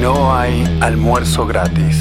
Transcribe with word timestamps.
No 0.00 0.34
hay 0.34 0.64
almuerzo 0.80 1.46
gratis. 1.46 1.96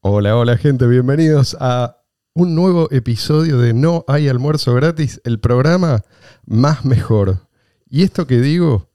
Hola, 0.00 0.36
hola 0.36 0.56
gente, 0.56 0.86
bienvenidos 0.86 1.56
a 1.60 1.96
un 2.34 2.54
nuevo 2.54 2.88
episodio 2.90 3.58
de 3.58 3.74
No 3.74 4.04
hay 4.08 4.28
almuerzo 4.28 4.74
gratis, 4.74 5.20
el 5.24 5.40
programa 5.40 6.02
más 6.46 6.84
mejor. 6.84 7.48
Y 7.88 8.02
esto 8.02 8.26
que 8.26 8.40
digo, 8.40 8.90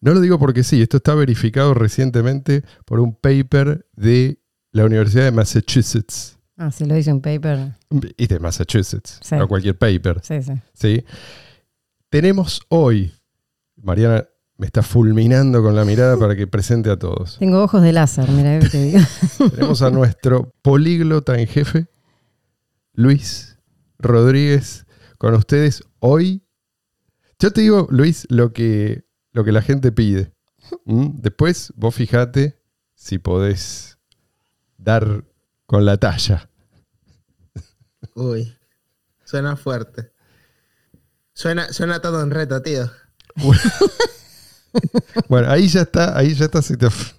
no 0.00 0.12
lo 0.14 0.20
digo 0.20 0.38
porque 0.38 0.62
sí, 0.64 0.82
esto 0.82 0.98
está 0.98 1.14
verificado 1.14 1.74
recientemente 1.74 2.62
por 2.84 3.00
un 3.00 3.14
paper 3.14 3.86
de 3.94 4.38
la 4.72 4.84
Universidad 4.84 5.24
de 5.24 5.32
Massachusetts. 5.32 6.38
Ah, 6.56 6.70
sí, 6.70 6.84
lo 6.84 6.94
dice 6.94 7.12
un 7.12 7.20
paper. 7.20 7.72
Y 8.16 8.26
de 8.26 8.38
Massachusetts, 8.38 9.18
Sí. 9.22 9.36
no 9.36 9.48
cualquier 9.48 9.76
paper. 9.78 10.20
Sí, 10.22 10.42
sí. 10.42 10.52
¿sí? 10.74 11.04
Tenemos 12.12 12.60
hoy, 12.68 13.10
Mariana 13.74 14.28
me 14.58 14.66
está 14.66 14.82
fulminando 14.82 15.62
con 15.62 15.74
la 15.74 15.86
mirada 15.86 16.18
para 16.18 16.36
que 16.36 16.46
presente 16.46 16.90
a 16.90 16.98
todos. 16.98 17.38
Tengo 17.38 17.62
ojos 17.62 17.80
de 17.80 17.90
láser, 17.94 18.28
mira 18.28 18.58
que 18.58 18.68
te 18.68 18.82
digo. 18.82 19.00
Tenemos 19.50 19.80
a 19.80 19.90
nuestro 19.90 20.52
políglota 20.60 21.40
en 21.40 21.46
jefe, 21.46 21.86
Luis 22.92 23.58
Rodríguez, 23.98 24.84
con 25.16 25.32
ustedes 25.32 25.84
hoy. 26.00 26.42
Yo 27.38 27.50
te 27.50 27.62
digo, 27.62 27.88
Luis, 27.88 28.26
lo 28.28 28.52
que, 28.52 29.06
lo 29.32 29.42
que 29.42 29.52
la 29.52 29.62
gente 29.62 29.90
pide. 29.90 30.34
¿Mm? 30.84 31.12
Después 31.14 31.72
vos 31.76 31.94
fijate 31.94 32.60
si 32.94 33.16
podés 33.20 33.96
dar 34.76 35.24
con 35.64 35.86
la 35.86 35.96
talla. 35.96 36.50
Uy, 38.14 38.54
suena 39.24 39.56
fuerte. 39.56 40.11
Suena, 41.34 41.72
suena 41.72 42.00
todo 42.00 42.22
un 42.22 42.30
reto, 42.30 42.60
tío. 42.62 42.90
Bueno, 45.28 45.50
ahí 45.50 45.68
ya 45.68 45.82
está, 45.82 46.16
ahí 46.16 46.34
ya 46.34 46.46
está 46.46 46.60
satisf- 46.60 47.12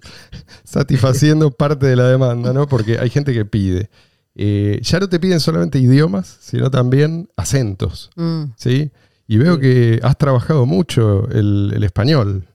satisfaciendo 0.64 1.52
parte 1.52 1.86
de 1.86 1.94
la 1.94 2.08
demanda, 2.08 2.52
¿no? 2.52 2.66
Porque 2.66 2.98
hay 2.98 3.10
gente 3.10 3.32
que 3.32 3.44
pide. 3.44 3.90
Eh, 4.34 4.80
ya 4.82 4.98
no 4.98 5.08
te 5.08 5.20
piden 5.20 5.38
solamente 5.38 5.78
idiomas, 5.78 6.36
sino 6.40 6.68
también 6.70 7.28
acentos, 7.36 8.10
Mm. 8.16 8.46
¿sí? 8.56 8.90
Y 9.28 9.36
veo 9.38 9.60
que 9.60 10.00
has 10.02 10.18
trabajado 10.18 10.66
mucho 10.66 11.28
el, 11.30 11.72
el 11.76 11.84
español, 11.84 12.48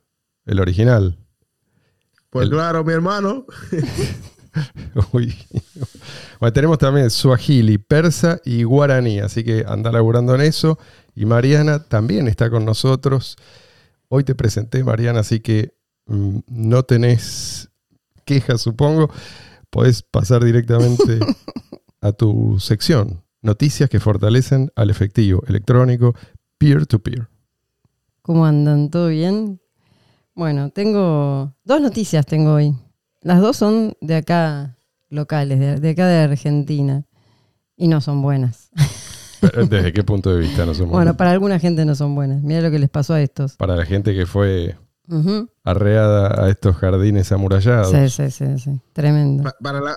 el 0.45 0.59
original. 0.59 1.17
Pues 2.29 2.43
El- 2.45 2.51
claro, 2.51 2.83
mi 2.83 2.91
hermano. 2.91 3.45
Uy. 5.13 5.35
Bueno, 6.39 6.53
tenemos 6.53 6.77
también 6.77 7.09
suajili, 7.09 7.77
persa 7.77 8.39
y 8.45 8.63
guaraní, 8.63 9.19
así 9.19 9.43
que 9.43 9.65
anda 9.67 9.91
laburando 9.91 10.35
en 10.35 10.41
eso. 10.41 10.77
Y 11.15 11.25
Mariana 11.25 11.79
también 11.79 12.27
está 12.27 12.49
con 12.49 12.65
nosotros. 12.65 13.35
Hoy 14.07 14.23
te 14.23 14.35
presenté, 14.35 14.83
Mariana, 14.83 15.19
así 15.19 15.39
que 15.39 15.73
mm, 16.05 16.39
no 16.47 16.83
tenés 16.83 17.69
quejas, 18.25 18.61
supongo. 18.61 19.11
Podés 19.69 20.01
pasar 20.01 20.43
directamente 20.43 21.19
a 22.01 22.11
tu 22.11 22.59
sección. 22.59 23.23
Noticias 23.41 23.89
que 23.89 23.99
fortalecen 23.99 24.71
al 24.75 24.89
efectivo 24.89 25.43
electrónico 25.47 26.15
peer-to-peer. 26.57 27.29
¿Cómo 28.21 28.45
andan? 28.45 28.89
¿Todo 28.89 29.07
bien? 29.07 29.61
Bueno, 30.35 30.69
tengo 30.69 31.53
dos 31.63 31.81
noticias 31.81 32.25
tengo 32.25 32.53
hoy. 32.53 32.75
Las 33.21 33.41
dos 33.41 33.57
son 33.57 33.93
de 34.01 34.15
acá 34.15 34.77
locales, 35.09 35.59
de, 35.59 35.79
de 35.79 35.89
acá 35.89 36.07
de 36.07 36.19
Argentina. 36.19 37.05
Y 37.81 37.87
no 37.87 38.01
son 38.01 38.21
buenas. 38.21 38.69
¿Desde 39.69 39.93
qué 39.93 40.03
punto 40.03 40.33
de 40.33 40.39
vista 40.41 40.65
no 40.65 40.73
somos? 40.73 40.91
Bueno, 40.91 41.15
para 41.15 41.31
alguna 41.31 41.59
gente 41.59 41.85
no 41.85 41.95
son 41.95 42.13
buenas. 42.13 42.41
Mira 42.41 42.59
lo 42.59 42.69
que 42.71 42.77
les 42.79 42.89
pasó 42.89 43.13
a 43.13 43.21
estos. 43.21 43.55
Para 43.55 43.77
la 43.77 43.85
gente 43.85 44.13
que 44.13 44.25
fue 44.25 44.75
arreada 45.63 46.43
a 46.43 46.49
estos 46.49 46.75
jardines 46.75 47.31
amurallados. 47.31 47.91
Sí, 47.91 48.09
sí, 48.09 48.31
sí, 48.31 48.59
sí. 48.59 48.81
Tremendo. 48.91 49.43
Pa- 49.43 49.55
para, 49.61 49.79
la, 49.79 49.95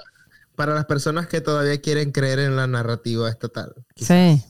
para 0.54 0.74
las 0.74 0.84
personas 0.84 1.26
que 1.26 1.40
todavía 1.40 1.80
quieren 1.80 2.12
creer 2.12 2.38
en 2.38 2.54
la 2.54 2.68
narrativa 2.68 3.28
estatal. 3.28 3.74
Sí. 3.96 4.42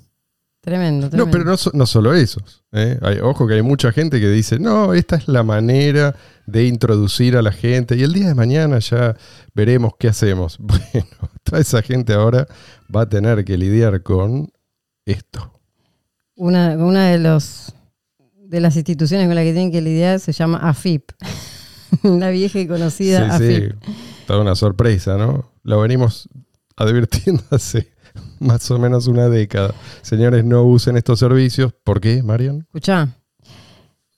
Tremendo, 0.62 1.06
No, 1.06 1.10
tremendo. 1.10 1.30
pero 1.32 1.44
no, 1.44 1.56
no 1.78 1.86
solo 1.86 2.14
esos. 2.14 2.62
¿eh? 2.70 2.96
Hay- 3.02 3.18
ojo 3.18 3.46
que 3.48 3.54
hay 3.54 3.62
mucha 3.62 3.90
gente 3.92 4.20
que 4.20 4.28
dice, 4.28 4.60
no, 4.60 4.94
esta 4.94 5.16
es 5.16 5.26
la 5.26 5.42
manera 5.42 6.14
de 6.46 6.66
introducir 6.66 7.36
a 7.36 7.42
la 7.42 7.50
gente 7.52 7.96
y 7.96 8.02
el 8.04 8.12
día 8.12 8.28
de 8.28 8.34
mañana 8.36 8.78
ya 8.78 9.16
veremos 9.54 9.92
qué 9.98 10.08
hacemos. 10.08 10.58
Bueno, 10.62 11.06
toda 11.42 11.60
esa 11.60 11.82
gente 11.82 12.12
ahora 12.14 12.46
va 12.94 13.02
a 13.02 13.08
tener 13.08 13.44
que 13.44 13.58
lidiar 13.58 14.02
con 14.04 14.52
esto. 15.04 15.52
Una, 16.36 16.76
una 16.76 17.08
de 17.08 17.18
los 17.18 17.74
de 18.36 18.60
las 18.60 18.76
instituciones 18.76 19.26
con 19.26 19.34
las 19.34 19.44
que 19.44 19.52
tienen 19.52 19.72
que 19.72 19.80
lidiar 19.80 20.20
se 20.20 20.32
llama 20.32 20.58
AFIP. 20.58 21.10
la 22.04 22.30
vieja 22.30 22.58
y 22.60 22.66
conocida 22.68 23.36
Sí, 23.38 23.44
AFIP. 23.44 23.72
sí, 23.84 23.92
toda 24.26 24.40
una 24.40 24.54
sorpresa, 24.54 25.16
¿no? 25.18 25.50
Lo 25.64 25.80
venimos 25.80 26.28
advirtiendo 26.76 27.42
hace 27.50 27.91
más 28.42 28.70
o 28.70 28.78
menos 28.78 29.06
una 29.06 29.28
década. 29.28 29.74
Señores, 30.02 30.44
no 30.44 30.62
usen 30.64 30.96
estos 30.96 31.18
servicios. 31.18 31.72
¿Por 31.84 32.00
qué, 32.00 32.22
Marian? 32.22 32.60
Escuchá. 32.60 33.08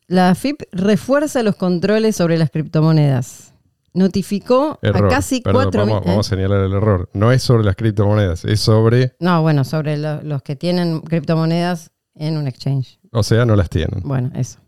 La 0.06 0.30
AFIP 0.30 0.62
refuerza 0.72 1.42
los 1.42 1.56
controles 1.56 2.16
sobre 2.16 2.36
las 2.38 2.50
criptomonedas. 2.50 3.52
Notificó 3.94 4.78
Error. 4.82 5.06
a 5.06 5.08
casi 5.08 5.40
Perdón, 5.40 5.62
cuatro 5.62 5.80
vamos, 5.82 6.00
mil- 6.00 6.08
vamos 6.10 6.26
a 6.26 6.30
señalar 6.30 6.60
el 6.64 6.72
error. 6.72 7.08
No 7.14 7.30
es 7.32 7.42
sobre 7.42 7.64
las 7.64 7.76
criptomonedas, 7.76 8.44
es 8.44 8.58
sobre, 8.60 9.14
No, 9.20 9.40
bueno, 9.42 9.64
sobre 9.64 9.96
lo- 9.96 10.20
los 10.22 10.42
que 10.42 10.56
tienen 10.56 11.00
criptomonedas 11.00 11.92
en 12.16 12.36
un 12.36 12.46
exchange. 12.48 12.98
o 13.12 13.22
sea, 13.22 13.44
no 13.46 13.54
las 13.56 13.70
tienen. 13.70 14.00
Bueno, 14.04 14.30
eso. 14.34 14.58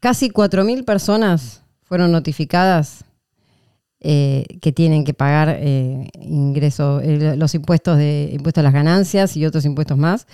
Casi 0.00 0.30
4.000 0.30 0.84
personas 0.84 1.62
fueron 1.82 2.12
notificadas 2.12 3.04
eh, 4.00 4.44
que 4.60 4.72
tienen 4.72 5.04
que 5.04 5.12
pagar 5.14 5.56
eh, 5.60 6.08
ingreso, 6.20 7.00
eh, 7.00 7.36
los 7.36 7.54
impuestos 7.54 7.96
de 7.96 8.30
impuestos 8.32 8.60
a 8.60 8.64
las 8.64 8.72
ganancias 8.72 9.36
y 9.36 9.44
otros 9.44 9.64
impuestos 9.64 9.98
más. 9.98 10.26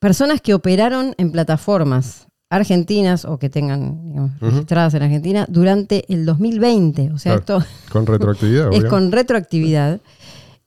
Personas 0.00 0.40
que 0.40 0.54
operaron 0.54 1.14
en 1.18 1.32
plataformas 1.32 2.26
argentinas 2.50 3.24
o 3.26 3.38
que 3.38 3.50
tengan 3.50 4.08
digamos, 4.08 4.40
registradas 4.40 4.94
en 4.94 5.02
Argentina 5.02 5.44
durante 5.48 6.10
el 6.12 6.24
2020. 6.24 7.10
O 7.12 7.18
sea, 7.18 7.38
Claro. 7.38 7.62
esto 7.62 7.92
Con 7.92 8.06
retroactividad, 8.06 8.68
es 8.72 8.78
obvio. 8.80 8.90
con 8.90 9.12
retroactividad. 9.12 10.00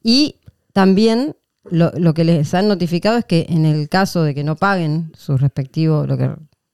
Y 0.03 0.35
también 0.73 1.35
lo, 1.63 1.91
lo 1.97 2.13
que 2.13 2.23
les 2.23 2.53
han 2.53 2.67
notificado 2.67 3.17
es 3.17 3.25
que 3.25 3.45
en 3.49 3.65
el 3.65 3.89
caso 3.89 4.23
de 4.23 4.35
que 4.35 4.43
no 4.43 4.55
paguen 4.55 5.11
su 5.17 5.37
respectivo, 5.37 6.05
lo 6.05 6.17
que 6.17 6.29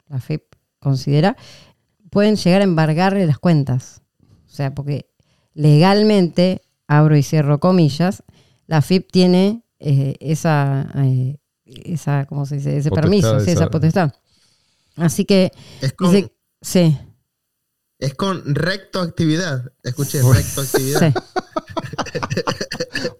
la 0.09 0.19
FIP 0.19 0.43
considera, 0.79 1.37
pueden 2.09 2.35
llegar 2.35 2.61
a 2.61 2.63
embargarle 2.65 3.25
las 3.25 3.37
cuentas. 3.39 4.01
O 4.57 4.63
sea, 4.65 4.73
porque 4.73 5.07
legalmente, 5.53 6.63
abro 6.87 7.15
y 7.15 7.21
cierro 7.21 7.59
comillas, 7.59 8.23
la 8.65 8.81
FIP 8.81 9.11
tiene 9.11 9.61
eh, 9.77 10.15
esa, 10.19 10.89
eh, 10.95 11.37
esa, 11.63 12.25
¿cómo 12.25 12.47
se 12.47 12.55
dice? 12.55 12.75
Ese 12.75 12.89
Potestad, 12.89 13.03
permiso, 13.07 13.37
esa- 13.37 13.51
esa 13.51 13.69
potestad. 13.69 14.11
Así 14.95 15.25
que, 15.25 15.51
Es 15.79 15.93
con, 15.93 16.11
dice, 16.11 16.33
sí, 16.59 16.97
es 17.99 18.15
con 18.15 18.41
rectoactividad. 18.55 19.71
Escuché, 19.83 20.23
Bueno. 20.23 20.39
rectoactividad. 20.39 21.13
sí. 21.13 21.19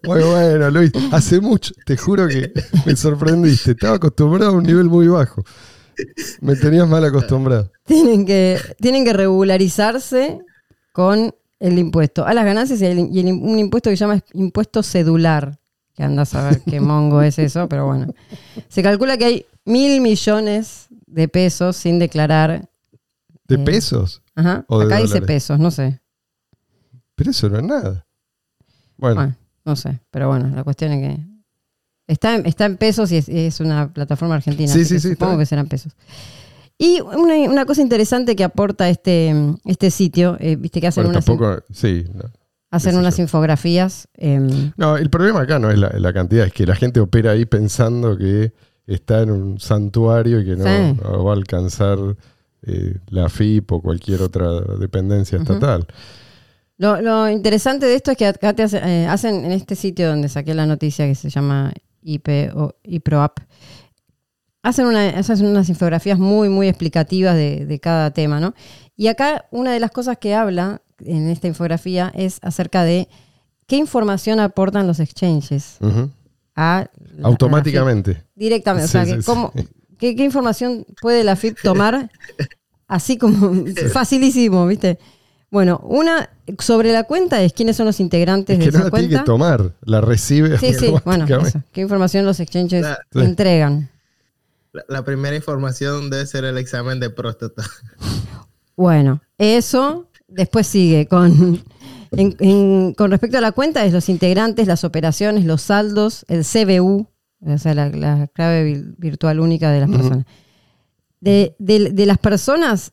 Muy 0.02 0.20
bueno, 0.24 0.70
Luis. 0.72 0.90
Hace 1.12 1.40
mucho, 1.40 1.72
te 1.86 1.96
juro 1.96 2.26
que 2.26 2.52
me 2.84 2.96
sorprendiste. 2.96 3.70
Estaba 3.72 3.94
acostumbrado 3.94 4.50
a 4.50 4.54
un 4.56 4.64
nivel 4.64 4.86
muy 4.86 5.06
bajo. 5.06 5.44
Me 6.40 6.56
tenías 6.56 6.88
mal 6.88 7.04
acostumbrado. 7.04 7.70
tienen 7.86 8.26
que, 8.26 8.58
tienen 8.80 9.04
que 9.04 9.12
regularizarse 9.12 10.40
con 10.98 11.32
el 11.60 11.78
impuesto 11.78 12.26
a 12.26 12.34
las 12.34 12.44
ganancias 12.44 12.82
y, 12.82 12.86
el- 12.86 13.08
y 13.12 13.20
el- 13.20 13.32
un 13.34 13.56
impuesto 13.60 13.88
que 13.88 13.96
se 13.96 14.00
llama 14.04 14.20
impuesto 14.32 14.82
cedular. 14.82 15.56
Que 15.94 16.02
anda 16.02 16.22
a 16.22 16.26
saber 16.26 16.60
qué 16.62 16.80
mongo 16.80 17.22
es 17.22 17.38
eso, 17.38 17.68
pero 17.68 17.86
bueno. 17.86 18.12
Se 18.68 18.82
calcula 18.82 19.16
que 19.16 19.24
hay 19.26 19.46
mil 19.64 20.00
millones 20.00 20.88
de 21.06 21.28
pesos 21.28 21.76
sin 21.76 22.00
declarar. 22.00 22.68
¿De 23.46 23.54
Eh, 23.54 23.58
pesos? 23.58 24.22
Ajá. 24.34 24.64
O 24.66 24.80
de 24.80 24.86
Acá 24.86 24.96
dice 25.00 25.22
pesos, 25.22 25.60
no 25.60 25.70
sé. 25.70 26.00
Pero 27.14 27.30
eso 27.30 27.48
no 27.48 27.58
es 27.58 27.64
nada. 27.64 28.04
Bueno, 28.96 29.14
Bueno, 29.16 29.36
no 29.64 29.76
sé. 29.76 30.00
Pero 30.10 30.26
bueno, 30.28 30.48
la 30.54 30.64
cuestión 30.64 30.90
es 30.94 31.00
que. 31.16 31.24
Está 32.08 32.34
en, 32.34 32.44
está 32.46 32.64
en 32.66 32.76
pesos 32.76 33.12
y 33.12 33.18
es, 33.18 33.28
es 33.28 33.60
una 33.60 33.92
plataforma 33.92 34.34
argentina. 34.34 34.72
Sí, 34.72 34.84
sí, 34.84 34.98
sí, 34.98 35.10
Supongo 35.10 35.38
que 35.38 35.46
serán 35.46 35.68
pesos. 35.68 35.92
Y 36.78 37.00
una, 37.00 37.34
una 37.50 37.66
cosa 37.66 37.82
interesante 37.82 38.36
que 38.36 38.44
aporta 38.44 38.88
este, 38.88 39.34
este 39.64 39.90
sitio, 39.90 40.36
eh, 40.38 40.54
viste 40.56 40.80
que 40.80 40.86
hacen 40.86 41.02
bueno 41.04 41.16
unas, 41.18 41.24
tampoco. 41.24 41.62
Sí. 41.72 42.04
No. 42.14 42.22
hacen 42.70 42.90
qué 42.90 42.94
sé 42.94 42.98
unas 43.00 43.16
yo. 43.16 43.22
infografías. 43.24 44.08
em, 44.14 44.72
No, 44.76 44.96
el 44.96 45.10
problema 45.10 45.40
acá 45.42 45.58
no 45.58 45.70
es 45.70 45.78
la, 45.78 45.90
la 45.98 46.12
cantidad, 46.12 46.46
es 46.46 46.52
que 46.52 46.66
la 46.66 46.76
gente 46.76 47.00
opera 47.00 47.32
ahí 47.32 47.46
pensando 47.46 48.16
que 48.16 48.52
está 48.86 49.22
en 49.22 49.30
un 49.32 49.58
santuario 49.60 50.40
y 50.40 50.44
que 50.44 50.56
no, 50.56 50.64
Sí. 50.64 51.00
no 51.02 51.24
va 51.24 51.32
a 51.32 51.36
alcanzar 51.36 51.98
eh, 52.62 52.94
la 53.08 53.28
FIP 53.28 53.72
o 53.72 53.80
cualquier 53.82 54.22
otra 54.22 54.48
dependencia 54.78 55.38
estatal. 55.38 55.86
Lo, 56.76 57.00
lo 57.00 57.28
interesante 57.28 57.86
de 57.86 57.94
esto 57.96 58.12
es 58.12 58.16
que 58.16 58.26
acá 58.26 58.52
te 58.52 58.62
hace- 58.62 58.78
eh, 58.84 59.06
hacen 59.08 59.44
en 59.44 59.50
este 59.52 59.74
sitio 59.74 60.08
donde 60.08 60.28
saqué 60.28 60.54
la 60.54 60.64
noticia 60.66 61.06
que 61.06 61.14
se 61.16 61.28
llama 61.28 61.72
IP 62.02 62.50
o 62.54 62.74
IPROAP, 62.84 63.38
hacen, 64.62 64.86
una- 64.86 65.08
hacen 65.10 65.46
unas 65.46 65.68
infografías 65.68 66.18
muy, 66.18 66.48
muy 66.48 66.68
explicativas 66.68 67.34
de, 67.34 67.66
de 67.66 67.78
cada 67.80 68.10
tema, 68.12 68.40
¿no? 68.40 68.54
Y 68.96 69.06
acá 69.08 69.46
una 69.50 69.72
de 69.72 69.80
las 69.80 69.90
cosas 69.90 70.18
que 70.18 70.34
habla 70.34 70.82
en 71.04 71.28
esta 71.28 71.46
infografía 71.46 72.10
es 72.14 72.38
acerca 72.42 72.82
de 72.84 73.08
qué 73.66 73.76
información 73.76 74.40
aportan 74.40 74.86
los 74.86 74.98
exchanges 75.00 75.78
a 76.56 76.86
la- 77.16 77.28
Automáticamente. 77.28 78.10
a 78.10 78.14
la 78.14 78.20
FIP. 78.20 78.28
Directamente, 78.34 78.84
o 78.86 78.88
sea, 78.88 79.04
sí, 79.04 79.12
que 79.12 79.18
sí. 79.20 79.26
cómo- 79.26 79.52
qué, 79.98 80.16
qué 80.16 80.24
información 80.24 80.84
puede 81.00 81.22
la 81.24 81.36
FIP 81.36 81.56
tomar 81.62 82.10
así 82.88 83.16
como 83.18 83.52
facilísimo, 83.92 84.66
¿viste? 84.66 84.98
Bueno, 85.50 85.80
una 85.84 86.28
sobre 86.58 86.92
la 86.92 87.04
cuenta 87.04 87.40
es 87.42 87.52
quiénes 87.54 87.76
son 87.76 87.86
los 87.86 88.00
integrantes 88.00 88.58
Es 88.58 88.58
de 88.58 88.64
que 88.66 88.72
no 88.72 88.78
esa 88.78 88.84
la 88.86 88.90
tiene 88.90 89.06
cuenta. 89.08 89.20
que 89.20 89.26
tomar, 89.26 89.72
la 89.82 90.00
recibe 90.02 90.58
Sí, 90.58 90.74
sí, 90.74 90.86
bueno, 90.86 90.96
automáticamente. 90.96 91.48
eso. 91.50 91.62
¿Qué 91.72 91.80
información 91.80 92.26
los 92.26 92.38
exchanges 92.40 92.82
La- 92.82 93.24
entregan? 93.24 93.88
La, 94.72 94.84
la 94.88 95.04
primera 95.04 95.34
información 95.36 96.10
debe 96.10 96.26
ser 96.26 96.44
el 96.44 96.58
examen 96.58 97.00
de 97.00 97.10
próstata. 97.10 97.64
Bueno, 98.76 99.20
eso 99.38 100.08
después 100.28 100.66
sigue 100.66 101.06
con, 101.08 101.62
en- 102.12 102.36
en- 102.38 102.94
con 102.94 103.10
respecto 103.10 103.38
a 103.38 103.40
la 103.40 103.52
cuenta, 103.52 103.84
es 103.84 103.92
los 103.92 104.08
integrantes, 104.08 104.66
las 104.66 104.84
operaciones, 104.84 105.44
los 105.44 105.62
saldos, 105.62 106.24
el 106.28 106.44
CBU, 106.44 107.08
o 107.44 107.58
sea, 107.58 107.74
la, 107.74 107.88
la 107.88 108.26
clave 108.28 108.64
vi- 108.64 108.94
virtual 108.98 109.40
única 109.40 109.70
de 109.70 109.80
las 109.80 109.90
personas. 109.90 110.26
De, 111.20 111.56
de- 111.58 111.90
de 111.90 112.06
las 112.06 112.18
personas, 112.18 112.92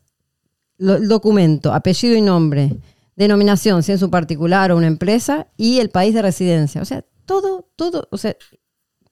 lo- 0.78 0.96
el 0.96 1.08
documento, 1.08 1.74
apellido 1.74 2.16
y 2.16 2.22
nombre, 2.22 2.76
denominación, 3.16 3.84
si 3.84 3.92
es 3.92 4.02
un 4.02 4.12
particular 4.12 4.72
o 4.72 4.78
una 4.78 4.88
empresa, 4.88 5.48
y 5.58 5.80
el 5.80 5.90
país 5.90 6.14
de 6.16 6.22
residencia. 6.22 6.82
O 6.82 6.86
sea, 6.86 7.04
todo, 7.26 7.70
todo, 7.76 8.08
o 8.12 8.18
sea, 8.18 8.36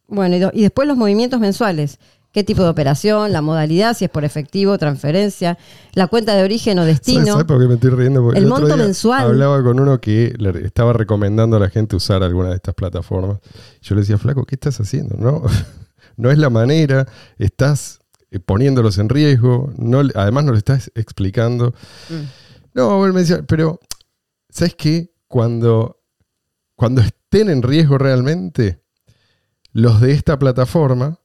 bueno, 0.07 0.35
y, 0.35 0.39
do- 0.39 0.51
y 0.53 0.61
después 0.63 0.87
los 0.87 0.97
movimientos 0.97 1.39
mensuales. 1.39 1.99
¿Qué 2.33 2.43
tipo 2.43 2.63
de 2.63 2.69
operación? 2.69 3.31
La 3.31 3.43
modalidad, 3.43 3.95
si 3.95 4.05
es 4.05 4.09
por 4.09 4.25
efectivo, 4.25 4.79
transferencia, 4.79 5.59
la 5.93 6.07
cuenta 6.07 6.33
de 6.33 6.43
origen 6.43 6.79
o 6.79 6.81
¿Sabes, 6.81 6.95
destino. 6.95 7.27
sabes 7.27 7.45
por 7.45 7.61
qué 7.61 7.67
me 7.67 7.75
estoy 7.75 7.91
riendo? 7.91 8.23
Porque 8.23 8.39
El 8.39 8.47
monto 8.47 8.65
día 8.65 8.75
mensual. 8.75 9.27
Hablaba 9.27 9.61
con 9.61 9.79
uno 9.79 10.01
que 10.01 10.33
le 10.39 10.65
estaba 10.65 10.93
recomendando 10.93 11.57
a 11.57 11.59
la 11.59 11.69
gente 11.69 11.95
usar 11.95 12.23
alguna 12.23 12.49
de 12.49 12.55
estas 12.55 12.73
plataformas. 12.73 13.37
Yo 13.83 13.93
le 13.93 14.01
decía, 14.01 14.17
flaco, 14.17 14.45
¿qué 14.45 14.55
estás 14.55 14.79
haciendo? 14.79 15.15
No, 15.15 15.43
no 16.17 16.31
es 16.31 16.39
la 16.39 16.49
manera, 16.49 17.07
estás 17.37 17.99
eh, 18.31 18.39
poniéndolos 18.39 18.97
en 18.97 19.09
riesgo, 19.09 19.71
no, 19.77 20.01
además 20.15 20.43
no 20.43 20.53
le 20.53 20.57
estás 20.57 20.91
explicando. 20.95 21.75
Mm. 22.09 22.23
No, 22.73 23.05
él 23.05 23.13
me 23.13 23.19
decía, 23.19 23.43
pero 23.47 23.79
¿sabes 24.49 24.73
qué? 24.73 25.13
Cuando, 25.27 26.01
cuando 26.75 27.01
estén 27.01 27.51
en 27.51 27.61
riesgo 27.61 27.99
realmente, 27.99 28.81
los 29.71 30.01
de 30.01 30.13
esta 30.13 30.39
plataforma 30.39 31.19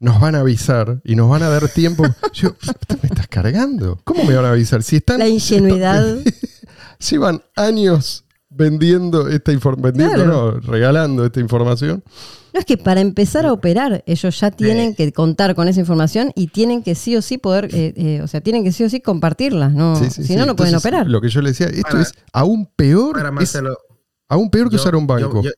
nos 0.00 0.18
van 0.20 0.34
a 0.34 0.40
avisar 0.40 1.00
y 1.04 1.14
nos 1.14 1.28
van 1.30 1.42
a 1.44 1.48
dar 1.48 1.68
tiempo. 1.68 2.04
Yo, 2.32 2.56
me 3.02 3.08
estás 3.08 3.28
cargando. 3.28 4.00
¿Cómo 4.04 4.24
me 4.24 4.34
van 4.34 4.46
a 4.46 4.50
avisar? 4.50 4.82
Si 4.82 4.96
están 4.96 5.18
La 5.20 5.28
ingenuidad. 5.28 6.18
llevan 7.10 7.42
años 7.56 8.24
vendiendo 8.48 9.28
esta 9.28 9.52
información, 9.52 10.10
Claro. 10.10 10.26
no, 10.26 10.50
regalando 10.60 11.24
esta 11.24 11.38
información. 11.40 12.02
No 12.52 12.58
es 12.58 12.66
que 12.66 12.76
para 12.76 13.00
empezar 13.00 13.46
a 13.46 13.52
operar, 13.52 14.02
ellos 14.06 14.40
ya 14.40 14.50
tienen 14.50 14.96
que 14.96 15.12
contar 15.12 15.54
con 15.54 15.68
esa 15.68 15.78
información 15.78 16.32
y 16.34 16.48
tienen 16.48 16.82
que 16.82 16.96
sí 16.96 17.14
o 17.16 17.22
sí 17.22 17.38
poder, 17.38 17.66
eh, 17.72 17.94
eh, 17.96 18.20
o 18.22 18.26
sea, 18.26 18.40
tienen 18.40 18.64
que 18.64 18.72
sí 18.72 18.82
o 18.82 18.90
sí 18.90 19.00
compartirla, 19.00 19.68
¿no? 19.68 19.94
Sí, 19.96 20.06
sí, 20.10 20.22
si 20.22 20.28
sí. 20.32 20.36
no, 20.36 20.46
no 20.46 20.56
pueden 20.56 20.74
operar. 20.74 21.06
Lo 21.06 21.20
que 21.20 21.28
yo 21.28 21.42
le 21.42 21.50
decía, 21.50 21.66
esto 21.68 21.82
Para- 21.90 22.02
es 22.02 22.12
aún 22.32 22.66
peor, 22.74 23.12
Para 23.12 23.30
es 23.40 23.56
aún 24.28 24.50
peor 24.50 24.68
que 24.68 24.76
yo- 24.76 24.82
usar 24.82 24.96
un 24.96 25.06
yo- 25.06 25.14
banco. 25.14 25.42
yo- 25.42 25.52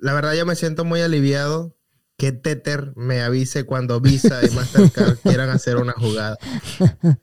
la 0.00 0.12
verdad, 0.12 0.34
yo 0.34 0.44
me 0.44 0.56
siento 0.56 0.84
muy 0.84 1.02
aliviado 1.02 1.76
que 2.20 2.32
Tether 2.32 2.92
me 2.96 3.22
avise 3.22 3.64
cuando 3.64 3.98
Visa 3.98 4.40
y 4.46 4.54
Mastercard 4.54 5.16
quieran 5.22 5.48
hacer 5.48 5.78
una 5.78 5.94
jugada. 5.94 6.36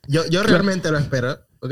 Yo, 0.07 0.25
yo 0.25 0.41
realmente 0.41 0.89
lo 0.89 0.97
espero, 0.97 1.33
¿ok? 1.59 1.71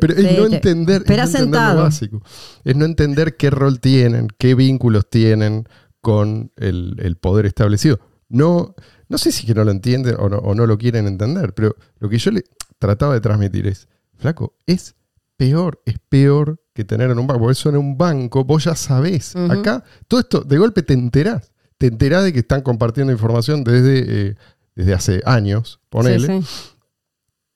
Pero 0.00 0.14
es 0.14 0.20
Sí, 0.20 0.36
no 0.38 0.48
te- 0.48 0.56
entender, 0.56 1.02
es 1.02 1.08
no 1.08 1.14
entender 1.24 1.60
lo 1.74 1.82
básico. 1.82 2.22
Es 2.64 2.74
no 2.74 2.86
entender 2.86 3.36
qué 3.36 3.50
rol 3.50 3.80
tienen, 3.80 4.28
qué 4.38 4.54
vínculos 4.54 5.10
tienen 5.10 5.68
con 6.00 6.52
el, 6.56 6.96
el 7.00 7.16
poder 7.16 7.44
establecido. 7.44 8.00
No, 8.30 8.74
no 9.10 9.18
sé 9.18 9.30
si 9.30 9.46
que 9.46 9.52
no 9.54 9.64
lo 9.64 9.70
entienden 9.70 10.16
o 10.18 10.30
no, 10.30 10.38
o 10.38 10.54
no 10.54 10.66
lo 10.66 10.78
quieren 10.78 11.06
entender, 11.06 11.52
pero 11.52 11.76
lo 11.98 12.08
que 12.08 12.16
yo 12.16 12.30
le 12.30 12.44
trataba 12.78 13.12
de 13.12 13.20
transmitir 13.20 13.66
es, 13.66 13.88
flaco, 14.16 14.56
es 14.66 14.94
peor, 15.36 15.82
es 15.84 15.96
peor 16.08 16.62
que 16.72 16.84
tener 16.84 17.10
en 17.10 17.18
un 17.18 17.26
banco. 17.26 17.40
Porque 17.40 17.52
eso 17.52 17.68
en 17.68 17.76
un 17.76 17.98
banco, 17.98 18.42
vos 18.42 18.64
ya 18.64 18.74
sabés. 18.74 19.36
Acá, 19.36 19.84
todo 20.08 20.20
esto, 20.20 20.40
de 20.40 20.56
golpe 20.56 20.82
te 20.82 20.94
enterás. 20.94 21.52
Te 21.84 21.88
enterás 21.88 22.24
de 22.24 22.32
que 22.32 22.38
están 22.38 22.62
compartiendo 22.62 23.12
información 23.12 23.62
desde, 23.62 24.28
eh, 24.28 24.34
desde 24.74 24.94
hace 24.94 25.20
años, 25.26 25.80
ponele. 25.90 26.26
Sí, 26.26 26.42
sí. 26.42 26.48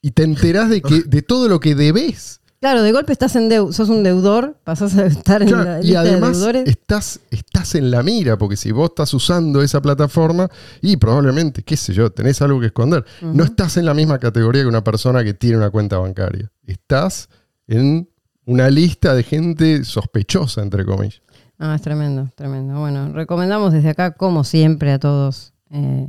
Y 0.02 0.10
te 0.10 0.22
enterás 0.24 0.68
de, 0.68 0.82
que, 0.82 1.00
de 1.06 1.22
todo 1.22 1.48
lo 1.48 1.60
que 1.60 1.74
debés. 1.74 2.42
Claro, 2.60 2.82
de 2.82 2.92
golpe 2.92 3.10
estás 3.10 3.36
en 3.36 3.48
deu- 3.48 3.72
sos 3.72 3.88
un 3.88 4.02
deudor, 4.02 4.58
pasás 4.64 4.98
a 4.98 5.06
estar 5.06 5.40
en 5.40 5.50
la 5.52 5.80
y 5.80 5.84
lista 5.84 6.02
de 6.02 6.20
deudores. 6.20 6.68
estás, 6.68 7.20
estás 7.30 7.74
en 7.74 7.90
la 7.90 8.02
mira, 8.02 8.36
porque 8.36 8.56
si 8.56 8.70
vos 8.70 8.90
estás 8.90 9.14
usando 9.14 9.62
esa 9.62 9.80
plataforma 9.80 10.50
y 10.82 10.98
probablemente, 10.98 11.62
qué 11.62 11.78
sé 11.78 11.94
yo, 11.94 12.10
tenés 12.10 12.42
algo 12.42 12.60
que 12.60 12.66
esconder, 12.66 13.06
no 13.22 13.44
estás 13.44 13.78
en 13.78 13.86
la 13.86 13.94
misma 13.94 14.18
categoría 14.18 14.60
que 14.60 14.68
una 14.68 14.84
persona 14.84 15.24
que 15.24 15.32
tiene 15.32 15.56
una 15.56 15.70
cuenta 15.70 15.96
bancaria. 15.96 16.52
Estás 16.66 17.30
en 17.66 18.10
una 18.44 18.68
lista 18.68 19.14
de 19.14 19.22
gente 19.22 19.84
sospechosa, 19.84 20.60
entre 20.60 20.84
comillas. 20.84 21.22
Ah, 21.58 21.74
es 21.74 21.82
tremendo, 21.82 22.28
tremendo. 22.36 22.78
Bueno, 22.78 23.12
recomendamos 23.12 23.72
desde 23.72 23.90
acá, 23.90 24.12
como 24.12 24.44
siempre, 24.44 24.92
a 24.92 24.98
todos, 24.98 25.52
eh, 25.70 26.08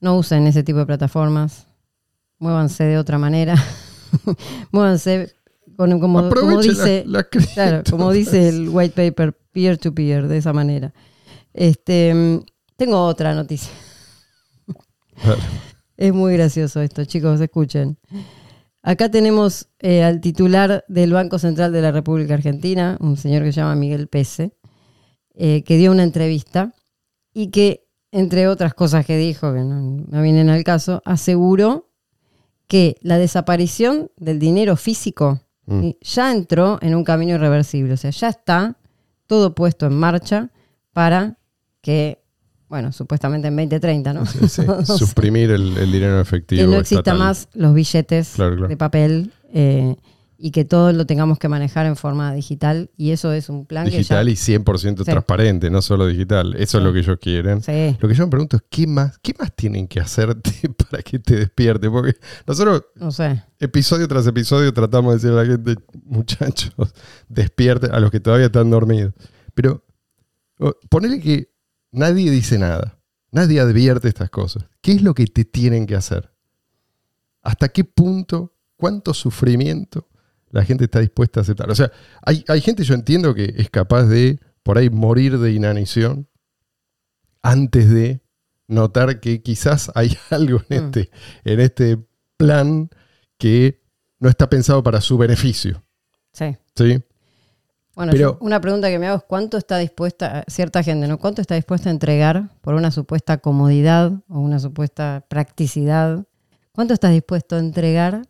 no 0.00 0.16
usen 0.18 0.46
ese 0.46 0.62
tipo 0.62 0.78
de 0.78 0.86
plataformas, 0.86 1.66
muévanse 2.38 2.84
de 2.84 2.98
otra 2.98 3.18
manera, 3.18 3.54
muévanse 4.70 5.34
con, 5.76 5.98
como, 6.00 6.28
como 6.28 6.60
dice, 6.60 7.04
la, 7.06 7.18
la 7.18 7.24
cripto. 7.24 7.50
claro, 7.54 7.82
como 7.90 8.12
dice 8.12 8.48
el 8.48 8.68
white 8.68 8.94
paper, 8.94 9.32
peer 9.52 9.78
to 9.78 9.94
peer, 9.94 10.28
de 10.28 10.36
esa 10.36 10.52
manera. 10.52 10.92
Este, 11.54 12.12
mm, 12.12 12.40
tengo 12.76 13.04
otra 13.06 13.34
noticia. 13.34 13.72
Es 15.96 16.12
muy 16.12 16.34
gracioso 16.34 16.82
esto, 16.82 17.04
chicos, 17.04 17.40
escuchen. 17.40 17.98
Acá 18.82 19.10
tenemos 19.10 19.68
eh, 19.78 20.02
al 20.02 20.20
titular 20.20 20.84
del 20.88 21.12
Banco 21.12 21.38
Central 21.38 21.72
de 21.72 21.80
la 21.80 21.92
República 21.92 22.34
Argentina, 22.34 22.98
un 23.00 23.16
señor 23.16 23.44
que 23.44 23.52
se 23.52 23.60
llama 23.60 23.76
Miguel 23.76 24.08
Pese, 24.08 24.56
eh, 25.34 25.62
que 25.64 25.76
dio 25.76 25.90
una 25.90 26.02
entrevista 26.04 26.72
y 27.32 27.48
que, 27.48 27.86
entre 28.12 28.46
otras 28.48 28.74
cosas 28.74 29.04
que 29.04 29.16
dijo, 29.18 29.52
que 29.52 29.60
no, 29.60 29.80
no 30.08 30.22
vienen 30.22 30.48
al 30.48 30.62
caso, 30.64 31.02
aseguró 31.04 31.90
que 32.68 32.96
la 33.02 33.18
desaparición 33.18 34.10
del 34.16 34.38
dinero 34.38 34.76
físico 34.76 35.40
Mm. 35.66 35.92
ya 36.02 36.30
entró 36.30 36.78
en 36.82 36.94
un 36.94 37.04
camino 37.04 37.36
irreversible. 37.36 37.94
O 37.94 37.96
sea, 37.96 38.10
ya 38.10 38.28
está 38.28 38.76
todo 39.26 39.54
puesto 39.54 39.86
en 39.86 39.94
marcha 39.94 40.50
para 40.92 41.38
que, 41.80 42.22
bueno, 42.68 42.92
supuestamente 42.92 43.48
en 43.48 43.56
2030, 43.56 44.12
¿no? 44.12 44.26
Sí, 44.26 44.46
sí, 44.46 44.60
O 44.68 44.84
sea, 44.84 44.98
Suprimir 44.98 45.50
el, 45.50 45.74
el 45.78 45.90
dinero 45.90 46.20
efectivo. 46.20 46.60
que 46.60 46.66
no 46.66 46.76
exista 46.76 47.12
estatal. 47.12 47.18
más 47.18 47.48
los 47.54 47.72
billetes 47.72 48.32
Claro, 48.34 48.56
claro. 48.56 48.68
de 48.68 48.76
papel 48.76 49.32
eh, 49.54 49.96
y 50.36 50.50
que 50.50 50.64
todo 50.64 50.92
lo 50.92 51.06
tengamos 51.06 51.38
que 51.38 51.48
manejar 51.48 51.86
en 51.86 51.96
forma 51.96 52.32
digital. 52.34 52.90
Y 52.96 53.10
eso 53.12 53.32
es 53.32 53.48
un 53.48 53.66
plan 53.66 53.86
Digital 53.86 54.26
que 54.26 54.32
y 54.32 54.36
100% 54.36 55.04
Sí. 55.04 55.10
transparente, 55.10 55.70
no 55.70 55.80
solo 55.80 56.06
digital. 56.06 56.54
Eso 56.58 56.78
es 56.78 56.84
lo 56.84 56.92
que 56.92 56.98
ellos 57.00 57.18
quieren. 57.20 57.60
ya. 57.60 57.72
Sí, 57.92 57.96
Lo 58.00 58.08
que 58.08 58.14
yo 58.14 58.24
me 58.24 58.30
pregunto 58.30 58.56
es, 58.56 58.62
¿qué 58.68 58.86
más, 58.86 59.18
¿qué 59.18 59.32
más 59.38 59.54
tienen 59.54 59.86
que 59.86 60.00
hacerte 60.00 60.50
para 60.90 61.02
que 61.02 61.18
te 61.18 61.36
despierte? 61.36 61.88
Porque 61.90 62.16
nosotros, 62.46 62.84
no 62.96 63.10
sé. 63.12 63.42
episodio 63.60 64.08
tras 64.08 64.26
episodio, 64.26 64.72
tratamos 64.74 65.12
de 65.12 65.16
decirle 65.16 65.40
a 65.40 65.44
la 65.44 65.50
gente, 65.50 65.76
muchachos, 66.04 66.72
despierten 67.28 67.92
a 67.94 68.00
los 68.00 68.10
que 68.10 68.20
todavía 68.20 68.46
están 68.46 68.70
dormidos. 68.70 69.14
Pero 69.54 69.84
ponele 70.88 71.20
que 71.20 71.50
nadie 71.92 72.30
dice 72.30 72.58
nada. 72.58 72.98
Nadie 73.30 73.60
advierte 73.60 74.08
estas 74.08 74.30
cosas. 74.30 74.64
¿Qué 74.80 74.92
es 74.92 75.02
lo 75.02 75.14
que 75.14 75.26
te 75.26 75.44
tienen 75.44 75.86
que 75.86 75.96
hacer? 75.96 76.30
¿Hasta 77.42 77.68
qué 77.68 77.82
punto, 77.84 78.54
cuánto 78.76 79.12
sufrimiento 79.12 80.08
la 80.54 80.64
gente 80.64 80.84
está 80.84 81.00
dispuesta 81.00 81.40
a 81.40 81.42
aceptar? 81.42 81.70
O 81.70 81.74
sea, 81.74 81.90
hay, 82.22 82.44
hay 82.48 82.60
gente, 82.60 82.84
yo 82.84 82.94
entiendo, 82.94 83.34
que 83.34 83.54
es 83.56 83.68
capaz 83.70 84.04
de, 84.04 84.38
por 84.62 84.78
ahí, 84.78 84.88
morir 84.90 85.38
de 85.38 85.52
inanición 85.52 86.28
antes 87.42 87.90
de 87.90 88.22
notar 88.68 89.20
que 89.20 89.42
quizás 89.42 89.90
hay 89.94 90.16
algo 90.30 90.62
en 90.68 90.84
Mm. 90.84 90.86
este, 90.86 91.10
en 91.44 91.60
este 91.60 91.98
plan 92.36 92.88
que 93.38 93.82
no 94.20 94.28
está 94.28 94.48
pensado 94.48 94.82
para 94.82 95.00
su 95.00 95.18
beneficio. 95.18 95.82
Sí. 96.32 96.56
¿sí? 96.74 97.02
Bueno, 97.94 98.12
Pero- 98.12 98.38
una 98.40 98.60
pregunta 98.60 98.88
que 98.88 98.98
me 98.98 99.06
hago 99.06 99.18
es 99.18 99.24
cuánto 99.24 99.56
está 99.58 99.78
dispuesta, 99.78 100.44
cierta 100.48 100.82
gente, 100.82 101.06
¿no? 101.06 101.18
¿Cuánto 101.18 101.42
está 101.42 101.54
dispuesta 101.54 101.90
a 101.90 101.92
entregar 101.92 102.50
por 102.60 102.74
una 102.74 102.90
supuesta 102.90 103.38
comodidad 103.38 104.12
o 104.28 104.40
una 104.40 104.58
supuesta 104.58 105.24
practicidad? 105.28 106.26
¿Cuánto 106.72 106.94
estás 106.94 107.12
dispuesto 107.12 107.54
a 107.56 107.60
entregar 107.60 108.22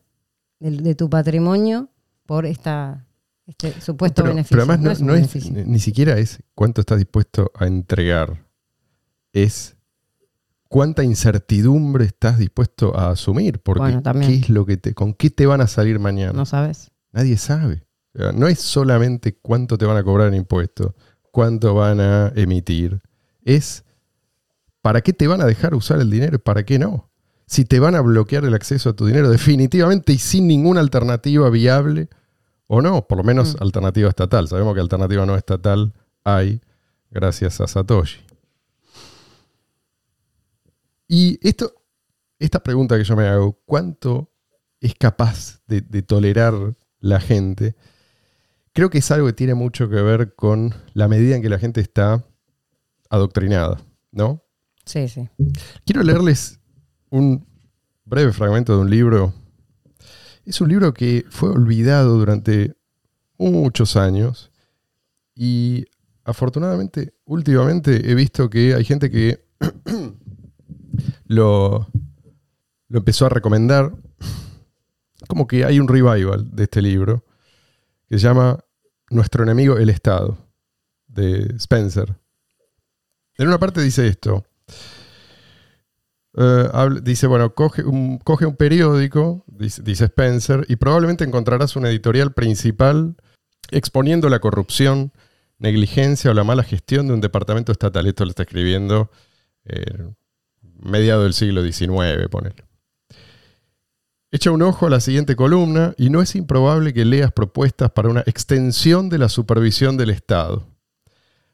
de, 0.60 0.70
de 0.72 0.94
tu 0.94 1.08
patrimonio 1.08 1.88
por 2.26 2.46
esta, 2.46 3.06
este 3.46 3.80
supuesto 3.80 4.22
pero, 4.22 4.34
beneficio? 4.34 4.56
pero 4.56 4.72
además 4.72 5.00
no, 5.00 5.14
es 5.14 5.50
no 5.50 5.64
ni 5.64 5.78
siquiera 5.78 6.18
es 6.18 6.42
cuánto 6.54 6.80
estás 6.80 6.98
dispuesto 6.98 7.50
a 7.54 7.66
entregar. 7.66 8.46
Es 9.32 9.76
cuánta 10.68 11.04
incertidumbre 11.04 12.04
estás 12.04 12.38
dispuesto 12.38 12.96
a 12.98 13.10
asumir, 13.10 13.60
porque 13.60 13.80
Bueno. 13.80 14.02
¿qué 14.20 14.34
es 14.34 14.48
lo 14.48 14.66
que 14.66 14.76
te, 14.76 14.94
con 14.94 15.14
qué 15.14 15.30
te 15.30 15.46
van 15.46 15.60
a 15.60 15.66
salir 15.66 15.98
mañana. 15.98 16.32
No 16.32 16.46
sabes. 16.46 16.90
Nadie 17.12 17.36
sabe. 17.36 17.84
O 18.14 18.18
sea, 18.18 18.32
no 18.32 18.48
es 18.48 18.60
solamente 18.60 19.36
cuánto 19.36 19.78
te 19.78 19.86
van 19.86 19.96
a 19.96 20.02
cobrar 20.02 20.28
en 20.28 20.34
impuestos, 20.34 20.94
cuánto 21.30 21.74
van 21.74 22.00
a 22.00 22.32
emitir. 22.34 23.00
Es 23.44 23.84
para 24.82 25.00
qué 25.00 25.12
te 25.12 25.26
van 25.26 25.40
a 25.40 25.46
dejar 25.46 25.74
usar 25.74 26.00
el 26.00 26.10
dinero 26.10 26.36
y 26.36 26.38
para 26.38 26.64
qué 26.64 26.78
no. 26.78 27.10
Si 27.46 27.64
te 27.64 27.78
van 27.78 27.94
a 27.94 28.00
bloquear 28.00 28.44
el 28.44 28.54
acceso 28.54 28.90
a 28.90 28.92
tu 28.96 29.06
dinero 29.06 29.28
definitivamente 29.30 30.12
y 30.12 30.18
sin 30.18 30.46
ninguna 30.48 30.80
alternativa 30.80 31.50
viable 31.50 32.08
o 32.66 32.80
no, 32.80 33.06
por 33.06 33.18
lo 33.18 33.24
menos 33.24 33.54
Mm. 33.54 33.62
alternativa 33.62 34.08
estatal. 34.08 34.48
Sabemos 34.48 34.74
que 34.74 34.80
alternativa 34.80 35.26
no 35.26 35.36
estatal 35.36 35.92
hay 36.24 36.60
gracias 37.10 37.60
a 37.60 37.66
Satoshi. 37.66 38.20
Y 41.08 41.38
esto, 41.46 41.74
esta 42.38 42.62
pregunta 42.62 42.96
que 42.96 43.04
yo 43.04 43.16
me 43.16 43.26
hago, 43.26 43.58
¿cuánto 43.66 44.30
es 44.80 44.94
capaz 44.94 45.60
de, 45.66 45.80
de 45.82 46.02
tolerar 46.02 46.54
la 46.98 47.20
gente? 47.20 47.76
Creo 48.72 48.90
que 48.90 48.98
es 48.98 49.10
algo 49.10 49.26
que 49.26 49.32
tiene 49.34 49.54
mucho 49.54 49.88
que 49.88 49.96
ver 49.96 50.34
con 50.34 50.74
la 50.94 51.06
medida 51.08 51.36
en 51.36 51.42
que 51.42 51.48
la 51.48 51.58
gente 51.58 51.80
está 51.80 52.24
adoctrinada, 53.10 53.80
¿no? 54.10 54.42
Sí, 54.84 55.08
sí. 55.08 55.28
Quiero 55.86 56.02
leerles 56.02 56.58
un 57.14 57.46
breve 58.04 58.32
fragmento 58.32 58.74
de 58.74 58.80
un 58.80 58.90
libro. 58.90 59.32
Es 60.44 60.60
un 60.60 60.68
libro 60.68 60.92
que 60.92 61.24
fue 61.30 61.48
olvidado 61.48 62.18
durante 62.18 62.74
muchos 63.38 63.96
años 63.96 64.50
y 65.32 65.84
afortunadamente 66.24 67.14
últimamente 67.24 68.10
he 68.10 68.16
visto 68.16 68.50
que 68.50 68.74
hay 68.74 68.84
gente 68.84 69.12
que 69.12 69.46
lo, 71.26 71.86
lo 72.88 72.98
empezó 72.98 73.26
a 73.26 73.28
recomendar. 73.30 73.94
Como 75.28 75.46
que 75.46 75.64
hay 75.64 75.78
un 75.78 75.86
revival 75.86 76.50
de 76.50 76.64
este 76.64 76.82
libro 76.82 77.24
que 78.08 78.18
se 78.18 78.26
llama 78.26 78.58
Nuestro 79.08 79.44
enemigo 79.44 79.78
el 79.78 79.88
Estado, 79.88 80.36
de 81.06 81.54
Spencer. 81.58 82.16
En 83.38 83.46
una 83.46 83.58
parte 83.58 83.80
dice 83.80 84.08
esto. 84.08 84.44
Eh, 86.36 86.68
dice, 87.02 87.26
bueno, 87.26 87.54
coge 87.54 87.84
un, 87.84 88.18
coge 88.18 88.46
un 88.46 88.56
periódico, 88.56 89.44
dice, 89.46 90.04
Spencer, 90.04 90.66
y 90.68 90.76
probablemente 90.76 91.24
encontrarás 91.24 91.76
un 91.76 91.86
editorial 91.86 92.32
principal 92.32 93.16
exponiendo 93.70 94.28
la 94.28 94.40
corrupción, 94.40 95.12
negligencia 95.58 96.30
o 96.30 96.34
la 96.34 96.44
mala 96.44 96.64
gestión 96.64 97.06
de 97.06 97.14
un 97.14 97.20
departamento 97.20 97.72
estatal. 97.72 98.06
Esto 98.06 98.24
lo 98.24 98.30
está 98.30 98.42
escribiendo 98.42 99.10
eh, 99.64 100.08
mediado 100.80 101.22
del 101.22 101.34
siglo 101.34 101.62
XIX, 101.62 102.28
ponele. 102.30 102.64
Echa 104.32 104.50
un 104.50 104.62
ojo 104.62 104.88
a 104.88 104.90
la 104.90 104.98
siguiente 104.98 105.36
columna 105.36 105.94
y 105.96 106.10
no 106.10 106.20
es 106.20 106.34
improbable 106.34 106.92
que 106.92 107.04
leas 107.04 107.30
propuestas 107.30 107.92
para 107.92 108.08
una 108.08 108.24
extensión 108.26 109.08
de 109.08 109.18
la 109.18 109.28
supervisión 109.28 109.96
del 109.96 110.10
Estado. 110.10 110.66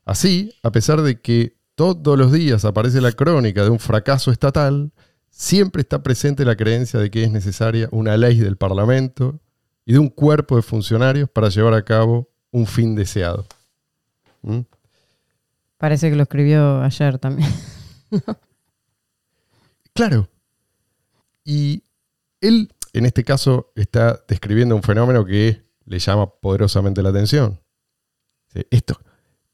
Así, 0.06 0.54
a 0.62 0.72
pesar 0.72 1.02
de 1.02 1.20
que 1.20 1.59
todos 1.80 2.18
los 2.18 2.30
días 2.30 2.66
aparece 2.66 3.00
la 3.00 3.10
crónica 3.10 3.64
de 3.64 3.70
un 3.70 3.78
fracaso 3.78 4.30
estatal, 4.30 4.92
siempre 5.30 5.80
está 5.80 6.02
presente 6.02 6.44
la 6.44 6.54
creencia 6.54 7.00
de 7.00 7.10
que 7.10 7.24
es 7.24 7.30
necesaria 7.30 7.88
una 7.90 8.18
ley 8.18 8.38
del 8.38 8.58
Parlamento 8.58 9.40
y 9.86 9.94
de 9.94 9.98
un 9.98 10.10
cuerpo 10.10 10.56
de 10.56 10.62
funcionarios 10.62 11.30
para 11.30 11.48
llevar 11.48 11.72
a 11.72 11.82
cabo 11.82 12.28
un 12.50 12.66
fin 12.66 12.94
deseado. 12.94 13.46
¿Mm? 14.42 14.58
Parece 15.78 16.10
que 16.10 16.16
lo 16.16 16.24
escribió 16.24 16.82
ayer 16.82 17.18
también. 17.18 17.50
Claro. 19.92 20.28
Y 21.44 21.82
él, 22.40 22.72
en 22.92 23.06
este 23.06 23.24
caso, 23.24 23.72
está 23.74 24.22
describiendo 24.28 24.76
un 24.76 24.82
fenómeno 24.82 25.24
que 25.24 25.64
le 25.84 25.98
llama 25.98 26.30
poderosamente 26.30 27.02
la 27.02 27.08
atención. 27.08 27.58
Esto 28.70 29.00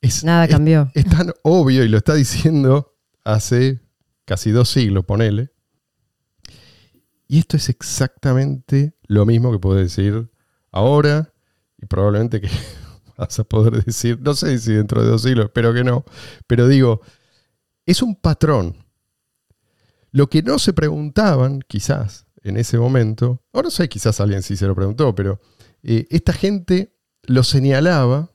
es, 0.01 0.25
Nada 0.25 0.45
es- 0.45 0.51
cambió. 0.51 0.91
es 0.95 1.05
tan 1.07 1.33
obvio 1.43 1.85
y 1.85 1.89
lo 1.89 1.99
está 1.99 2.15
diciendo 2.15 2.95
hace 3.25 3.81
casi 4.25 4.51
dos 4.51 4.69
siglos, 4.69 5.05
ponele. 5.05 5.51
Y 7.29 7.39
esto 7.41 7.57
es 7.57 7.69
exactamente 7.69 8.95
lo 9.09 9.27
mismo 9.27 9.51
que 9.51 9.59
puedo 9.59 9.77
decir 9.77 10.31
ahora 10.71 11.33
y 11.81 11.87
probablemente 11.87 12.41
que 12.41 12.49
vas 13.17 13.39
a 13.39 13.45
poder 13.45 13.85
decir, 13.85 14.19
no 14.21 14.35
sé 14.35 14.59
si 14.59 14.73
dentro 14.73 15.03
de 15.03 15.09
dos 15.11 15.23
siglos, 15.23 15.47
espero 15.47 15.75
que 15.75 15.83
no, 15.85 16.05
pero 16.47 16.69
digo, 16.69 17.01
es 17.85 18.03
un 18.03 18.15
patrón. 18.17 18.77
Lo 20.13 20.29
que 20.29 20.43
no 20.43 20.59
se 20.59 20.73
preguntaban, 20.73 21.61
quizás, 21.67 22.27
en 22.43 22.57
ese 22.57 22.79
momento, 22.79 23.43
o 23.51 23.63
no 23.63 23.71
sé, 23.71 23.89
quizás 23.89 24.21
alguien 24.21 24.43
sí 24.43 24.57
se 24.57 24.67
lo 24.67 24.75
preguntó, 24.75 25.15
pero 25.15 25.41
eh, 25.83 26.07
esta 26.11 26.33
gente 26.33 26.97
lo 27.23 27.43
señalaba, 27.43 28.31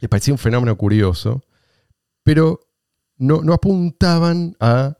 le 0.00 0.08
parecía 0.08 0.34
un 0.34 0.38
fenómeno 0.38 0.76
curioso, 0.76 1.44
pero 2.22 2.60
no, 3.16 3.42
no 3.42 3.52
apuntaban 3.52 4.56
a 4.60 4.96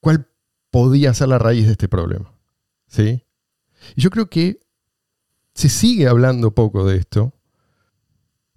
cuál 0.00 0.26
podía 0.70 1.14
ser 1.14 1.28
la 1.28 1.38
raíz 1.38 1.66
de 1.66 1.72
este 1.72 1.88
problema. 1.88 2.32
¿Sí? 2.86 3.24
Y 3.94 4.00
yo 4.00 4.10
creo 4.10 4.28
que 4.28 4.60
se 5.54 5.68
sigue 5.68 6.08
hablando 6.08 6.54
poco 6.54 6.86
de 6.86 6.96
esto, 6.96 7.34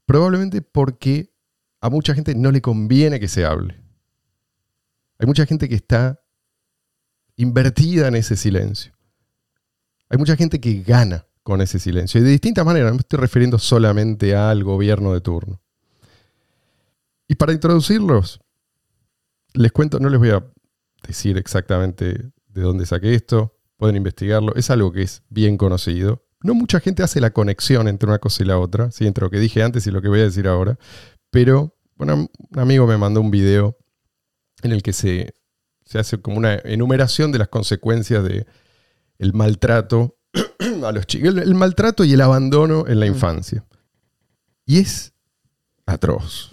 probablemente 0.06 0.62
porque 0.62 1.34
a 1.82 1.90
mucha 1.90 2.16
gente 2.16 2.36
no 2.36 2.52
le 2.52 2.62
conviene 2.62 3.20
que 3.20 3.28
se 3.28 3.46
hable. 3.46 3.82
Hay 5.20 5.28
mucha 5.28 5.46
gente 5.46 5.68
que 5.68 5.76
está 5.76 6.22
invertida 7.36 8.08
en 8.08 8.16
ese 8.16 8.36
silencio. 8.36 8.94
Hay 10.10 10.18
mucha 10.18 10.36
gente 10.36 10.62
que 10.62 10.82
gana 10.82 11.26
con 11.44 11.62
ese 11.62 11.80
silencio. 11.80 12.22
Y 12.22 12.24
de 12.24 12.30
distintas 12.30 12.66
maneras, 12.66 12.90
no 12.90 12.96
me 12.96 13.02
estoy 13.02 13.20
refiriendo 13.20 13.58
solamente 13.60 14.36
al 14.36 14.64
gobierno 14.64 15.14
de 15.14 15.22
turno. 15.22 15.63
Y 17.28 17.36
para 17.36 17.54
introducirlos, 17.54 18.40
les 19.54 19.72
cuento, 19.72 20.00
no 20.00 20.10
les 20.10 20.20
voy 20.20 20.30
a 20.30 20.46
decir 21.08 21.38
exactamente 21.38 22.32
de 22.48 22.62
dónde 22.62 22.86
saqué 22.86 23.14
esto, 23.16 23.58
pueden 23.78 23.96
investigarlo, 23.96 24.54
es 24.56 24.70
algo 24.70 24.92
que 24.92 25.02
es 25.04 25.24
bien 25.30 25.58
conocido. 25.58 26.26
No 26.42 26.54
mucha 26.54 26.80
gente 26.80 27.04
hace 27.04 27.22
la 27.22 27.32
conexión 27.32 27.88
entre 27.88 28.08
una 28.10 28.20
cosa 28.20 28.44
y 28.44 28.46
la 28.46 28.60
otra, 28.60 28.92
¿sí? 28.92 29.08
entre 29.08 29.24
lo 29.24 29.30
que 29.30 29.40
dije 29.40 29.64
antes 29.64 29.88
y 29.88 29.92
lo 29.92 30.02
que 30.02 30.10
voy 30.10 30.20
a 30.20 30.24
decir 30.24 30.48
ahora, 30.48 30.78
pero 31.32 31.76
bueno, 31.96 32.30
un 32.52 32.60
amigo 32.60 32.86
me 32.88 32.98
mandó 32.98 33.22
un 33.22 33.32
video 33.32 33.78
en 34.62 34.72
el 34.72 34.84
que 34.84 34.94
se, 34.94 35.36
se 35.86 36.00
hace 36.00 36.22
como 36.22 36.38
una 36.38 36.56
enumeración 36.56 37.32
de 37.32 37.40
las 37.40 37.48
consecuencias 37.48 38.24
de 38.24 38.46
el 39.20 39.34
maltrato 39.34 40.18
a 40.86 40.92
los 40.92 41.06
chicos, 41.08 41.30
el, 41.30 41.40
el 41.40 41.56
maltrato 41.56 42.04
y 42.04 42.14
el 42.14 42.22
abandono 42.22 42.86
en 42.88 43.00
la 43.00 43.06
Mm. 43.06 43.10
infancia. 43.10 43.66
Y 44.66 44.80
es 44.80 45.14
atroz. 45.86 46.53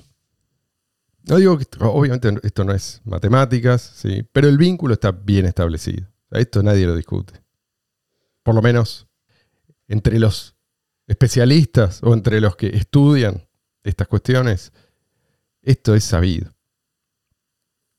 No 1.29 1.37
digo 1.37 1.59
que, 1.59 1.67
obviamente 1.81 2.35
esto 2.43 2.65
no 2.65 2.73
es 2.73 3.01
matemáticas, 3.05 3.83
¿sí? 3.83 4.27
pero 4.33 4.49
el 4.49 4.59
vínculo 4.59 4.95
está 4.95 5.13
bien 5.13 5.47
establecido. 5.47 6.09
Esto 6.31 6.63
nadie 6.63 6.87
lo 6.87 6.95
discute. 6.95 7.43
Por 8.43 8.55
lo 8.55 8.63
menos 8.63 9.09
entre 9.89 10.19
los 10.19 10.57
especialistas 11.07 12.01
o 12.03 12.15
entre 12.15 12.41
los 12.41 12.57
que 12.57 12.69
estudian 12.69 13.49
estas 13.83 14.09
cuestiones, 14.09 14.73
esto 15.63 15.95
es 15.95 16.05
sabido. 16.05 16.55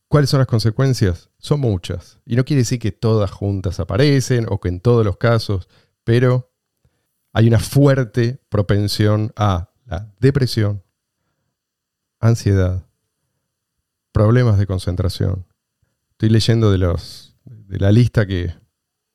¿Cuáles 0.08 0.30
son 0.30 0.40
las 0.40 0.48
consecuencias? 0.48 1.30
Son 1.38 1.60
muchas. 1.60 2.20
Y 2.26 2.36
no 2.36 2.44
quiere 2.44 2.62
decir 2.62 2.80
que 2.80 2.92
todas 2.92 3.32
juntas 3.32 3.80
aparecen 3.80 4.46
o 4.50 4.60
que 4.60 4.70
en 4.70 4.82
todos 4.82 5.06
los 5.06 5.18
casos, 5.18 5.70
pero 6.04 6.52
hay 7.34 7.48
una 7.48 7.60
fuerte 7.60 8.42
propensión 8.50 9.32
a 9.36 9.74
la 9.86 10.14
depresión, 10.20 10.84
ansiedad, 12.20 12.88
problemas 14.12 14.58
de 14.58 14.68
concentración. 14.68 15.46
Estoy 16.12 16.30
leyendo 16.30 16.72
de, 16.72 16.78
los, 16.78 17.36
de 17.46 17.80
la 17.80 17.92
lista 17.92 18.26
que, 18.26 18.54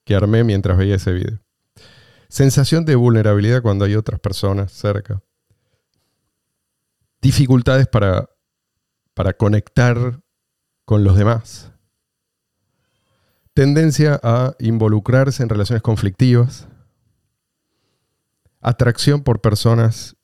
que 0.05 0.15
armé 0.15 0.45
mientras 0.45 0.77
veía 0.79 0.97
ese 0.97 1.13
video. 1.13 1.39
Sensación 2.29 2.85
de 2.85 2.97
vulnerabilidad 2.97 3.63
cuando 3.63 3.85
hay 3.85 3.95
otras 3.95 4.21
personas 4.21 4.73
cerca. 4.73 5.23
Dificultades 7.21 7.87
para, 7.87 8.29
para 9.15 9.33
conectar 9.33 10.21
con 10.85 11.05
los 11.05 11.17
demás. 11.17 11.73
Tendencia 13.55 14.21
a 14.23 14.55
involucrarse 14.59 15.43
en 15.43 15.49
relaciones 15.49 15.83
conflictivas. 15.83 16.69
Atracción 18.61 19.23
por 19.23 19.41
personas 19.41 20.17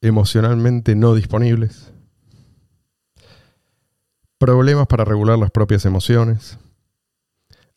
emocionalmente 0.00 0.94
no 0.94 1.14
disponibles. 1.14 1.92
Problemas 4.38 4.86
para 4.86 5.04
regular 5.04 5.38
las 5.38 5.50
propias 5.50 5.84
emociones. 5.84 6.58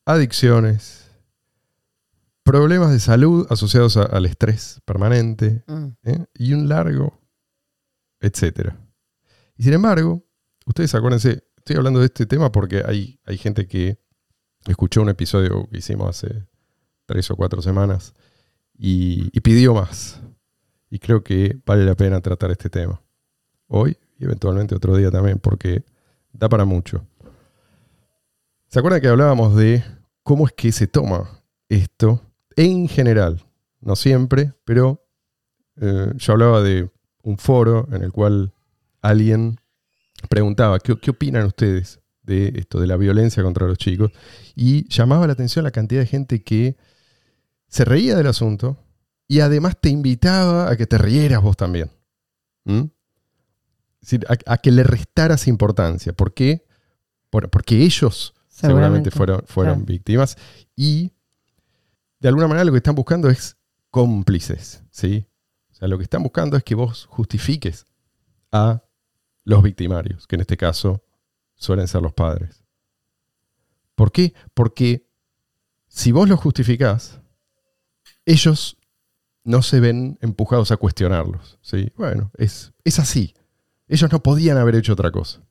Adicciones. 0.05 1.09
Problemas 2.43 2.91
de 2.91 2.99
salud 2.99 3.47
asociados 3.49 3.97
a- 3.97 4.03
al 4.03 4.25
estrés 4.25 4.81
permanente. 4.85 5.63
Mm. 5.67 5.87
¿eh? 6.03 6.25
Y 6.35 6.53
un 6.53 6.67
largo, 6.69 7.19
etcétera. 8.19 8.77
Y 9.57 9.63
sin 9.63 9.73
embargo, 9.73 10.23
ustedes 10.65 10.93
acuérdense, 10.95 11.43
estoy 11.57 11.75
hablando 11.75 11.99
de 11.99 12.07
este 12.07 12.25
tema 12.25 12.51
porque 12.51 12.83
hay, 12.85 13.19
hay 13.25 13.37
gente 13.37 13.67
que 13.67 13.99
escuchó 14.65 15.01
un 15.01 15.09
episodio 15.09 15.67
que 15.69 15.77
hicimos 15.79 16.09
hace 16.09 16.47
tres 17.05 17.29
o 17.31 17.35
cuatro 17.35 17.61
semanas 17.61 18.13
y, 18.77 19.29
y 19.35 19.41
pidió 19.41 19.73
más. 19.75 20.19
Y 20.89 20.99
creo 20.99 21.23
que 21.23 21.61
vale 21.65 21.85
la 21.85 21.95
pena 21.95 22.21
tratar 22.21 22.51
este 22.51 22.69
tema. 22.69 23.01
Hoy 23.67 23.97
y 24.17 24.25
eventualmente 24.25 24.75
otro 24.75 24.95
día 24.97 25.09
también, 25.09 25.39
porque 25.39 25.83
da 26.33 26.49
para 26.49 26.65
mucho. 26.65 27.05
¿Se 28.67 28.79
acuerdan 28.79 29.01
que 29.01 29.07
hablábamos 29.07 29.55
de 29.55 29.83
cómo 30.23 30.47
es 30.47 30.53
que 30.53 30.71
se 30.71 30.87
toma 30.87 31.43
esto 31.69 32.21
en 32.55 32.87
general? 32.87 33.43
No 33.81 33.95
siempre, 33.95 34.53
pero 34.63 35.05
eh, 35.77 36.11
yo 36.15 36.33
hablaba 36.33 36.61
de 36.61 36.89
un 37.23 37.37
foro 37.37 37.87
en 37.91 38.03
el 38.03 38.11
cual 38.11 38.53
alguien 39.01 39.59
preguntaba, 40.29 40.79
¿qué, 40.79 40.97
¿qué, 40.99 41.11
opinan 41.11 41.45
ustedes 41.45 41.99
de 42.23 42.53
esto, 42.55 42.79
de 42.79 42.87
la 42.87 42.97
violencia 42.97 43.43
contra 43.43 43.67
los 43.67 43.77
chicos? 43.77 44.11
Y 44.55 44.87
llamaba 44.87 45.27
la 45.27 45.33
atención 45.33 45.65
la 45.65 45.71
cantidad 45.71 46.01
de 46.01 46.07
gente 46.07 46.43
que 46.43 46.77
se 47.67 47.85
reía 47.85 48.15
del 48.15 48.27
asunto 48.27 48.77
y 49.27 49.39
además 49.39 49.77
te 49.79 49.89
invitaba 49.89 50.69
a 50.69 50.75
que 50.75 50.85
te 50.85 50.97
rieras 50.97 51.41
vos 51.41 51.55
también. 51.57 51.89
A, 54.27 54.53
a, 54.53 54.57
que 54.57 54.71
le 54.71 54.83
restaras 54.83 55.47
importancia. 55.47 56.13
¿Por 56.13 56.33
qué? 56.33 56.65
Por, 57.29 57.49
porque 57.49 57.83
ellos 57.83 58.33
seguramente, 58.47 59.09
seguramente 59.09 59.11
fueron, 59.11 59.43
fueron 59.45 59.75
claro. 59.75 59.85
víctimas 59.85 60.37
y 60.75 61.13
de 62.19 62.27
alguna 62.27 62.47
manera 62.47 62.65
lo 62.65 62.71
que 62.71 62.77
están 62.77 62.95
buscando 62.95 63.29
es 63.29 63.57
cómplices, 63.89 64.83
¿sí? 64.91 65.27
O 65.71 65.75
sea, 65.75 65.87
lo 65.87 65.97
que 65.97 66.03
están 66.03 66.23
buscando 66.23 66.57
es 66.57 66.63
que 66.63 66.75
vos 66.75 67.05
justifiques 67.09 67.85
a 68.51 68.83
los 69.43 69.63
victimarios, 69.63 70.27
que 70.27 70.35
en 70.35 70.41
este 70.41 70.57
caso 70.57 71.03
suelen 71.55 71.87
ser 71.87 72.01
los 72.01 72.13
padres. 72.13 72.63
¿Por 73.95 74.11
qué? 74.11 74.33
Porque 74.53 75.07
si 75.87 76.11
vos 76.11 76.29
los 76.29 76.39
justificás, 76.39 77.19
ellos 78.25 78.77
no 79.43 79.61
se 79.61 79.79
ven 79.79 80.17
empujados 80.21 80.71
a 80.71 80.77
cuestionarlos. 80.77 81.57
¿sí? 81.61 81.91
Bueno, 81.95 82.31
es, 82.37 82.73
es 82.83 82.99
así. 82.99 83.33
Ellos 83.91 84.09
no 84.09 84.23
podían 84.23 84.57
haber 84.57 84.75
hecho 84.75 84.93
otra 84.93 85.11
cosa. 85.11 85.41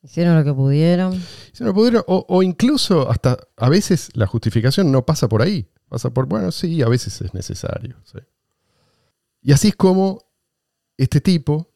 Hicieron 0.00 0.36
lo 0.36 0.44
que 0.44 0.54
pudieron. 0.54 1.12
Hicieron 1.14 1.66
lo 1.66 1.72
que 1.72 1.74
pudieron, 1.74 2.04
o, 2.06 2.24
o, 2.28 2.42
incluso 2.44 3.10
hasta 3.10 3.36
a 3.56 3.68
veces 3.68 4.10
la 4.14 4.28
justificación 4.28 4.92
no 4.92 5.04
pasa 5.04 5.28
por 5.28 5.42
ahí. 5.42 5.68
Pasa 5.88 6.08
por, 6.10 6.26
bueno, 6.26 6.52
sí, 6.52 6.82
a 6.82 6.88
veces 6.88 7.20
es 7.20 7.34
necesario. 7.34 7.96
¿sí? 8.04 8.18
Y 9.42 9.50
así 9.50 9.68
es 9.68 9.76
como 9.76 10.22
este 10.96 11.20
tipo 11.20 11.74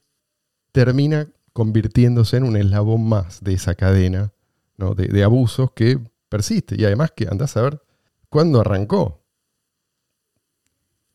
termina 0.70 1.28
convirtiéndose 1.52 2.36
en 2.36 2.44
un 2.44 2.56
eslabón 2.56 3.08
más 3.08 3.42
de 3.42 3.54
esa 3.54 3.74
cadena 3.74 4.32
¿no? 4.76 4.94
de, 4.94 5.08
de, 5.08 5.24
abusos 5.24 5.72
que 5.72 5.98
persiste. 6.28 6.76
Y 6.78 6.84
además 6.84 7.10
que 7.10 7.26
andás 7.26 7.56
a 7.56 7.62
ver 7.62 7.82
cuándo 8.28 8.60
arrancó. 8.60 9.24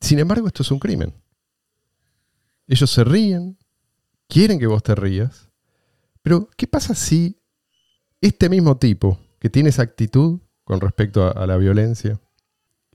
Sin 0.02 0.20
embargo, 0.20 0.48
esto 0.48 0.62
es 0.62 0.72
un 0.72 0.80
crimen. 0.80 1.14
Ellos 2.68 2.92
se 2.92 3.06
ríen, 3.06 3.58
quieren 4.28 4.60
que 4.60 4.68
vos 4.68 4.84
te 4.84 4.96
rías, 4.96 5.50
pero 6.22 6.50
¿qué 6.58 6.68
pasa 6.68 6.96
si 6.96 7.42
este 8.22 8.50
mismo 8.50 8.78
tipo 8.78 9.20
que 9.40 9.50
tiene 9.50 9.70
esa 9.70 9.84
actitud 9.84 10.40
con 10.64 10.80
respecto 10.80 11.28
a, 11.28 11.46
la 11.46 11.58
violencia 11.58 12.20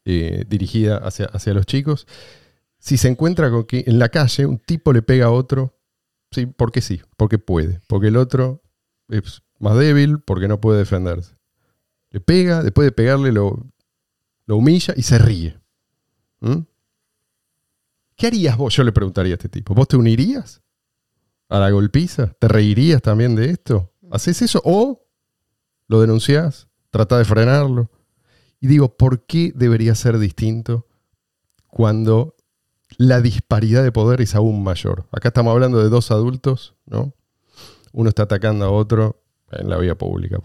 eh, 0.05 0.45
dirigida 0.49 0.97
hacia, 0.97 1.27
hacia 1.27 1.53
los 1.53 1.67
chicos, 1.67 2.07
si 2.79 2.97
se 2.97 3.09
encuentra 3.09 3.51
con 3.51 3.65
que 3.65 3.85
en 3.87 3.99
la 3.99 4.09
calle 4.09 4.47
un 4.47 4.59
tipo 4.59 4.93
le 4.93 5.03
pega 5.03 5.27
a 5.27 5.31
otro, 5.31 5.79
sí, 6.31 6.47
porque 6.47 6.81
sí, 6.81 7.03
porque 7.17 7.39
puede, 7.39 7.81
porque 7.89 8.09
el 8.09 8.17
otro 8.17 8.63
es 9.09 9.43
más 9.59 9.77
débil, 9.77 10.21
porque 10.21 10.49
no 10.49 10.61
puede 10.61 10.79
defenderse. 10.79 11.37
Le 12.11 12.21
pega, 12.21 12.63
después 12.63 12.87
de 12.87 12.93
pegarle 12.93 13.33
lo, 13.33 13.67
lo 14.47 14.57
humilla 14.57 14.95
y 14.97 15.03
se 15.03 15.19
ríe. 15.19 15.61
¿Mm? 16.41 16.61
¿Qué 18.17 18.27
harías 18.29 18.57
vos? 18.57 18.75
Yo 18.75 18.85
le 18.85 18.93
preguntaría 18.93 19.35
a 19.35 19.37
este 19.37 19.49
tipo. 19.49 19.75
¿Vos 19.75 19.89
te 19.89 19.97
unirías 19.97 20.63
a 21.49 21.59
la 21.59 21.71
golpiza? 21.71 22.35
¿Te 22.39 22.49
reirías 22.49 23.03
también 23.03 23.35
de 23.35 23.51
esto? 23.51 23.93
¿Haces 24.11 24.43
eso? 24.43 24.61
¿O 24.65 25.07
lo 25.87 26.01
denunciás? 26.01 26.69
¿Tratás 26.91 27.19
de 27.19 27.25
frenarlo? 27.25 27.91
Y 28.61 28.67
digo, 28.67 28.97
¿por 28.97 29.25
qué 29.27 29.53
debería 29.55 29.95
ser 29.95 30.19
distinto 30.19 30.87
cuando 31.67 32.35
la 32.97 33.21
disparidad 33.21 33.83
de 33.83 33.93
poder 33.93 34.21
es 34.21 34.35
aún 34.35 34.63
mayor? 34.63 35.07
Acá 35.13 35.29
estamos 35.29 35.53
hablando 35.53 35.83
de 35.83 35.89
dos 35.89 36.11
adultos, 36.11 36.75
¿no? 36.87 37.15
Uno 37.93 38.09
está 38.09 38.25
atacando 38.25 38.65
a 38.65 38.71
otro 38.71 39.23
en 39.51 39.69
la 39.69 39.79
vía 39.79 39.97
pública. 39.97 40.39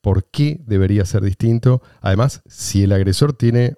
¿Por 0.00 0.24
qué 0.24 0.60
debería 0.66 1.04
ser 1.04 1.22
distinto? 1.22 1.82
Además, 2.00 2.42
si 2.46 2.82
el 2.84 2.92
agresor 2.92 3.34
tiene 3.34 3.76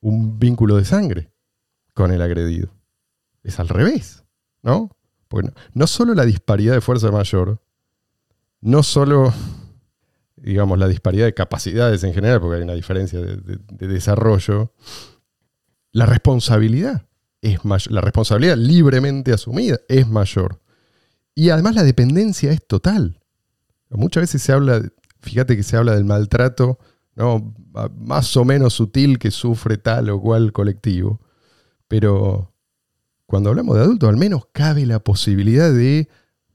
un 0.00 0.38
vínculo 0.38 0.76
de 0.76 0.84
sangre 0.84 1.32
con 1.94 2.12
el 2.12 2.22
agredido. 2.22 2.74
Es 3.42 3.60
al 3.60 3.68
revés, 3.68 4.24
¿no? 4.62 4.90
Porque 5.30 5.52
no, 5.74 5.86
solo 5.86 6.12
la 6.12 6.26
disparidad 6.26 6.74
de 6.74 6.80
fuerza 6.80 7.10
mayor, 7.12 7.62
no 8.60 8.82
solo 8.82 9.32
digamos, 10.36 10.78
la 10.78 10.88
disparidad 10.88 11.26
de 11.26 11.34
capacidades 11.34 12.02
en 12.02 12.14
general, 12.14 12.40
porque 12.40 12.56
hay 12.56 12.62
una 12.62 12.74
diferencia 12.74 13.20
de, 13.20 13.36
de, 13.36 13.58
de 13.70 13.86
desarrollo, 13.86 14.72
la 15.92 16.06
responsabilidad 16.06 17.06
es 17.42 17.64
mayor, 17.64 17.92
la 17.92 18.00
responsabilidad 18.00 18.56
libremente 18.56 19.32
asumida 19.32 19.78
es 19.88 20.08
mayor. 20.08 20.60
Y 21.34 21.50
además 21.50 21.74
la 21.74 21.84
dependencia 21.84 22.50
es 22.52 22.66
total. 22.66 23.20
Muchas 23.90 24.22
veces 24.22 24.42
se 24.42 24.52
habla, 24.52 24.82
fíjate 25.20 25.56
que 25.56 25.62
se 25.62 25.76
habla 25.76 25.94
del 25.94 26.04
maltrato 26.04 26.78
¿no? 27.14 27.54
más 27.96 28.36
o 28.36 28.44
menos 28.44 28.74
sutil 28.74 29.18
que 29.18 29.30
sufre 29.30 29.76
tal 29.76 30.10
o 30.10 30.20
cual 30.20 30.52
colectivo, 30.52 31.20
pero 31.88 32.49
cuando 33.30 33.50
hablamos 33.50 33.76
de 33.76 33.82
adultos 33.82 34.08
al 34.08 34.16
menos 34.16 34.48
cabe 34.50 34.84
la 34.86 34.98
posibilidad 34.98 35.72
de, 35.72 36.08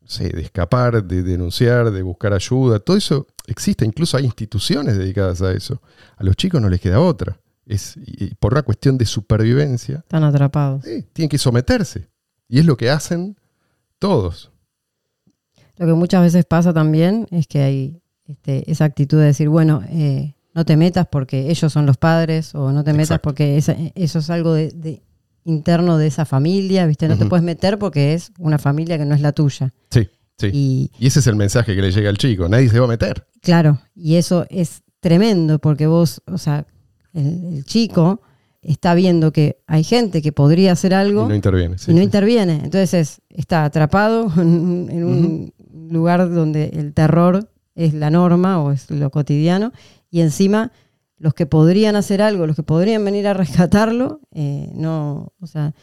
sé, 0.04 0.28
de 0.28 0.42
escapar, 0.42 1.06
de 1.06 1.24
denunciar, 1.24 1.90
de 1.90 2.02
buscar 2.02 2.34
ayuda, 2.34 2.80
todo 2.80 2.98
eso 2.98 3.28
existe, 3.48 3.86
incluso 3.86 4.18
hay 4.18 4.26
instituciones 4.26 4.98
dedicadas 4.98 5.42
a 5.42 5.54
eso. 5.54 5.82
A 6.18 6.24
los 6.26 6.36
chicos 6.36 6.62
no 6.62 6.68
les 6.68 6.82
queda 6.82 7.00
otra. 7.00 7.40
Es, 7.66 7.96
y 7.96 8.36
por 8.36 8.52
una 8.52 8.64
cuestión 8.64 8.98
de 8.98 9.06
supervivencia. 9.06 10.00
Están 10.00 10.26
atrapados. 10.26 10.86
Eh, 10.86 11.08
tienen 11.14 11.30
que 11.30 11.38
someterse. 11.38 12.10
Y 12.50 12.60
es 12.60 12.66
lo 12.66 12.76
que 12.76 12.90
hacen 12.90 13.38
todos. 13.98 14.52
Lo 15.78 15.86
que 15.86 15.94
muchas 15.94 16.24
veces 16.24 16.44
pasa 16.44 16.74
también 16.74 17.26
es 17.32 17.48
que 17.48 17.62
hay 17.62 18.02
este, 18.28 18.70
esa 18.70 18.84
actitud 18.84 19.18
de 19.18 19.28
decir, 19.28 19.48
bueno, 19.48 19.82
eh, 19.88 20.36
no 20.54 20.66
te 20.66 20.76
metas 20.76 21.08
porque 21.10 21.50
ellos 21.50 21.72
son 21.72 21.86
los 21.86 21.96
padres, 21.96 22.54
o 22.54 22.74
no 22.74 22.84
te 22.84 22.92
metas 22.92 23.12
Exacto. 23.12 23.30
porque 23.30 23.58
esa, 23.58 23.78
eso 23.96 24.20
es 24.20 24.30
algo 24.30 24.54
de, 24.54 24.72
de, 24.72 25.02
interno 25.46 25.98
de 25.98 26.08
esa 26.08 26.26
familia, 26.26 26.86
¿viste? 26.86 27.08
No 27.08 27.14
uh 27.14 27.18
-huh. 27.18 27.20
te 27.22 27.26
puedes 27.28 27.44
meter 27.44 27.80
porque 27.80 28.14
es 28.14 28.32
una 28.38 28.58
familia 28.58 28.98
que 28.98 29.06
no 29.06 29.16
es 29.16 29.22
la 29.22 29.32
tuya. 29.32 29.74
Sí. 29.90 30.10
Sí. 30.38 30.50
Y, 30.52 30.92
y, 31.00 31.08
ese 31.08 31.22
es 31.22 31.28
el 31.28 31.38
mensaje 31.38 31.76
que 31.76 31.82
le 31.82 31.92
llega 31.92 32.10
al 32.10 32.18
chico, 32.18 32.50
nadie 32.50 32.68
se 32.68 32.78
va 32.78 32.86
a 32.86 32.90
meter. 32.90 33.26
Claro, 33.42 33.80
y 33.96 34.16
eso 34.16 34.46
es 34.50 34.84
tremendo 35.00 35.60
porque 35.60 35.88
vos, 35.88 36.22
o 36.28 36.38
sea, 36.38 36.66
el, 37.14 37.54
el 37.54 37.64
chico 37.64 38.20
está 38.62 38.96
viendo 38.96 39.32
que 39.32 39.60
hay 39.66 39.86
gente 39.86 40.22
que 40.22 40.34
podría 40.34 40.74
hacer 40.74 40.94
algo 40.94 41.26
y 41.26 41.30
no 41.30 41.36
interviene. 41.36 41.78
Sí, 41.78 41.92
y 41.92 41.94
no 41.94 42.00
sí. 42.00 42.04
interviene. 42.04 42.62
Entonces 42.64 43.22
está 43.30 43.64
atrapado 43.64 44.30
en, 44.42 44.90
en 44.92 45.04
un 45.06 45.26
uh 45.26 45.54
-huh. 45.88 45.92
lugar 45.94 46.30
donde 46.30 46.66
el 46.74 46.94
terror 46.94 47.48
es 47.76 47.94
la 47.94 48.10
norma 48.10 48.62
o 48.62 48.72
es 48.72 48.90
lo 48.90 49.10
cotidiano 49.12 49.72
y 50.10 50.22
encima 50.22 50.72
los 51.18 51.34
que 51.34 51.46
podrían 51.46 51.96
hacer 51.96 52.22
algo, 52.22 52.48
los 52.48 52.56
que 52.56 52.64
podrían 52.64 53.04
venir 53.06 53.28
a 53.28 53.34
rescatarlo, 53.34 54.22
eh, 54.32 54.70
no, 54.74 55.34
o 55.40 55.48
sea, 55.48 55.74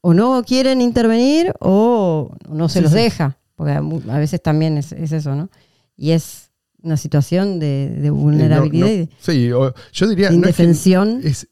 o 0.00 0.14
no 0.14 0.42
quieren 0.44 0.80
intervenir 0.80 1.52
o 1.60 2.36
no 2.48 2.68
se 2.68 2.78
sí, 2.78 2.82
los 2.84 2.92
deja 2.92 3.38
porque 3.56 3.72
a 3.72 4.18
veces 4.18 4.40
también 4.40 4.78
es, 4.78 4.92
es 4.92 5.10
eso, 5.12 5.34
¿no? 5.34 5.50
Y 5.96 6.12
es 6.12 6.52
una 6.82 6.96
situación 6.96 7.58
de, 7.58 7.88
de 7.88 8.10
vulnerabilidad. 8.10 8.86
No, 8.86 8.92
no, 8.92 8.94
y 8.94 9.06
de, 9.06 9.08
sí, 9.18 9.48
yo 9.48 10.08
diría. 10.08 10.28
De 10.28 10.36
indefensión. 10.36 11.20
Es 11.24 11.44
es, 11.44 11.48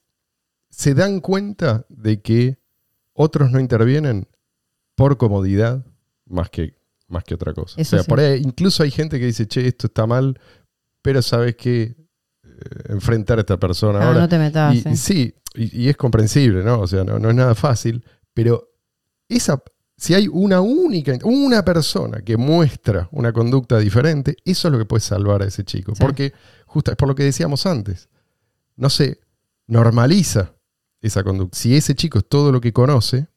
se 0.68 0.94
dan 0.94 1.20
cuenta 1.20 1.86
de 1.88 2.20
que 2.20 2.58
otros 3.14 3.50
no 3.50 3.58
intervienen 3.58 4.28
por 4.94 5.16
comodidad 5.16 5.84
más 6.26 6.50
que, 6.50 6.74
más 7.08 7.24
que 7.24 7.34
otra 7.34 7.54
cosa. 7.54 7.80
Eso 7.80 7.96
o 7.96 7.98
sea, 7.98 8.04
sí. 8.04 8.08
por 8.08 8.20
ahí 8.20 8.42
incluso 8.44 8.82
hay 8.82 8.90
gente 8.90 9.18
que 9.18 9.26
dice, 9.26 9.46
che, 9.48 9.66
esto 9.66 9.86
está 9.86 10.06
mal, 10.06 10.38
pero 11.00 11.22
sabes 11.22 11.56
que 11.56 11.82
eh, 11.82 12.03
enfrentar 12.88 13.38
a 13.38 13.40
esta 13.42 13.58
persona 13.58 14.00
ah, 14.00 14.06
ahora. 14.08 14.20
No 14.20 14.28
te 14.28 14.38
metas. 14.38 14.74
Y, 14.74 14.80
sí, 14.82 14.96
sí 14.96 15.34
y, 15.54 15.84
y, 15.84 15.88
es 15.88 15.96
comprensible, 15.96 16.62
¿no? 16.62 16.80
O 16.80 16.86
sea, 16.86 17.04
no, 17.04 17.18
no 17.18 17.30
es 17.30 17.34
nada 17.34 17.54
fácil, 17.54 18.04
pero 18.32 18.70
esa 19.28 19.62
si 19.96 20.14
hay 20.14 20.28
una 20.28 20.60
única, 20.60 21.16
una 21.22 21.64
persona 21.64 22.20
que 22.22 22.36
muestra 22.36 23.08
una 23.12 23.32
conducta 23.32 23.78
diferente, 23.78 24.36
eso 24.44 24.68
es 24.68 24.72
lo 24.72 24.78
que 24.78 24.84
puede 24.84 25.00
salvar 25.00 25.42
a 25.42 25.46
ese 25.46 25.64
chico. 25.64 25.94
Sí. 25.94 26.00
Porque, 26.00 26.32
justo 26.66 26.90
es 26.90 26.96
por 26.96 27.08
lo 27.08 27.14
que 27.14 27.22
decíamos 27.22 27.64
antes, 27.66 28.08
no 28.76 28.90
se 28.90 29.20
normaliza 29.66 30.52
esa 31.00 31.22
conducta. 31.22 31.56
Si 31.56 31.76
ese 31.76 31.94
chico 31.94 32.18
es 32.18 32.28
todo 32.28 32.50
lo 32.50 32.60
que 32.60 32.72
conoce, 32.72 33.28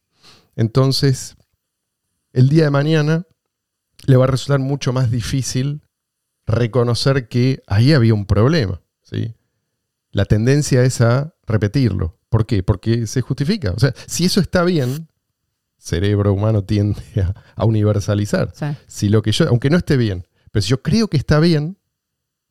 entonces 0.56 1.36
el 2.34 2.50
día 2.50 2.66
de 2.66 2.72
mañana 2.72 3.26
le 4.06 4.18
va 4.18 4.26
a 4.26 4.28
resultar 4.28 4.60
mucho 4.60 4.94
más 4.94 5.12
difícil 5.12 5.84
reconocer 6.46 7.28
que 7.28 7.62
ahí 7.68 7.94
había 7.94 8.14
un 8.14 8.26
problema. 8.26 8.82
¿Sí? 9.10 9.36
La 10.12 10.26
tendencia 10.26 10.84
es 10.84 11.02
a 11.02 11.34
repetirlo. 11.46 12.18
¿Por 12.30 12.46
qué? 12.46 12.64
Porque 12.64 13.08
se 13.08 13.22
justifica. 13.22 13.72
O 13.72 13.80
sea, 13.80 13.94
si 14.08 14.26
eso 14.26 14.40
está 14.42 14.64
bien, 14.64 15.08
cerebro 15.78 16.34
humano 16.34 16.64
tiende 16.64 17.02
a, 17.22 17.34
a 17.56 17.66
universalizar. 17.66 18.52
Sí. 18.54 18.66
Si 18.88 19.10
lo 19.10 19.22
que 19.22 19.32
yo, 19.32 19.48
aunque 19.48 19.70
no 19.70 19.78
esté 19.78 19.96
bien, 19.98 20.28
pero 20.52 20.62
si 20.64 20.70
yo 20.70 20.82
creo 20.82 21.08
que 21.08 21.18
está 21.18 21.40
bien, 21.40 21.78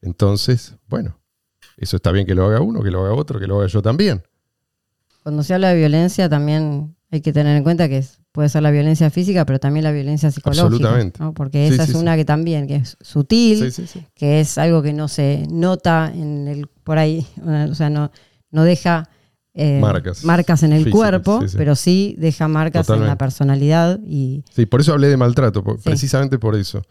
entonces, 0.00 0.76
bueno, 0.88 1.18
eso 1.76 1.96
está 1.96 2.12
bien 2.12 2.26
que 2.26 2.34
lo 2.34 2.46
haga 2.46 2.60
uno, 2.60 2.82
que 2.82 2.90
lo 2.90 3.04
haga 3.04 3.14
otro, 3.14 3.38
que 3.40 3.46
lo 3.46 3.58
haga 3.58 3.66
yo 3.66 3.82
también. 3.82 4.22
Cuando 5.22 5.42
se 5.42 5.54
habla 5.54 5.70
de 5.70 5.76
violencia 5.76 6.28
también 6.28 6.96
hay 7.10 7.20
que 7.20 7.32
tener 7.32 7.56
en 7.56 7.64
cuenta 7.64 7.88
que 7.88 7.98
es- 7.98 8.20
puede 8.36 8.50
ser 8.50 8.62
la 8.62 8.70
violencia 8.70 9.08
física, 9.08 9.46
pero 9.46 9.58
también 9.58 9.82
la 9.82 9.92
violencia 9.92 10.30
psicológica. 10.30 10.66
Absolutamente. 10.66 11.18
¿no? 11.20 11.32
Porque 11.32 11.68
esa 11.68 11.86
sí, 11.86 11.92
es 11.92 11.96
sí. 11.96 12.02
una 12.02 12.16
que 12.16 12.26
también, 12.26 12.66
que 12.66 12.76
es 12.76 12.98
sutil, 13.00 13.72
que 14.14 14.40
es 14.40 14.58
algo 14.58 14.82
que 14.82 14.92
no 14.92 15.08
se 15.08 15.46
nota 15.50 16.12
en 16.14 16.46
el 16.46 16.66
por 16.84 16.98
ahí, 16.98 17.26
o 17.70 17.74
sea, 17.74 17.88
no, 17.88 18.12
no 18.50 18.64
deja 18.64 19.08
eh, 19.54 19.80
Marcas 19.80 20.62
en 20.64 20.74
el 20.74 20.84
físicas, 20.84 20.94
cuerpo, 20.94 21.40
pero 21.56 21.74
sí 21.76 22.14
deja 22.18 22.46
marcas 22.46 22.90
en 22.90 23.06
la 23.06 23.16
personalidad 23.16 23.98
y 24.04 24.44
Sí, 24.54 24.66
por 24.66 24.82
eso 24.82 24.92
hablé 24.92 25.08
de 25.08 25.16
maltrato, 25.16 25.64
precisamente 25.82 26.38
por 26.38 26.56
eso. 26.56 26.82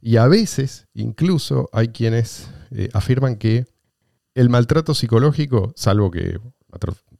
Y 0.00 0.16
a 0.16 0.26
veces, 0.28 0.86
incluso, 0.94 1.68
hay 1.74 1.88
quienes 1.88 2.48
eh, 2.70 2.88
afirman 2.94 3.36
que 3.36 3.66
el 4.34 4.48
maltrato 4.48 4.94
psicológico, 4.94 5.74
salvo 5.76 6.10
que 6.10 6.40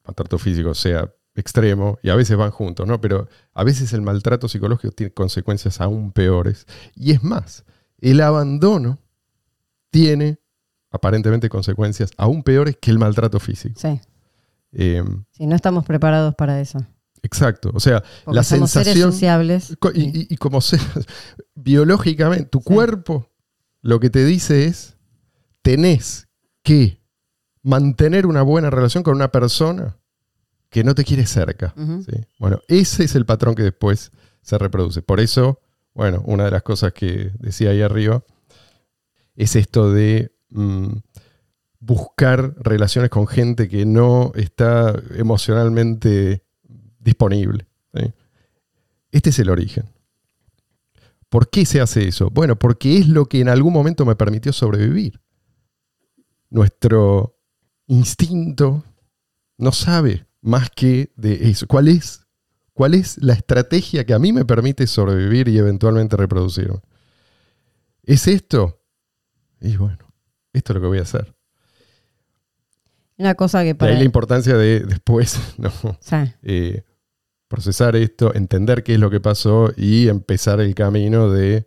maltrato 0.07 0.38
físico 0.38 0.73
sea 0.73 1.12
extremo, 1.40 1.98
y 2.03 2.11
a 2.11 2.14
veces 2.16 2.37
van 2.37 2.50
juntos, 2.50 2.87
¿no? 2.87 3.00
Pero 3.00 3.29
a 3.55 3.64
veces 3.64 3.92
el 3.92 4.03
maltrato 4.03 4.48
psicológico 4.48 4.92
tiene 4.92 5.12
consecuencias 5.12 5.81
aún 5.81 6.12
peores. 6.12 6.66
Y 6.94 7.12
es 7.12 7.22
más, 7.22 7.64
el 7.98 8.20
abandono 8.20 8.98
tiene 9.90 10.38
aparentemente 10.90 11.48
consecuencias 11.48 12.11
aún 12.16 12.42
peores 12.42 12.76
que 12.81 12.90
el 12.90 12.98
maltrato 12.98 13.38
físico. 13.40 13.79
sí, 13.81 14.00
Eh, 14.72 15.03
sí, 15.33 15.46
no 15.46 15.57
estamos 15.57 15.85
preparados 15.85 16.35
para 16.37 16.61
eso. 16.61 16.79
exacto. 17.22 17.70
O 17.74 17.81
sea, 17.81 18.03
Porque 18.24 18.37
la 18.37 18.42
somos 18.44 18.70
seres 18.70 18.87
sensación... 18.88 19.12
sociables. 19.12 19.76
Y, 19.94 20.00
y- 20.20 20.26
y 20.31 20.37
como 20.37 20.61
sea, 20.61 20.79
biológicamente, 21.55 22.44
tu 22.46 22.61
cuerpo 22.61 23.29
lo 23.83 23.98
que 24.00 24.11
te 24.11 24.24
dice 24.24 24.66
es, 24.66 24.96
tenés 25.62 26.29
que 26.62 27.00
mantener 27.62 28.26
una 28.26 28.42
buena 28.42 28.70
relación 28.70 29.03
con 29.03 29.14
una 29.16 29.31
persona 29.33 29.96
que 30.71 30.85
no 30.85 30.95
te 30.95 31.05
quiere 31.05 31.27
cerca. 31.27 31.75
Bueno, 32.39 32.61
ese 32.69 33.05
es 33.05 33.15
el 33.17 33.27
patrón 33.27 33.55
que 33.55 33.65
después 33.65 34.13
se 34.41 34.57
reproduce. 34.57 35.03
Por 35.03 35.21
eso, 35.21 35.61
bueno, 35.95 36.23
una 36.25 36.45
de 36.45 36.53
las 36.53 36.63
cosas 36.63 36.93
que 36.93 37.33
decía 37.39 37.71
ahí 37.71 37.83
arriba 37.83 38.23
es 39.35 39.57
esto 39.57 39.93
de 39.93 40.33
mm, 40.51 40.93
buscar 41.81 42.55
relaciones 42.59 43.11
con 43.11 43.27
gente 43.27 43.69
que 43.69 43.85
no 43.85 44.33
está 44.37 44.95
emocionalmente 45.17 46.45
disponible. 47.01 47.67
¿sí? 47.95 48.13
Este 49.11 49.31
es 49.31 49.39
el 49.41 49.51
origen. 49.51 49.85
¿Por 51.29 51.51
qué 51.51 51.67
se 51.67 51.81
hace 51.81 52.07
eso? 52.07 52.31
Bueno, 52.31 52.57
porque 52.57 52.99
es 52.99 53.09
lo 53.09 53.27
que 53.27 53.41
en 53.41 53.49
algún 53.49 53.73
momento 53.73 54.05
me 54.05 54.17
permitió 54.17 54.53
sobrevivir. 54.53 55.21
Nuestro 56.49 57.37
instinto 57.87 58.85
no 59.57 59.73
sabe 59.73 60.27
más 60.42 60.70
que 60.70 61.12
de 61.16 61.50
eso. 61.50 61.66
¿Cuál 61.66 61.88
es, 61.88 62.26
¿Cuál 62.72 62.94
es 62.94 63.18
la 63.22 63.35
estrategia 63.35 64.05
que 64.07 64.14
a 64.14 64.18
mí 64.18 64.33
me 64.33 64.44
permite 64.44 64.87
sobrevivir 64.87 65.48
y 65.48 65.59
eventualmente 65.59 66.16
reproducirme? 66.16 66.81
¿Es 68.03 68.26
esto? 68.26 68.81
Y 69.61 69.76
bueno, 69.76 69.98
esto 70.53 70.72
es 70.72 70.74
lo 70.74 70.81
que 70.81 70.87
voy 70.87 70.98
a 70.98 71.03
hacer. 71.03 71.35
Una 73.18 73.35
cosa 73.35 73.61
que 73.62 73.68
De 73.68 73.74
para... 73.74 73.92
ahí 73.92 73.98
la 73.98 74.05
importancia 74.05 74.57
de 74.57 74.81
después 74.81 75.38
¿no? 75.59 75.70
Sí. 76.00 76.16
eh, 76.42 76.85
procesar 77.48 77.96
esto, 77.96 78.35
entender 78.35 78.83
qué 78.83 78.94
es 78.94 79.00
lo 79.00 79.11
que 79.11 79.20
pasó 79.20 79.72
y 79.76 80.09
empezar 80.09 80.61
el 80.61 80.74
camino 80.74 81.31
de 81.31 81.66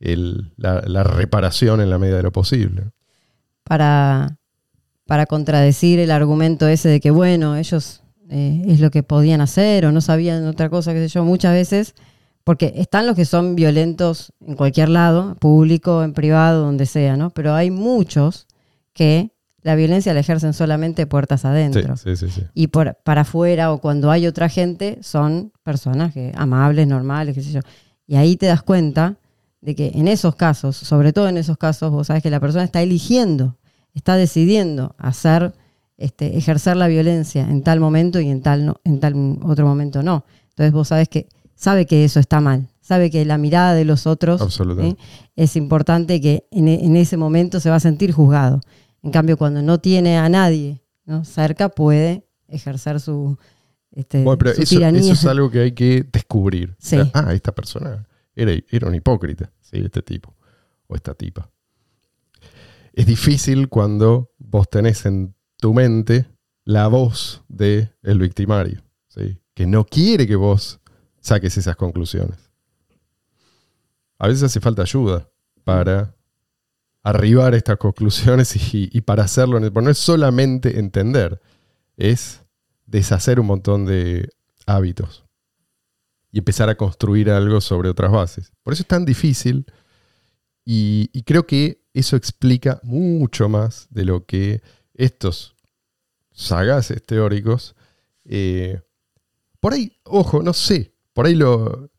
el- 0.00 0.52
la, 0.56 0.80
la 0.86 1.04
reparación 1.04 1.80
en 1.80 1.90
la 1.90 1.98
medida 1.98 2.16
de 2.16 2.22
lo 2.24 2.32
posible. 2.32 2.90
para, 3.64 4.38
para 5.06 5.26
contradecir 5.26 6.00
el 6.00 6.10
argumento 6.10 6.66
ese 6.66 6.88
de 6.88 7.00
que, 7.00 7.10
bueno, 7.10 7.56
ellos 7.56 7.99
eh, 8.30 8.62
es 8.66 8.80
lo 8.80 8.90
que 8.90 9.02
podían 9.02 9.40
hacer 9.40 9.84
o 9.84 9.92
no 9.92 10.00
sabían 10.00 10.46
otra 10.46 10.70
cosa, 10.70 10.92
qué 10.92 11.00
sé 11.00 11.08
yo, 11.08 11.24
muchas 11.24 11.52
veces, 11.52 11.94
porque 12.44 12.72
están 12.76 13.06
los 13.06 13.16
que 13.16 13.24
son 13.24 13.56
violentos 13.56 14.32
en 14.46 14.54
cualquier 14.54 14.88
lado, 14.88 15.34
público, 15.34 16.02
en 16.02 16.14
privado, 16.14 16.64
donde 16.64 16.86
sea, 16.86 17.16
¿no? 17.16 17.30
Pero 17.30 17.54
hay 17.54 17.70
muchos 17.70 18.46
que 18.92 19.32
la 19.62 19.74
violencia 19.74 20.14
la 20.14 20.20
ejercen 20.20 20.54
solamente 20.54 21.06
puertas 21.06 21.44
adentro. 21.44 21.96
sí, 21.96 22.16
sí, 22.16 22.30
sí. 22.30 22.42
Y 22.54 22.68
por, 22.68 22.96
para 23.04 23.22
afuera 23.22 23.72
o 23.72 23.78
cuando 23.78 24.10
hay 24.10 24.26
otra 24.26 24.48
gente, 24.48 24.98
son 25.02 25.52
personas 25.62 26.14
que, 26.14 26.32
amables, 26.34 26.86
normales, 26.86 27.34
qué 27.34 27.42
sé 27.42 27.52
yo. 27.52 27.60
Y 28.06 28.16
ahí 28.16 28.36
te 28.36 28.46
das 28.46 28.62
cuenta 28.62 29.18
de 29.60 29.74
que 29.74 29.92
en 29.94 30.08
esos 30.08 30.34
casos, 30.34 30.76
sobre 30.76 31.12
todo 31.12 31.28
en 31.28 31.36
esos 31.36 31.58
casos, 31.58 31.90
vos 31.90 32.06
sabes 32.06 32.22
que 32.22 32.30
la 32.30 32.40
persona 32.40 32.64
está 32.64 32.80
eligiendo, 32.80 33.58
está 33.94 34.16
decidiendo 34.16 34.94
hacer, 34.98 35.52
este, 36.00 36.36
ejercer 36.36 36.76
la 36.76 36.88
violencia 36.88 37.48
en 37.48 37.62
tal 37.62 37.78
momento 37.78 38.18
y 38.20 38.28
en 38.28 38.42
tal, 38.42 38.66
no- 38.66 38.80
en 38.84 38.98
tal 39.00 39.38
otro 39.42 39.66
momento 39.66 40.02
no. 40.02 40.24
Entonces 40.50 40.72
vos 40.72 40.88
sabes 40.88 41.08
que, 41.08 41.28
sabe 41.54 41.86
que 41.86 42.04
eso 42.04 42.18
está 42.18 42.40
mal, 42.40 42.68
sabe 42.80 43.10
que 43.10 43.24
la 43.24 43.38
mirada 43.38 43.74
de 43.74 43.84
los 43.84 44.06
otros. 44.06 44.60
¿eh? 44.80 44.96
es 45.36 45.56
importante 45.56 46.20
que 46.20 46.46
en, 46.50 46.66
e- 46.68 46.84
en 46.84 46.96
ese 46.96 47.16
momento 47.16 47.60
se 47.60 47.70
va 47.70 47.76
a 47.76 47.80
sentir 47.80 48.12
juzgado. 48.12 48.60
En 49.02 49.10
cambio, 49.12 49.36
cuando 49.38 49.62
no 49.62 49.78
tiene 49.78 50.18
a 50.18 50.28
nadie 50.28 50.82
¿no? 51.06 51.24
cerca, 51.24 51.68
puede 51.68 52.26
ejercer 52.48 52.98
su, 53.00 53.38
este, 53.92 54.22
Bueno, 54.24 54.38
pero 54.38 54.54
su 54.54 54.62
eso, 54.62 54.74
tiranía. 54.76 55.00
eso 55.00 55.12
es 55.12 55.24
algo 55.26 55.50
que 55.50 55.60
hay 55.60 55.72
que 55.72 56.04
descubrir. 56.12 56.74
Sí. 56.78 56.96
O 56.96 57.04
sea, 57.04 57.10
ah, 57.14 57.32
esta 57.34 57.52
persona 57.52 58.06
era, 58.34 58.52
era 58.70 58.88
un 58.88 58.94
hipócrita, 58.94 59.50
sí, 59.60 59.78
este 59.84 60.02
tipo 60.02 60.34
o 60.86 60.96
esta 60.96 61.14
tipa. 61.14 61.48
Es 62.92 63.06
difícil 63.06 63.68
cuando 63.68 64.30
vos 64.38 64.68
tenés 64.68 65.06
en 65.06 65.34
tu 65.60 65.74
mente 65.74 66.26
la 66.64 66.88
voz 66.88 67.42
del 67.48 67.92
el 68.02 68.18
victimario, 68.18 68.82
¿sí? 69.08 69.38
que 69.54 69.66
no 69.66 69.84
quiere 69.84 70.26
que 70.26 70.36
vos 70.36 70.80
saques 71.20 71.56
esas 71.56 71.76
conclusiones. 71.76 72.50
A 74.18 74.28
veces 74.28 74.44
hace 74.44 74.60
falta 74.60 74.82
ayuda 74.82 75.28
para 75.64 76.14
arribar 77.02 77.54
a 77.54 77.56
estas 77.56 77.78
conclusiones 77.78 78.54
y, 78.74 79.00
para 79.00 79.24
hacerlo. 79.24 79.58
no 79.60 79.90
es 79.90 79.98
solamente 79.98 80.78
entender, 80.78 81.40
es 81.96 82.42
deshacer 82.86 83.40
un 83.40 83.46
montón 83.46 83.86
de 83.86 84.28
hábitos 84.66 85.24
y 86.32 86.38
empezar 86.38 86.68
a 86.68 86.76
construir 86.76 87.30
algo 87.30 87.60
sobre 87.60 87.88
otras 87.88 88.12
bases. 88.12 88.52
Por 88.62 88.74
eso 88.74 88.82
es 88.82 88.88
tan 88.88 89.04
difícil 89.04 89.66
y 90.64 91.22
creo 91.24 91.46
que 91.46 91.82
eso 91.94 92.16
explica 92.16 92.80
mucho 92.82 93.48
más 93.48 93.88
de 93.90 94.04
lo 94.04 94.24
que 94.24 94.62
estos 95.04 95.54
sagaces 96.32 97.02
teóricos, 97.02 97.74
eh, 98.24 98.80
por 99.60 99.72
ahí, 99.74 99.92
ojo, 100.04 100.42
no 100.42 100.52
sé, 100.52 100.92
por 101.12 101.26
ahí 101.26 101.34
lo, 101.34 101.90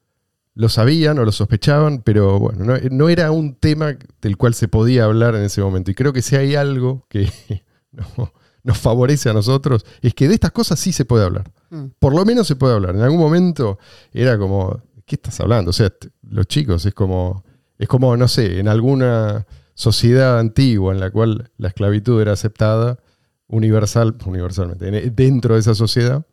lo 0.55 0.69
sabían 0.69 1.19
o 1.19 1.25
lo 1.25 1.31
sospechaban, 1.31 2.01
pero 2.01 2.39
bueno, 2.39 2.65
no, 2.65 2.73
no 2.89 3.09
era 3.09 3.31
un 3.31 3.55
tema 3.55 3.95
del 4.21 4.37
cual 4.37 4.53
se 4.53 4.67
podía 4.67 5.05
hablar 5.05 5.35
en 5.35 5.43
ese 5.43 5.61
momento. 5.61 5.91
Y 5.91 5.95
creo 5.95 6.13
que 6.13 6.21
si 6.21 6.35
hay 6.35 6.55
algo 6.55 7.05
que 7.09 7.31
no- 7.91 8.33
nos 8.63 8.77
favorece 8.77 9.29
a 9.29 9.33
nosotros, 9.33 9.85
es 10.03 10.13
que 10.13 10.27
de 10.27 10.35
estas 10.35 10.51
cosas 10.51 10.79
sí 10.79 10.91
se 10.93 11.03
puede 11.05 11.25
hablar. 11.25 11.51
Mm. 11.71 11.85
Por 11.97 12.13
lo 12.15 12.23
menos 12.25 12.45
se 12.47 12.55
puede 12.55 12.75
hablar. 12.75 12.95
En 12.95 13.01
algún 13.01 13.19
momento 13.19 13.79
era 14.11 14.37
como, 14.37 14.81
¿qué 15.05 15.15
estás 15.15 15.39
hablando? 15.39 15.71
O 15.71 15.73
sea, 15.73 15.91
los 16.29 16.45
chicos 16.45 16.85
es 16.85 16.93
como, 16.93 17.43
es 17.79 17.87
como, 17.87 18.15
no 18.15 18.27
sé, 18.27 18.59
en 18.59 18.67
alguna 18.67 19.47
sociedad 19.73 20.39
antigua 20.39 20.93
en 20.93 20.99
la 20.99 21.11
cual 21.11 21.51
la 21.57 21.67
esclavitud 21.69 22.21
era 22.21 22.33
aceptada 22.33 22.99
universal, 23.47 24.15
universalmente, 24.25 24.87
en- 24.87 25.15
dentro 25.15 25.55
de 25.55 25.59
esa 25.61 25.75
sociedad, 25.75 26.25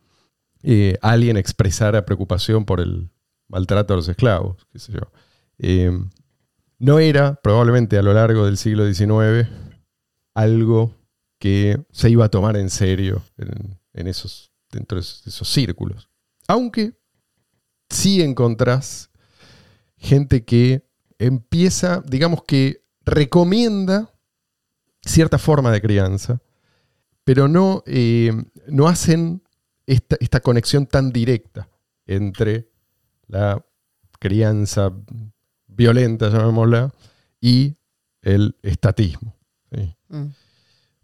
eh, 0.62 0.96
alguien 1.02 1.36
expresara 1.36 2.04
preocupación 2.04 2.64
por 2.64 2.80
el 2.80 3.10
maltrato 3.48 3.94
a 3.94 3.96
los 3.96 4.08
esclavos, 4.08 4.66
yo. 4.88 5.00
Eh, 5.58 5.90
no 6.78 6.98
era, 7.00 7.34
probablemente 7.42 7.98
a 7.98 8.02
lo 8.02 8.12
largo 8.12 8.44
del 8.46 8.56
siglo 8.56 8.86
XIX, 8.92 9.48
algo 10.34 10.94
que 11.40 11.80
se 11.90 12.10
iba 12.10 12.24
a 12.26 12.28
tomar 12.28 12.56
en 12.56 12.70
serio 12.70 13.22
en, 13.36 13.78
en 13.94 14.06
esos, 14.06 14.52
dentro 14.70 14.96
de 14.96 15.00
esos, 15.00 15.24
de 15.24 15.30
esos 15.30 15.48
círculos. 15.48 16.08
Aunque 16.46 16.92
sí 17.90 18.22
encontrás 18.22 19.10
gente 19.96 20.44
que 20.44 20.86
empieza, 21.18 22.02
digamos 22.06 22.42
que 22.44 22.84
recomienda 23.10 24.10
cierta 25.02 25.38
forma 25.38 25.70
de 25.72 25.80
crianza, 25.80 26.40
pero 27.24 27.48
no, 27.48 27.82
eh, 27.86 28.32
no 28.68 28.88
hacen 28.88 29.42
esta, 29.86 30.16
esta 30.20 30.40
conexión 30.40 30.86
tan 30.86 31.10
directa 31.12 31.68
entre 32.06 32.68
la 33.26 33.64
crianza 34.18 34.92
violenta, 35.66 36.28
llamémosla, 36.30 36.92
y 37.40 37.76
el 38.22 38.56
estatismo. 38.62 39.36
¿sí? 39.70 39.94
Mm. 40.08 40.26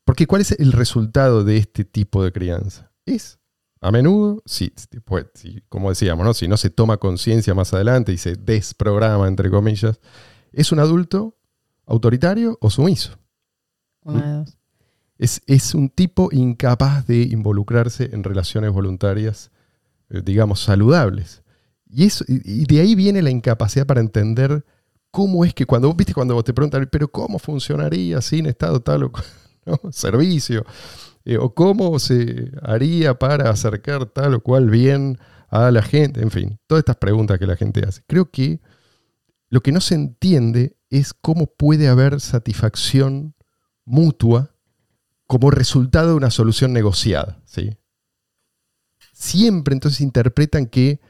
Porque 0.05 0.27
¿cuál 0.27 0.43
es 0.43 0.53
el 0.53 0.73
resultado 0.73 1.45
de 1.45 1.57
este 1.59 1.85
tipo 1.85 2.25
de 2.25 2.33
crianza? 2.33 2.91
Es, 3.07 3.39
a 3.81 3.91
menudo, 3.91 4.43
si, 4.47 4.73
pues, 5.05 5.27
si- 5.35 5.63
como 5.69 5.91
decíamos, 5.91 6.25
¿no? 6.27 6.35
si 6.35 6.49
no 6.49 6.57
se 6.57 6.71
toma 6.71 6.97
conciencia 6.97 7.55
más 7.55 7.73
adelante 7.73 8.13
y 8.13 8.19
se 8.19 8.35
desprograma, 8.37 9.29
entre 9.29 9.51
comillas, 9.51 10.01
es 10.53 10.73
un 10.73 10.79
adulto 10.81 11.37
autoritario 11.87 12.59
o 12.61 12.71
sumiso. 12.71 13.19
Una 14.03 14.27
de 14.27 14.33
dos. 14.39 14.57
Es, 15.17 15.43
es 15.47 15.75
un 15.75 15.91
tipo 15.91 16.29
incapaz 16.33 17.07
de 17.07 17.23
involucrarse 17.23 18.11
en 18.13 18.25
relaciones 18.25 18.73
voluntarias, 18.73 19.51
eh, 20.11 20.23
digamos, 20.25 20.61
saludables. 20.61 21.43
Y, 21.89 22.05
eso, 22.05 22.25
y, 22.27 22.65
de 22.67 22.81
ahí 22.81 22.95
viene 22.95 23.23
la 23.23 23.31
incapacidad 23.31 23.87
para 23.87 24.01
entender 24.01 24.65
cómo 25.13 25.45
es 25.45 25.55
que 25.55 25.65
cuando 25.65 25.93
viste 25.95 26.13
cuando 26.13 26.35
vos 26.35 26.43
te 26.43 26.53
preguntan, 26.53 26.89
pero 26.91 27.07
¿cómo 27.07 27.39
funcionaría 27.39 28.21
sin 28.21 28.47
Estado 28.47 28.81
tal 28.81 29.05
o 29.05 29.13
cual 29.13 29.25
¿no? 29.65 29.93
servicio? 29.93 30.65
Eh, 31.25 31.39
o 31.39 31.55
cómo 31.55 31.99
se 32.01 32.51
haría 32.63 33.19
para 33.19 33.49
acercar 33.49 34.07
tal 34.07 34.35
o 34.35 34.41
cual 34.41 34.69
bien 34.69 35.19
a 35.49 35.71
la 35.71 35.83
gente, 35.83 36.21
en 36.21 36.31
fin, 36.31 36.59
todas 36.67 36.81
estas 36.81 36.97
preguntas 36.97 37.39
que 37.39 37.47
la 37.47 37.57
gente 37.57 37.85
hace. 37.87 38.03
Creo 38.09 38.31
que 38.31 38.61
lo 39.49 39.63
que 39.63 39.71
no 39.71 39.81
se 39.81 39.95
entiende 39.95 40.77
es 40.99 41.13
cómo 41.13 41.47
puede 41.47 41.89
haber 41.89 42.21
satisfacción 42.21 43.35
mutua 43.85 44.55
como 45.27 45.51
resultado 45.51 46.11
de 46.11 46.15
una 46.15 46.31
solución 46.31 46.73
negociada. 46.73 47.43
¿sí? 47.45 47.77
Siempre 49.13 49.75
entonces 49.75 50.01
interpretan 50.01 50.67
que 50.67 51.01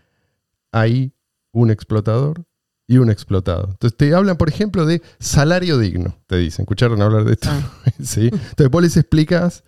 hay 0.73 1.13
un 1.53 1.71
explotador 1.71 2.47
y 2.87 2.97
un 2.97 3.11
explotado. 3.11 3.69
Entonces 3.73 3.97
te 3.97 4.15
hablan, 4.15 4.37
por 4.37 4.49
ejemplo, 4.49 4.87
de 4.87 5.03
salario 5.19 5.79
digno, 5.79 6.17
te 6.27 6.37
dicen. 6.37 6.63
¿Escucharon 6.63 7.03
hablar 7.03 7.25
de 7.25 7.33
esto? 7.33 7.51
Ah. 7.51 7.71
¿Sí? 8.03 8.31
Entonces 8.33 8.71
vos 8.71 8.83
les 8.83 8.97
explicas 8.97 9.65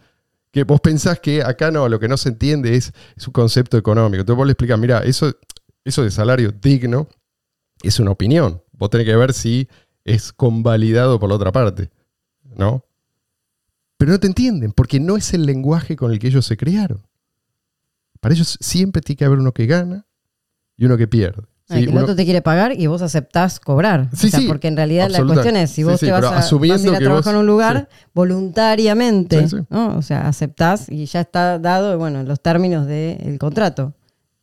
que 0.51 0.65
vos 0.65 0.81
pensás 0.81 1.21
que 1.21 1.43
acá 1.43 1.71
no, 1.71 1.91
lo 1.91 2.01
que 2.01 2.09
no 2.09 2.17
se 2.17 2.31
entiende 2.31 2.77
es, 2.77 2.93
un 3.27 3.33
concepto 3.35 3.77
económico. 3.77 4.23
Entonces 4.23 4.39
vos 4.39 4.47
le 4.47 4.53
explicas, 4.53 4.79
mira, 4.79 5.01
eso, 5.01 5.37
eso 5.85 6.03
de 6.03 6.11
salario 6.11 6.53
digno 6.53 7.09
es 7.83 8.01
una 8.01 8.13
opinión. 8.13 8.63
Vos 8.73 8.89
tenés 8.89 9.07
que 9.07 9.17
ver 9.17 9.35
si 9.35 9.69
es 10.07 10.33
convalidado 10.33 11.19
por 11.21 11.29
la 11.29 11.35
otra 11.35 11.53
parte. 11.53 11.91
¿No? 12.57 12.83
Pero 13.99 14.13
no 14.13 14.21
te 14.21 14.27
entienden, 14.27 14.73
porque 14.73 14.99
no 15.01 15.17
es 15.17 15.35
el 15.35 15.45
lenguaje 15.47 15.97
con 15.97 16.11
el 16.13 16.19
que 16.19 16.29
ellos 16.29 16.47
se 16.47 16.57
criaron. 16.57 17.07
Para 18.21 18.35
ellos 18.35 18.57
siempre 18.61 19.03
tiene 19.03 19.19
que 19.19 19.25
haber 19.27 19.39
uno 19.39 19.53
que 19.53 19.67
gana 19.67 20.07
y 20.77 20.85
uno 20.87 20.97
que 20.97 21.07
pierde. 21.07 21.43
Ah, 21.69 21.79
el 21.79 21.89
Uno- 21.89 22.03
otro 22.03 22.15
te 22.15 22.25
quiere 22.25 22.43
pagar 22.43 22.79
y 22.79 22.87
vos 22.87 23.03
aceptás 23.03 23.59
cobrar. 23.59 24.09
Sí, 24.15 24.29
O 24.29 24.31
sea, 24.31 24.41
sí, 24.41 24.47
porque 24.47 24.69
en 24.69 24.77
realidad 24.77 25.09
la 25.11 25.25
cuestión 25.25 25.57
es, 25.57 25.71
si 25.71 25.83
vos 25.83 25.99
te 25.99 26.13
vas 26.13 26.25
a, 26.25 26.31
vas 26.31 26.53
a 26.53 26.57
ir 26.57 26.95
a 26.95 26.99
trabajar 26.99 27.11
vos- 27.11 27.27
en 27.35 27.37
un 27.41 27.47
lugar 27.47 27.89
voluntariamente, 28.15 29.49
Sí, 29.49 29.57
sí. 29.59 29.65
¿no? 29.71 29.97
O 29.97 30.03
sea, 30.03 30.29
aceptás 30.29 30.89
y 30.89 31.07
ya 31.07 31.21
está 31.23 31.59
dado, 31.59 31.99
bueno, 31.99 32.21
en 32.21 32.29
los 32.29 32.41
términos 32.41 32.87
del 32.87 33.39
contrato. 33.39 33.95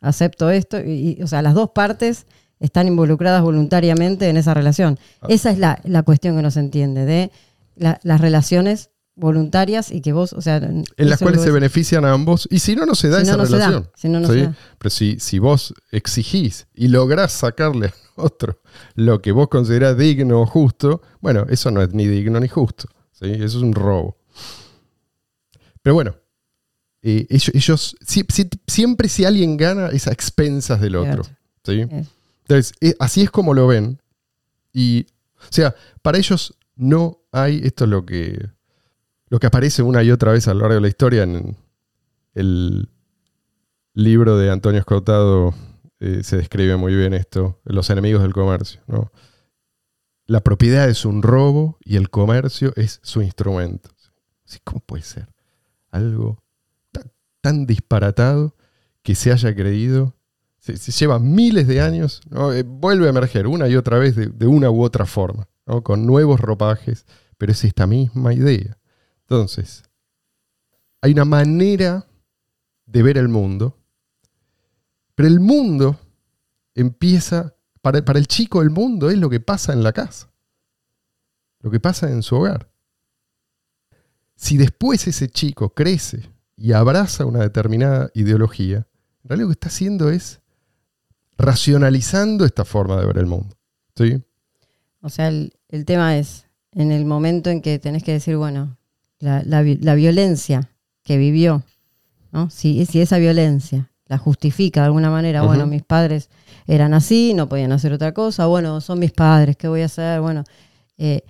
Acepto 0.01 0.49
esto 0.49 0.79
y, 0.81 1.17
y, 1.19 1.23
o 1.23 1.27
sea, 1.27 1.41
las 1.41 1.53
dos 1.53 1.69
partes 1.73 2.25
están 2.63 2.87
involucradas 2.87 3.41
voluntariamente 3.43 4.29
en 4.29 4.37
esa 4.37 4.53
relación. 4.53 4.97
Ah. 5.21 5.27
Esa 5.29 5.51
es 5.51 5.57
la, 5.59 5.79
la 5.83 6.01
cuestión 6.03 6.35
que 6.35 6.41
no 6.41 6.49
se 6.51 6.59
entiende, 6.61 7.05
de 7.05 7.31
la- 7.75 7.99
las 8.03 8.19
relaciones 8.21 8.89
voluntarias 9.15 9.91
y 9.91 10.01
que 10.01 10.11
vos, 10.11 10.33
o 10.33 10.41
sea... 10.41 10.55
en 10.57 10.85
las 10.97 11.19
cuales 11.19 11.41
se 11.43 11.51
benefician 11.51 12.03
a 12.03 12.13
ambos. 12.13 12.47
Y 12.49 12.57
si 12.59 12.75
no, 12.75 12.85
no 12.87 12.95
se 12.95 13.09
da 13.09 13.19
Si 13.19 13.25
no, 13.27 13.33
esa 13.33 13.37
no 13.37 13.45
se 13.45 13.57
da. 13.57 13.67
relación. 13.67 13.91
Si 13.95 14.09
no, 14.09 14.19
no 14.19 14.27
¿sí? 14.27 14.33
se 14.33 14.41
da. 14.47 14.55
Pero 14.79 14.89
si, 14.89 15.19
si 15.19 15.37
vos 15.37 15.73
exigís 15.91 16.65
y 16.73 16.87
lográs 16.87 17.31
sacarle 17.31 17.87
al 17.87 17.93
otro 18.15 18.59
lo 18.95 19.21
que 19.21 19.31
vos 19.31 19.49
considerás 19.49 19.97
digno 19.97 20.41
o 20.41 20.45
justo, 20.47 21.01
bueno, 21.21 21.45
eso 21.49 21.69
no 21.69 21.81
es 21.83 21.93
ni 21.93 22.07
digno 22.07 22.39
ni 22.39 22.47
justo. 22.47 22.87
¿sí? 23.11 23.25
Eso 23.27 23.43
es 23.59 23.63
un 23.63 23.73
robo. 23.73 24.17
Pero 25.83 25.93
bueno, 25.93 26.15
eh, 27.01 27.27
ellos, 27.29 27.51
ellos- 27.53 27.95
si- 28.01 28.25
si- 28.29 28.49
siempre 28.65 29.09
si 29.09 29.25
alguien 29.25 29.57
gana 29.57 29.89
es 29.89 30.07
a 30.07 30.11
expensas 30.11 30.79
del 30.81 30.95
otro. 30.95 31.23
¿sí? 31.63 31.81
Es. 31.89 32.07
Entonces, 32.43 32.73
eh, 32.81 32.95
así 32.99 33.21
es 33.21 33.31
como 33.31 33.53
lo 33.53 33.67
ven. 33.67 34.01
Y, 34.71 35.05
o 35.37 35.51
sea, 35.51 35.75
para 36.01 36.17
ellos 36.17 36.55
no 36.75 37.21
hay, 37.31 37.61
esto 37.63 37.85
es 37.85 37.89
lo 37.89 38.05
que, 38.05 38.49
lo 39.29 39.39
que 39.39 39.47
aparece 39.47 39.81
una 39.81 40.03
y 40.03 40.11
otra 40.11 40.31
vez 40.31 40.47
a 40.47 40.53
lo 40.53 40.61
largo 40.61 40.75
de 40.75 40.81
la 40.81 40.87
historia 40.87 41.23
en 41.23 41.57
el 42.33 42.89
libro 43.93 44.37
de 44.37 44.51
Antonio 44.51 44.79
Escotado, 44.79 45.53
eh, 45.99 46.21
se 46.23 46.37
describe 46.37 46.75
muy 46.75 46.95
bien 46.95 47.13
esto, 47.13 47.59
los 47.63 47.89
enemigos 47.89 48.21
del 48.21 48.33
comercio. 48.33 48.81
¿no? 48.87 49.11
La 50.25 50.41
propiedad 50.41 50.89
es 50.89 51.05
un 51.05 51.21
robo 51.21 51.77
y 51.81 51.95
el 51.95 52.09
comercio 52.09 52.73
es 52.75 52.99
su 53.03 53.21
instrumento. 53.21 53.91
Así, 54.45 54.59
¿Cómo 54.63 54.81
puede 54.81 55.03
ser? 55.03 55.29
Algo 55.91 56.43
tan, 56.91 57.11
tan 57.41 57.65
disparatado 57.65 58.55
que 59.03 59.15
se 59.15 59.31
haya 59.31 59.55
creído 59.55 60.15
se, 60.63 60.91
lleva 60.91 61.19
miles 61.19 61.67
de 61.67 61.81
años. 61.81 62.21
Eh, 62.53 62.63
vuelve 62.65 63.07
a 63.07 63.09
emerger 63.09 63.47
una 63.47 63.67
y 63.67 63.75
otra 63.75 63.97
vez 63.97 64.15
de, 64.15 64.47
una 64.47 64.69
u 64.71 64.81
otra 64.81 65.05
forma, 65.05 65.47
con 65.83 66.05
nuevos 66.05 66.39
ropajes, 66.39 67.05
pero 67.37 67.51
es 67.51 67.63
esta 67.65 67.85
misma 67.85 68.33
idea. 68.33 68.77
Entonces, 69.21 69.83
hay 71.01 71.11
una 71.11 71.25
manera 71.25 72.07
de 72.85 73.03
ver 73.03 73.17
el 73.17 73.27
mundo, 73.27 73.77
pero 75.15 75.27
el 75.27 75.41
mundo 75.41 75.99
empieza, 76.75 77.55
para, 77.81 78.03
para 78.05 78.19
el 78.19 78.27
chico 78.27 78.61
el 78.61 78.69
mundo 78.69 79.09
es 79.09 79.17
lo 79.17 79.29
que 79.29 79.41
pasa 79.41 79.73
en 79.73 79.83
la 79.83 79.91
casa, 79.91 80.31
lo 81.59 81.71
que 81.71 81.81
pasa 81.81 82.09
en 82.09 82.23
su 82.23 82.37
hogar. 82.37 82.71
Si 84.35 84.57
después 84.57 85.07
ese 85.07 85.29
chico 85.29 85.73
crece 85.73 86.29
y 86.55 86.71
abraza 86.71 87.25
una 87.25 87.39
determinada 87.39 88.09
ideología, 88.13 88.87
en 89.23 89.29
realidad 89.29 89.45
lo 89.45 89.49
que 89.49 89.53
está 89.53 89.67
haciendo 89.67 90.09
es 90.09 90.42
racionalizando 91.43 92.45
esta 92.45 92.65
forma 92.65 92.99
de 92.99 93.05
ver 93.05 93.17
el 93.17 93.25
mundo. 93.25 93.55
¿sí? 93.95 94.21
O 95.01 95.09
sea, 95.09 95.27
el, 95.27 95.53
el 95.69 95.85
tema 95.85 96.17
es, 96.17 96.45
en 96.71 96.91
el 96.91 97.05
momento 97.05 97.49
en 97.49 97.61
que 97.61 97.77
tenés 97.79 98.03
que 98.03 98.13
decir, 98.13 98.37
bueno, 98.37 98.77
la, 99.19 99.43
la 99.45 99.61
vi- 99.61 99.77
la 99.77 99.95
violencia 99.95 100.69
que 101.03 101.17
vivió, 101.17 101.63
¿no? 102.31 102.49
Si, 102.49 102.85
si 102.85 103.01
esa 103.01 103.17
violencia 103.17 103.89
la 104.07 104.17
justifica 104.17 104.81
de 104.81 104.85
alguna 104.87 105.09
manera, 105.09 105.41
bueno, 105.43 105.65
mis 105.67 105.83
padres 105.83 106.29
eran 106.67 106.93
así, 106.93 107.33
no 107.33 107.47
podían 107.49 107.71
hacer 107.71 107.93
otra 107.93 108.13
cosa, 108.13 108.45
bueno, 108.47 108.79
son 108.81 108.99
mis 108.99 109.11
padres, 109.11 109.55
¿qué 109.57 109.67
voy 109.67 109.81
a 109.81 109.85
hacer? 109.85 110.19
Bueno, 110.21 110.43
eh, 110.97 111.21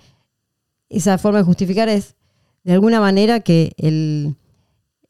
esa 0.88 1.18
forma 1.18 1.38
de 1.38 1.44
justificar 1.44 1.88
es, 1.88 2.14
de 2.62 2.72
alguna 2.72 3.00
manera, 3.00 3.40
que 3.40 3.72
el, 3.76 4.36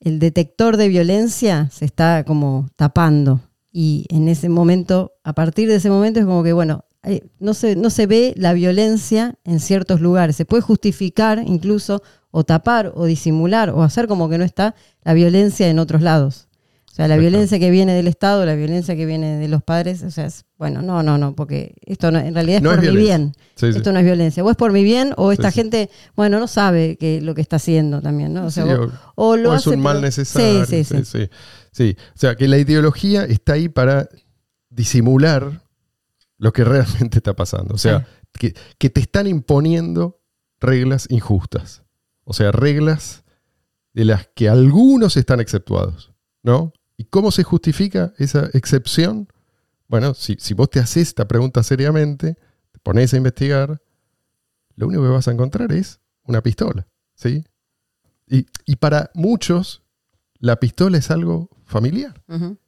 el 0.00 0.18
detector 0.18 0.76
de 0.76 0.88
violencia 0.88 1.68
se 1.70 1.84
está 1.84 2.24
como 2.24 2.68
tapando. 2.76 3.40
Y 3.76 4.06
en 4.08 4.28
ese 4.28 4.48
momento, 4.48 5.14
a 5.24 5.32
partir 5.32 5.68
de 5.68 5.74
ese 5.74 5.90
momento, 5.90 6.20
es 6.20 6.26
como 6.26 6.44
que, 6.44 6.52
bueno, 6.52 6.84
eh, 7.02 7.26
no 7.40 7.54
se, 7.54 7.74
no 7.74 7.90
se 7.90 8.06
ve 8.06 8.32
la 8.36 8.52
violencia 8.52 9.34
en 9.42 9.58
ciertos 9.58 10.00
lugares. 10.00 10.36
Se 10.36 10.44
puede 10.44 10.62
justificar 10.62 11.42
incluso, 11.44 12.00
o 12.30 12.44
tapar, 12.44 12.92
o 12.94 13.04
disimular, 13.04 13.70
o 13.70 13.82
hacer 13.82 14.06
como 14.06 14.28
que 14.28 14.38
no 14.38 14.44
está 14.44 14.76
la 15.02 15.12
violencia 15.12 15.68
en 15.68 15.80
otros 15.80 16.02
lados. 16.02 16.46
O 16.94 16.96
sea, 16.96 17.08
la 17.08 17.14
Exacto. 17.16 17.28
violencia 17.30 17.58
que 17.58 17.70
viene 17.72 17.92
del 17.92 18.06
Estado, 18.06 18.46
la 18.46 18.54
violencia 18.54 18.94
que 18.94 19.04
viene 19.04 19.36
de 19.38 19.48
los 19.48 19.64
padres, 19.64 20.04
o 20.04 20.12
sea, 20.12 20.26
es- 20.26 20.44
bueno, 20.58 20.80
no, 20.80 21.02
no, 21.02 21.18
no, 21.18 21.34
porque 21.34 21.74
esto 21.84 22.12
no- 22.12 22.20
en 22.20 22.32
realidad 22.34 22.58
es 22.58 22.62
No 22.62 22.70
es 22.70 22.76
por 22.76 22.88
mi 22.88 22.96
bien. 22.96 23.32
Sí, 23.56 23.72
sí. 23.72 23.78
Esto 23.78 23.92
no 23.92 23.98
es 23.98 24.04
violencia. 24.04 24.44
O 24.44 24.50
es 24.50 24.56
por 24.56 24.70
mi 24.70 24.84
bien, 24.84 25.12
o 25.16 25.32
esta 25.32 25.50
sí. 25.50 25.56
gente, 25.56 25.90
bueno, 26.14 26.38
no 26.38 26.46
sabe 26.46 26.96
que 26.96 27.20
lo 27.20 27.34
que 27.34 27.40
está 27.40 27.56
haciendo 27.56 28.00
también, 28.00 28.32
¿no? 28.32 28.46
O 28.46 28.50
sea, 28.52 28.64
o, 29.16 29.36
lo 29.36 29.50
o 29.50 29.54
es 29.54 29.62
hace, 29.62 29.70
un 29.70 29.80
mal 29.80 29.96
pero- 29.96 30.06
necesario. 30.06 30.64
Sí, 30.66 30.84
sí, 30.84 30.96
sí. 30.98 31.04
sí, 31.04 31.30
sí. 31.72 31.96
O 32.14 32.16
sea, 32.18 32.36
que 32.36 32.46
la 32.46 32.58
ideología 32.58 33.24
está 33.24 33.54
ahí 33.54 33.68
para 33.68 34.08
disimular 34.70 35.62
lo 36.38 36.52
que 36.52 36.62
realmente 36.64 37.18
está 37.18 37.34
pasando. 37.34 37.74
O 37.74 37.78
sea, 37.78 38.06
que, 38.38 38.54
que 38.78 38.88
te 38.90 39.00
están 39.00 39.26
imponiendo 39.26 40.20
reglas 40.60 41.06
injustas. 41.10 41.82
O 42.22 42.32
sea, 42.34 42.52
reglas 42.52 43.24
de 43.94 44.04
las 44.04 44.28
que 44.34 44.48
algunos 44.48 45.16
están 45.16 45.40
exceptuados. 45.40 46.12
¿No? 46.42 46.72
¿Y 46.96 47.04
cómo 47.04 47.30
se 47.30 47.42
justifica 47.42 48.12
esa 48.18 48.50
excepción? 48.52 49.28
Bueno, 49.88 50.14
si, 50.14 50.36
si 50.38 50.54
vos 50.54 50.70
te 50.70 50.80
haces 50.80 51.08
esta 51.08 51.26
pregunta 51.26 51.62
seriamente, 51.62 52.34
te 52.72 52.78
pones 52.82 53.12
a 53.12 53.16
investigar, 53.16 53.82
lo 54.76 54.86
único 54.86 55.02
que 55.02 55.08
vas 55.08 55.28
a 55.28 55.32
encontrar 55.32 55.72
es 55.72 56.00
una 56.24 56.42
pistola. 56.42 56.86
¿Sí? 57.14 57.44
Y, 58.26 58.46
y 58.64 58.76
para 58.76 59.10
muchos, 59.14 59.82
la 60.38 60.56
pistola 60.56 60.98
es 60.98 61.10
algo 61.10 61.50
familiar. 61.64 62.22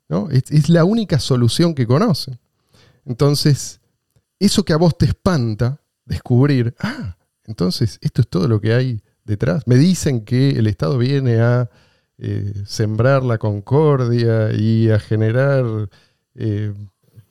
¿no? 0.08 0.30
Es, 0.30 0.50
es 0.50 0.68
la 0.68 0.84
única 0.84 1.18
solución 1.18 1.74
que 1.74 1.86
conocen. 1.86 2.38
Entonces, 3.04 3.80
eso 4.38 4.64
que 4.64 4.72
a 4.72 4.76
vos 4.76 4.96
te 4.98 5.06
espanta, 5.06 5.80
descubrir, 6.04 6.74
ah, 6.80 7.16
entonces 7.44 7.98
esto 8.02 8.20
es 8.20 8.28
todo 8.28 8.48
lo 8.48 8.60
que 8.60 8.74
hay 8.74 9.02
detrás. 9.24 9.66
Me 9.66 9.76
dicen 9.76 10.24
que 10.24 10.50
el 10.50 10.66
Estado 10.66 10.98
viene 10.98 11.40
a 11.40 11.70
eh, 12.18 12.52
sembrar 12.64 13.22
la 13.22 13.38
concordia 13.38 14.52
y 14.52 14.90
a 14.90 14.98
generar 14.98 15.90
eh, 16.34 16.72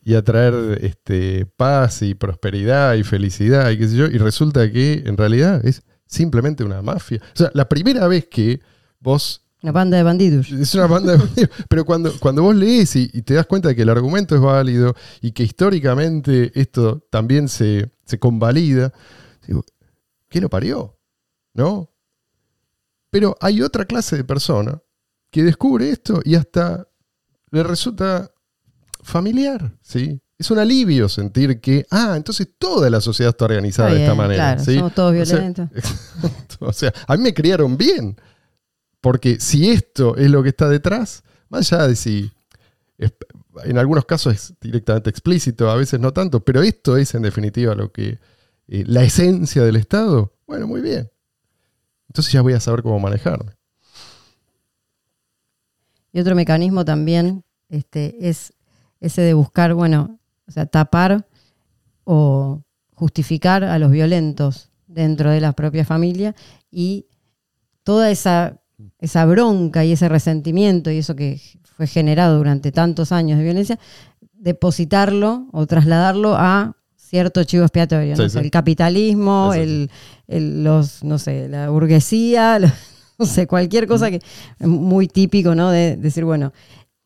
y 0.04 0.14
a 0.14 0.24
traer 0.24 0.80
este, 0.84 1.48
paz 1.58 2.04
y 2.04 2.14
prosperidad 2.14 2.94
y 2.94 3.04
felicidad 3.04 3.72
y 3.72 3.80
qué 3.80 3.88
sé 3.88 3.96
yo, 3.96 4.06
y 4.06 4.20
resulta 4.20 4.72
que 4.72 5.04
en 5.06 5.18
realidad 5.18 5.66
es 5.66 5.82
simplemente 6.06 6.64
una 6.64 6.84
mafia. 6.84 7.20
O 7.34 7.38
sea, 7.38 7.50
la 7.56 7.68
primera 7.68 8.08
vez 8.08 8.28
que 8.28 8.62
vos 9.00 9.42
Una 9.64 9.72
banda 9.72 9.98
de 9.98 10.04
bandidos. 10.04 10.52
es 10.52 10.76
una 10.76 10.86
banda 10.86 11.14
de 11.14 11.18
bandidos. 11.18 11.50
Pero 11.70 11.84
cuando, 11.86 12.14
cuando 12.20 12.44
vos 12.44 12.56
lees 12.56 12.96
y, 12.96 13.10
y 13.12 13.24
te 13.24 13.34
das 13.34 13.48
cuenta 13.48 13.70
de 13.70 13.76
que 13.76 13.82
el 13.82 13.90
argumento 13.90 14.36
es 14.36 14.42
válido 14.42 14.96
y 15.22 15.32
que 15.32 15.42
históricamente 15.42 16.52
esto 16.54 17.04
también 17.10 17.48
se, 17.48 17.90
se 18.06 18.20
convalida, 18.20 18.94
digo, 19.48 19.66
¿qué 20.30 20.40
lo 20.40 20.50
parió? 20.50 21.00
¿No? 21.56 21.90
Pero 23.10 23.36
hay 23.42 23.62
otra 23.62 23.86
clase 23.86 24.18
de 24.18 24.24
persona 24.24 24.82
que 25.32 25.44
descubre 25.44 25.90
esto 25.90 26.22
y 26.24 26.36
hasta 26.36 26.88
le 27.52 27.64
resulta 27.64 28.32
familiar, 29.02 29.78
¿sí? 29.82 30.22
Es 30.38 30.52
un 30.52 30.60
alivio 30.60 31.08
sentir 31.08 31.62
que, 31.62 31.86
ah, 31.92 32.16
entonces 32.18 32.50
toda 32.58 32.90
la 32.90 33.00
sociedad 33.00 33.30
está 33.30 33.46
organizada 33.46 33.94
de 33.94 34.04
esta 34.04 34.16
manera. 34.16 34.56
claro, 34.56 34.64
¿sí? 34.66 34.76
somos 34.76 34.94
todos 34.94 35.14
O 35.18 35.26
sea, 35.26 35.36
violentos. 35.38 35.70
o 36.60 36.74
sea, 36.74 36.94
a 37.08 37.16
mí 37.16 37.24
me 37.24 37.34
criaron 37.34 37.78
bien. 37.78 38.18
Porque 39.00 39.40
si 39.40 39.70
esto 39.70 40.18
es 40.18 40.30
lo 40.30 40.42
que 40.44 40.50
está 40.50 40.68
detrás, 40.68 41.24
más 41.48 41.72
allá 41.72 41.88
de 41.88 41.96
si 41.96 42.32
es- 42.98 43.14
en 43.64 43.78
algunos 43.78 44.04
casos 44.06 44.34
es 44.34 44.54
directamente 44.60 45.10
explícito, 45.10 45.70
a 45.70 45.76
veces 45.76 46.00
no 46.00 46.12
tanto, 46.12 46.44
pero 46.44 46.62
esto 46.62 46.98
es 46.98 47.14
en 47.16 47.22
definitiva 47.22 47.76
lo 47.76 47.92
que 47.94 48.20
eh, 48.68 48.84
la 48.88 49.04
esencia 49.04 49.64
del 49.64 49.76
Estado, 49.78 50.34
bueno, 50.48 50.68
muy 50.68 50.82
bien. 50.82 51.10
Entonces 52.16 52.32
ya 52.32 52.42
voy 52.42 52.54
a 52.54 52.62
saber 52.62 52.82
cómo 52.82 52.98
manejarme. 52.98 53.52
Y 56.14 56.20
otro 56.22 56.34
mecanismo 56.34 56.86
también 56.86 57.44
este, 57.68 58.30
es 58.30 58.54
ese 59.02 59.22
de 59.22 59.34
buscar, 59.34 59.74
bueno, 59.74 60.18
o 60.48 60.52
sea, 60.52 60.66
tapar 60.66 61.28
o 62.06 62.64
justificar 62.94 63.66
a 63.66 63.78
los 63.80 63.92
violentos 63.92 64.72
dentro 64.88 65.30
de 65.30 65.42
la 65.42 65.52
propia 65.52 65.84
familia 65.84 66.34
y 66.72 67.08
toda 67.84 68.10
esa, 68.10 68.62
esa 69.00 69.26
bronca 69.26 69.84
y 69.84 69.92
ese 69.92 70.08
resentimiento 70.08 70.92
y 70.92 71.00
eso 71.00 71.18
que 71.18 71.42
fue 71.64 71.86
generado 71.86 72.38
durante 72.38 72.72
tantos 72.72 73.12
años 73.12 73.40
de 73.40 73.44
violencia, 73.44 73.78
depositarlo 74.32 75.50
o 75.52 75.68
trasladarlo 75.68 76.36
a 76.38 76.78
cierto 77.10 77.44
chivo 77.44 77.64
expiatorio, 77.64 78.16
Sí, 78.16 78.22
¿no? 78.24 78.30
Sí. 78.30 78.38
el 78.40 78.52
capitalismo, 78.52 79.54
el, 79.54 79.90
el- 80.28 80.64
los, 80.64 81.04
no 81.04 81.18
sé, 81.20 81.48
la 81.50 81.70
burguesía, 81.70 82.60
no 83.20 83.26
sé, 83.26 83.48
cualquier 83.48 83.88
cosa 83.88 84.10
que 84.10 84.18
es 84.60 84.68
muy 84.68 85.08
típico, 85.08 85.56
¿no? 85.56 85.72
De 85.72 85.96
decir, 85.98 86.26
bueno, 86.26 86.52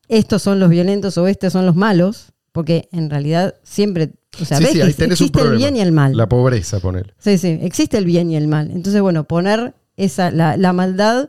estos 0.08 0.42
son 0.42 0.58
los 0.58 0.68
violentos 0.70 1.16
o 1.18 1.28
estos 1.28 1.52
son 1.52 1.66
los 1.66 1.76
malos, 1.76 2.32
porque 2.52 2.88
en 2.92 3.10
realidad 3.10 3.54
siempre, 3.62 4.10
o 4.40 4.44
sea, 4.44 4.58
Sí, 4.58 4.64
ves 4.64 4.72
sí, 4.72 4.78
que 4.80 4.84
tenés 4.94 4.98
un 5.20 5.26
existe 5.26 5.38
el 5.38 5.44
problema. 5.46 5.56
bien 5.58 5.76
y 5.76 5.80
el 5.80 5.92
mal. 5.92 6.16
La 6.16 6.28
pobreza, 6.28 6.80
ponele. 6.80 7.14
Sí, 7.18 7.38
sí, 7.38 7.58
existe 7.62 7.96
el 7.98 8.04
bien 8.04 8.30
y 8.30 8.36
el 8.36 8.48
mal. 8.48 8.70
Entonces, 8.72 9.00
bueno, 9.02 9.24
poner 9.24 9.74
esa, 9.96 10.30
la, 10.32 10.56
la 10.56 10.72
maldad, 10.72 11.28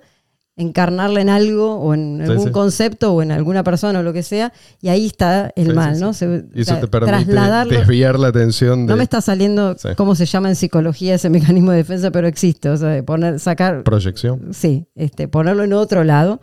encarnarla 0.62 1.19
en 1.21 1.30
algo 1.30 1.76
o 1.76 1.93
en 1.93 2.21
algún 2.21 2.47
sí. 2.47 2.52
concepto 2.52 3.13
o 3.13 3.21
en 3.21 3.32
alguna 3.32 3.63
persona 3.63 4.00
o 4.00 4.04
lo 4.04 4.13
que 4.13 4.24
sea, 4.24 4.54
y 4.82 4.89
ahí 4.89 5.06
está 5.08 5.52
el 5.56 5.67
Sí, 5.67 5.74
mal. 5.74 6.00
¿no? 6.00 6.13
Se- 6.13 6.45
Y 6.54 6.62
eso 6.62 6.78
te 6.78 6.88
permite 6.88 7.34
desviar 7.69 8.17
la 8.19 8.28
atención 8.28 8.86
de 8.86 8.91
No 8.93 8.97
me 8.97 9.04
está 9.04 9.21
saliendo 9.21 9.76
cómo 9.97 10.15
se 10.15 10.26
llama 10.26 10.50
en 10.50 10.56
psicología 10.56 11.15
ese 11.15 11.30
mecanismo 11.30 11.71
de 11.71 11.78
defensa, 11.78 12.12
pero 12.12 12.28
existe. 12.28 12.69
O 12.69 12.78
sea, 12.78 12.89
de 12.89 13.04
poner, 13.04 13.39
sacar, 13.39 13.84
proyección. 13.84 14.54
sí, 14.54 14.88
este, 14.95 15.28
ponerlo 15.28 15.63
en 15.63 15.74
otro 15.74 16.04
lado. 16.04 16.39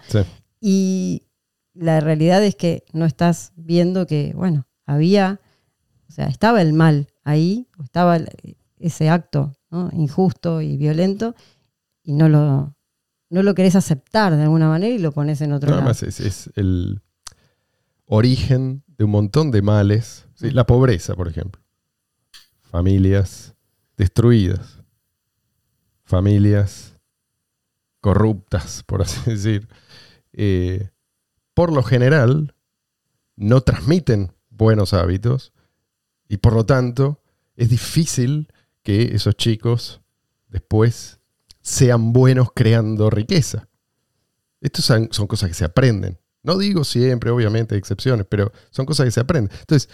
Y 0.60 1.22
la 1.74 2.00
realidad 2.00 2.42
es 2.44 2.56
que 2.56 2.84
no 2.92 3.04
estás 3.04 3.52
viendo 3.56 4.06
que, 4.06 4.32
bueno, 4.34 4.66
había, 4.86 5.40
o 6.08 6.12
sea, 6.12 6.26
estaba 6.26 6.60
el 6.62 6.72
mal 6.72 7.06
ahí, 7.24 7.68
estaba 7.84 8.18
ese 8.78 9.08
acto 9.10 9.52
¿no? 9.70 9.90
injusto 9.92 10.60
y 10.62 10.76
violento, 10.76 11.34
y 12.02 12.14
no 12.14 12.28
lo, 12.28 12.74
no 13.30 13.42
lo 13.42 13.54
querés 13.54 13.76
aceptar 13.76 14.36
de 14.36 14.42
alguna 14.42 14.68
manera 14.68 14.94
y 14.94 14.98
lo 14.98 15.12
pones 15.12 15.40
en 15.40 15.52
otro 15.52 15.68
Nada 15.68 15.80
lado. 15.80 15.90
más 15.90 16.02
es, 16.02 16.20
es 16.20 16.50
el 16.56 17.02
origen 18.06 18.82
de 18.96 19.04
un 19.04 19.10
montón 19.10 19.50
de 19.50 19.62
males. 19.62 20.26
¿sí? 20.34 20.50
La 20.50 20.66
pobreza, 20.66 21.14
por 21.14 21.28
ejemplo. 21.28 21.62
Familias 22.62 23.54
destruidas. 23.96 24.80
Familias 26.04 26.96
corruptas, 28.00 28.82
por 28.86 29.02
así 29.02 29.18
decir. 29.30 29.68
Eh, 30.32 30.90
por 31.54 31.72
lo 31.72 31.82
general, 31.82 32.54
no 33.36 33.60
transmiten 33.60 34.32
buenos 34.50 34.92
hábitos 34.94 35.52
y 36.28 36.38
por 36.38 36.52
lo 36.52 36.66
tanto 36.66 37.20
es 37.56 37.68
difícil 37.68 38.48
que 38.82 39.14
esos 39.14 39.36
chicos 39.36 40.00
después 40.48 41.17
sean 41.68 42.14
buenos 42.14 42.48
creando 42.54 43.10
riqueza. 43.10 43.68
Estos 44.60 44.86
son, 44.86 45.06
cosas 45.08 45.50
que 45.50 45.54
se 45.54 45.66
aprenden. 45.66 46.18
No 46.42 46.56
digo 46.56 46.82
siempre, 46.82 47.30
obviamente, 47.30 47.76
excepciones, 47.76 48.26
pero 48.28 48.52
son 48.70 48.86
cosas 48.86 49.04
que 49.04 49.10
se 49.10 49.20
aprenden. 49.20 49.52
Entonces, 49.60 49.90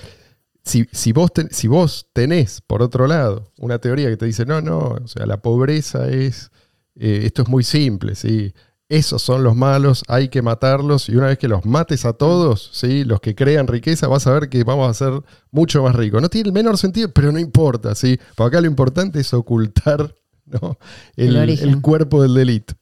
si, 0.62 0.86
si 0.92 1.12
vos, 1.12 1.32
si 1.50 1.66
vos 1.66 2.08
tenés, 2.12 2.60
por 2.60 2.80
otro 2.80 3.08
lado, 3.08 3.52
una 3.58 3.80
teoría 3.80 4.08
que 4.08 4.16
te 4.16 4.24
dice, 4.24 4.46
no, 4.46 4.60
no, 4.60 4.78
o 4.78 5.08
sea, 5.08 5.26
la 5.26 5.42
pobreza 5.42 6.08
es, 6.08 6.52
eh, 6.94 7.22
esto 7.24 7.42
es 7.42 7.48
muy 7.48 7.64
simple, 7.64 8.14
¿sí? 8.14 8.54
Esos 8.88 9.20
son 9.20 9.42
los 9.42 9.56
malos, 9.56 10.04
hay 10.06 10.28
que 10.28 10.42
matarlos 10.42 11.08
y 11.08 11.16
una 11.16 11.26
vez 11.26 11.38
que 11.38 11.48
los 11.48 11.66
mates 11.66 12.04
a 12.04 12.12
todos, 12.12 12.70
¿sí? 12.72 13.02
los 13.02 13.20
que 13.20 13.34
crean 13.34 13.66
riqueza, 13.66 14.06
vas 14.06 14.26
a 14.26 14.32
ver 14.32 14.48
que 14.48 14.62
vamos 14.62 14.88
a 14.88 14.94
ser 14.94 15.20
mucho 15.50 15.82
más 15.82 15.96
ricos. 15.96 16.22
No 16.22 16.28
tiene 16.28 16.48
el 16.48 16.52
menor 16.52 16.78
sentido, 16.78 17.10
pero 17.12 17.32
no 17.32 17.40
importa, 17.40 17.94
¿sí? 17.94 18.20
Por 18.36 18.46
acá 18.46 18.60
lo 18.60 18.68
importante 18.68 19.20
es 19.20 19.34
ocultar 19.34 20.14
¿no? 20.46 20.78
El 21.16 21.28
el, 21.30 21.36
origen. 21.36 21.68
el 21.68 21.80
cuerpo 21.80 22.22
del 22.22 22.34
delito. 22.34 22.74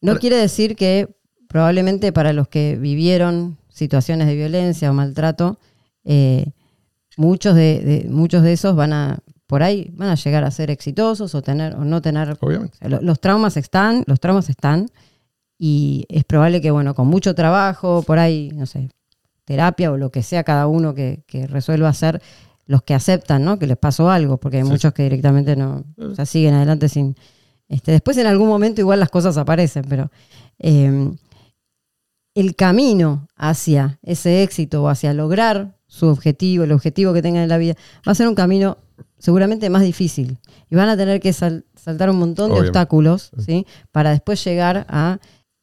No 0.00 0.12
Ahora- 0.12 0.20
quiere 0.20 0.36
decir 0.36 0.76
que 0.76 1.08
probablemente 1.48 2.12
para 2.12 2.32
los 2.32 2.48
que 2.48 2.76
vivieron 2.76 3.56
situaciones 3.68 4.26
de 4.26 4.34
violencia 4.36 4.90
o 4.90 4.94
maltrato, 4.94 5.58
eh, 6.04 6.46
muchos, 7.16 7.54
de, 7.54 7.80
de- 7.80 8.08
muchos 8.08 8.42
de 8.42 8.52
esos 8.52 8.76
van 8.76 8.92
a, 8.92 9.18
por 9.46 9.62
ahí, 9.62 9.90
van 9.94 10.10
a 10.10 10.14
llegar 10.14 10.44
a 10.44 10.50
ser 10.50 10.70
exitosos 10.70 11.34
o 11.34 11.42
tener 11.42 11.74
o 11.74 11.84
no 11.84 12.00
tener. 12.02 12.36
Obviamente. 12.40 12.76
o 12.76 12.78
sea, 12.78 12.88
lo- 12.88 13.00
los 13.00 13.20
traumas 13.20 13.56
están, 13.56 14.04
los 14.06 14.20
traumas 14.20 14.48
están, 14.50 14.88
y 15.58 16.04
es 16.08 16.22
probable 16.24 16.60
que, 16.60 16.70
bueno, 16.70 16.94
con 16.94 17.08
mucho 17.08 17.34
trabajo, 17.34 18.02
por 18.02 18.18
ahí, 18.20 18.52
no 18.54 18.66
sé, 18.66 18.90
terapia 19.44 19.90
o 19.90 19.96
lo 19.96 20.10
que 20.10 20.22
sea 20.22 20.44
cada 20.44 20.66
uno 20.68 20.94
que, 20.94 21.24
que 21.26 21.46
resuelva 21.48 21.88
hacer, 21.88 22.22
los 22.68 22.82
que 22.82 22.94
aceptan, 22.94 23.44
¿no? 23.44 23.58
Que 23.58 23.66
les 23.66 23.76
pasó 23.76 24.10
algo, 24.10 24.36
porque 24.38 24.58
hay 24.58 24.62
Sí, 24.62 24.68
muchos 24.68 24.92
que 24.92 25.02
directamente 25.02 25.56
no, 25.56 25.84
o 25.98 26.14
sea, 26.14 26.24
siguen 26.24 26.54
adelante 26.54 26.88
sin. 26.88 27.16
Este, 27.68 27.90
después 27.92 28.16
en 28.18 28.26
algún 28.28 28.46
momento 28.48 28.80
igual 28.80 29.00
las 29.00 29.08
cosas 29.10 29.36
aparecen, 29.36 29.84
pero 29.88 30.10
eh, 30.60 31.10
el 32.34 32.54
camino 32.54 33.26
hacia 33.36 33.98
ese 34.02 34.42
éxito 34.42 34.82
o 34.82 34.88
hacia 34.88 35.12
lograr 35.12 35.76
su 35.86 36.06
objetivo, 36.06 36.64
el 36.64 36.72
objetivo 36.72 37.12
que 37.12 37.22
tengan 37.22 37.42
en 37.42 37.48
la 37.48 37.58
vida, 37.58 37.74
va 38.06 38.12
a 38.12 38.14
ser 38.14 38.28
un 38.28 38.34
camino 38.34 38.76
seguramente 39.18 39.70
más 39.70 39.82
difícil. 39.82 40.38
Y 40.70 40.76
van 40.76 40.88
a 40.88 40.96
tener 40.96 41.20
que 41.20 41.32
sal- 41.32 41.64
saltar 41.74 42.10
un 42.10 42.18
montón 42.18 42.52
de 42.52 42.60
obstáculos, 42.60 43.30
¿sí? 43.38 43.66
Para 43.90 44.10
después 44.10 44.44
llegar 44.44 44.86
a, 44.88 45.18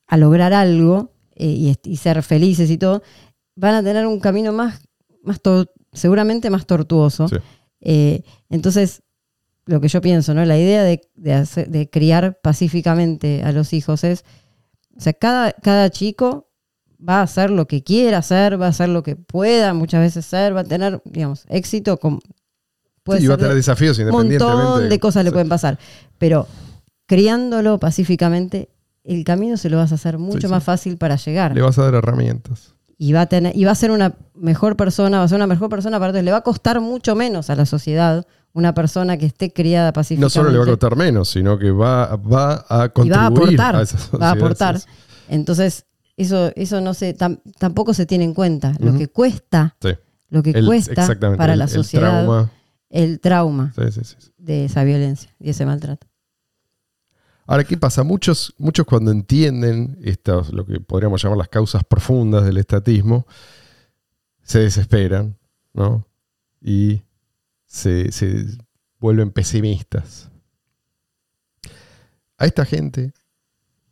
a 0.07 0.17
lograr 0.17 0.51
algo 0.53 1.11
eh, 1.35 1.75
y, 1.83 1.95
ser 1.97 2.21
felices 2.23 2.69
y 2.71 2.77
todo. 2.77 3.03
Van 3.55 3.75
a 3.75 3.83
tener 3.83 4.05
un 4.07 4.19
camino 4.19 4.51
más, 4.51 4.81
más 5.23 5.41
tor- 5.41 5.69
seguramente 5.95 6.49
más 6.49 6.65
tortuoso. 6.65 7.27
Sí. 7.27 7.37
Eh, 7.81 8.21
entonces, 8.49 9.01
lo 9.65 9.81
que 9.81 9.87
yo 9.87 10.01
pienso, 10.01 10.33
¿no? 10.33 10.45
La 10.45 10.57
idea 10.57 10.83
de, 10.83 11.01
de 11.15 11.33
hacer- 11.33 11.69
de 11.69 11.89
criar 11.89 12.39
pacíficamente 12.41 13.41
a 13.43 13.51
los 13.51 13.73
hijos 13.73 14.03
es, 14.03 14.23
o 14.95 14.99
sea, 15.01 15.13
cada, 15.13 15.51
cada 15.53 15.89
chico 15.89 16.49
va 17.07 17.19
a 17.19 17.23
hacer 17.23 17.49
lo 17.49 17.67
que 17.67 17.83
quiera 17.83 18.19
hacer, 18.19 18.59
va 18.61 18.67
a 18.67 18.69
hacer 18.69 18.89
lo 18.89 19.03
que 19.03 19.15
pueda 19.15 19.73
muchas 19.73 20.01
veces 20.01 20.25
ser, 20.25 20.55
va 20.55 20.61
a 20.61 20.63
tener, 20.63 21.01
digamos, 21.05 21.45
éxito 21.49 21.97
con... 21.97 22.19
puede 23.03 23.19
Sí, 23.19 23.25
y 23.25 23.27
va 23.27 23.33
a 23.33 23.37
de- 23.37 23.43
tener 23.43 23.55
desafíos 23.55 23.97
un 23.99 24.09
montón 24.09 24.89
de 24.89 24.99
cosas 24.99 25.23
le 25.25 25.31
pueden 25.31 25.49
pasar, 25.49 25.77
pero 26.17 26.47
criándolo 27.07 27.79
pacíficamente, 27.79 28.69
el 29.03 29.23
camino 29.23 29.57
se 29.57 29.69
lo 29.69 29.77
vas 29.77 29.91
a 29.91 29.95
hacer 29.95 30.17
mucho 30.17 30.47
sí. 30.47 30.47
más 30.47 30.63
fácil 30.63 30.97
para 30.97 31.15
llegar 31.17 31.53
Le 31.53 31.61
vas 31.61 31.77
a 31.77 31.83
dar 31.83 31.93
herramientas. 31.95 32.74
Y 32.97 33.13
va 33.13 33.21
a 33.21 33.25
tener 33.25 33.55
y 33.55 33.65
va 33.65 33.71
a 33.71 33.75
ser 33.75 33.91
una 33.91 34.15
mejor 34.35 34.75
persona, 34.77 35.17
va 35.19 35.23
a 35.25 35.27
ser 35.27 35.35
una 35.37 35.47
mejor 35.47 35.69
persona 35.69 35.99
para 35.99 36.11
todos. 36.13 36.23
Le 36.23 36.31
va 36.31 36.37
a 36.37 36.43
costar 36.43 36.79
mucho 36.81 37.15
menos 37.15 37.49
a 37.49 37.55
la 37.55 37.65
sociedad 37.65 38.25
una 38.53 38.73
persona 38.73 39.17
que 39.17 39.25
esté 39.25 39.51
criada 39.51 39.87
No 39.89 39.93
pacíficamente. 39.93 40.33
solo 40.33 40.49
le 40.49 40.57
va 40.57 40.63
a 40.63 40.67
costar 40.67 40.95
menos, 40.95 41.27
sino 41.29 41.57
que 41.59 41.71
va, 41.71 42.15
va 42.15 42.65
a 42.69 42.85
y 42.85 42.89
contribuir 42.89 43.11
va 43.19 43.23
a 43.23 43.27
aportar, 43.27 43.75
a 43.75 43.81
esa 43.81 43.95
va 43.97 43.99
a 43.99 44.01
sociedad, 44.09 44.31
aportar. 44.31 44.79
Entonces, 45.27 45.85
eso, 46.17 46.51
eso 46.55 46.79
no 46.79 46.93
se, 46.93 47.17
tam- 47.17 47.41
tampoco 47.57 47.93
se 47.93 48.05
tiene 48.05 48.23
en 48.23 48.33
cuenta. 48.33 48.73
Lo 48.79 48.97
que 48.97 49.09
cuesta, 49.09 49.75
sí. 49.81 49.89
lo 50.29 50.41
que 50.41 50.51
El- 50.51 50.65
cuesta 50.65 51.05
para 51.37 51.53
el- 51.53 51.59
la 51.59 51.65
el 51.65 51.71
sociedad, 51.71 52.23
trauma. 52.23 52.51
el 52.89 53.19
trauma 53.19 53.73
sí, 53.75 54.03
sí. 54.03 54.15
de 54.37 54.65
esa 54.65 54.85
violencia 54.85 55.29
y 55.41 55.49
ese 55.49 55.65
maltrato. 55.65 56.07
Ahora, 57.45 57.63
¿qué 57.63 57.77
pasa? 57.77 58.03
Muchos, 58.03 58.53
muchos 58.57 58.85
cuando 58.85 59.11
entienden 59.11 59.97
estas, 60.03 60.51
lo 60.51 60.65
que 60.65 60.79
podríamos 60.79 61.21
llamar 61.21 61.37
las 61.37 61.49
causas 61.49 61.83
profundas 61.83 62.43
del 62.45 62.57
estatismo, 62.57 63.27
se 64.41 64.59
desesperan, 64.59 65.37
¿no? 65.73 66.07
Y 66.61 67.03
se, 67.65 68.11
se 68.11 68.45
vuelven 68.99 69.31
pesimistas. 69.31 70.29
A 72.37 72.45
esta 72.45 72.65
gente 72.65 73.13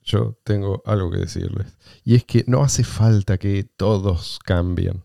yo 0.03 0.37
tengo 0.43 0.81
algo 0.85 1.11
que 1.11 1.19
decirles. 1.19 1.77
Y 2.03 2.15
es 2.15 2.25
que 2.25 2.43
no 2.47 2.63
hace 2.63 2.83
falta 2.83 3.37
que 3.37 3.63
todos 3.63 4.39
cambien 4.43 5.03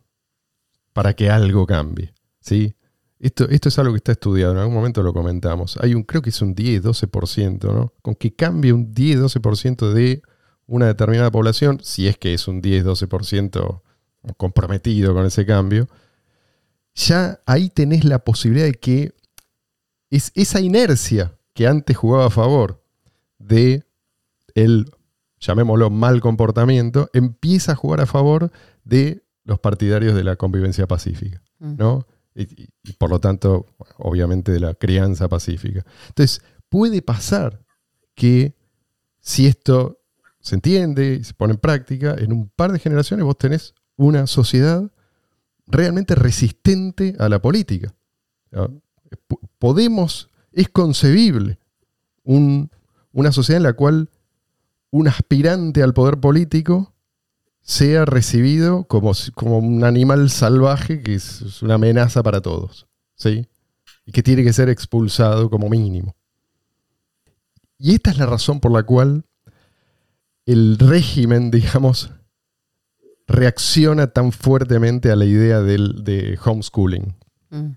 para 0.92 1.14
que 1.14 1.30
algo 1.30 1.66
cambie. 1.66 2.14
¿sí? 2.40 2.74
Esto, 3.20 3.48
esto 3.48 3.68
es 3.68 3.78
algo 3.78 3.92
que 3.92 3.98
está 3.98 4.12
estudiado, 4.12 4.52
en 4.52 4.58
algún 4.58 4.74
momento 4.74 5.02
lo 5.02 5.12
comentamos. 5.12 5.76
Hay 5.80 5.94
un, 5.94 6.04
creo 6.04 6.22
que 6.22 6.30
es 6.30 6.40
un 6.40 6.54
10-12%, 6.54 7.64
¿no? 7.64 7.92
Con 8.00 8.14
que 8.14 8.34
cambie 8.34 8.72
un 8.72 8.94
10-12% 8.94 9.92
de 9.92 10.22
una 10.66 10.86
determinada 10.86 11.30
población, 11.30 11.80
si 11.82 12.06
es 12.06 12.16
que 12.16 12.34
es 12.34 12.46
un 12.46 12.62
10-12% 12.62 13.82
comprometido 14.36 15.14
con 15.14 15.26
ese 15.26 15.46
cambio, 15.46 15.88
ya 16.94 17.40
ahí 17.46 17.70
tenés 17.70 18.04
la 18.04 18.20
posibilidad 18.20 18.66
de 18.66 18.74
que 18.74 19.14
es 20.10 20.32
esa 20.34 20.60
inercia 20.60 21.36
que 21.54 21.66
antes 21.66 21.96
jugaba 21.96 22.26
a 22.26 22.30
favor 22.30 22.82
de 23.38 23.84
el, 24.54 24.90
llamémoslo, 25.38 25.90
mal 25.90 26.20
comportamiento, 26.20 27.10
empieza 27.12 27.72
a 27.72 27.76
jugar 27.76 28.00
a 28.00 28.06
favor 28.06 28.50
de 28.84 29.22
los 29.44 29.58
partidarios 29.58 30.14
de 30.14 30.24
la 30.24 30.36
convivencia 30.36 30.86
pacífica. 30.86 31.42
¿no? 31.58 32.06
Y, 32.40 32.92
por 32.98 33.10
lo 33.10 33.18
tanto, 33.20 33.66
obviamente, 33.96 34.52
de 34.52 34.60
la 34.60 34.74
crianza 34.74 35.28
pacífica. 35.28 35.84
Entonces, 36.08 36.40
puede 36.68 37.02
pasar 37.02 37.64
que 38.14 38.54
si 39.20 39.46
esto 39.46 39.98
se 40.40 40.54
entiende 40.54 41.14
y 41.20 41.24
se 41.24 41.34
pone 41.34 41.54
en 41.54 41.58
práctica, 41.58 42.14
en 42.16 42.32
un 42.32 42.48
par 42.48 42.70
de 42.72 42.78
generaciones 42.78 43.24
vos 43.24 43.36
tenés 43.36 43.74
una 43.96 44.26
sociedad 44.26 44.90
realmente 45.66 46.14
resistente 46.14 47.16
a 47.18 47.28
la 47.28 47.42
política. 47.42 47.94
P- 48.50 49.36
Podemos, 49.58 50.30
es 50.52 50.68
concebible 50.68 51.58
un- 52.22 52.70
una 53.12 53.32
sociedad 53.32 53.56
en 53.58 53.64
la 53.64 53.72
cual 53.72 54.10
un 54.90 55.08
aspirante 55.08 55.82
al 55.82 55.92
poder 55.92 56.18
político 56.20 56.94
sea 57.68 58.06
recibido 58.06 58.84
como, 58.84 59.12
como 59.34 59.58
un 59.58 59.84
animal 59.84 60.30
salvaje 60.30 61.02
que 61.02 61.14
es, 61.14 61.42
es 61.42 61.62
una 61.62 61.74
amenaza 61.74 62.22
para 62.22 62.40
todos. 62.40 62.86
¿sí? 63.14 63.46
Y 64.06 64.12
que 64.12 64.22
tiene 64.22 64.42
que 64.42 64.54
ser 64.54 64.70
expulsado 64.70 65.50
como 65.50 65.68
mínimo. 65.68 66.16
Y 67.76 67.94
esta 67.94 68.10
es 68.10 68.16
la 68.16 68.24
razón 68.24 68.60
por 68.60 68.72
la 68.72 68.84
cual 68.84 69.26
el 70.46 70.78
régimen, 70.78 71.50
digamos, 71.50 72.10
reacciona 73.26 74.06
tan 74.06 74.32
fuertemente 74.32 75.10
a 75.10 75.16
la 75.16 75.26
idea 75.26 75.60
del, 75.60 76.04
de 76.04 76.38
homeschooling. 76.42 77.14
Mm. 77.50 77.72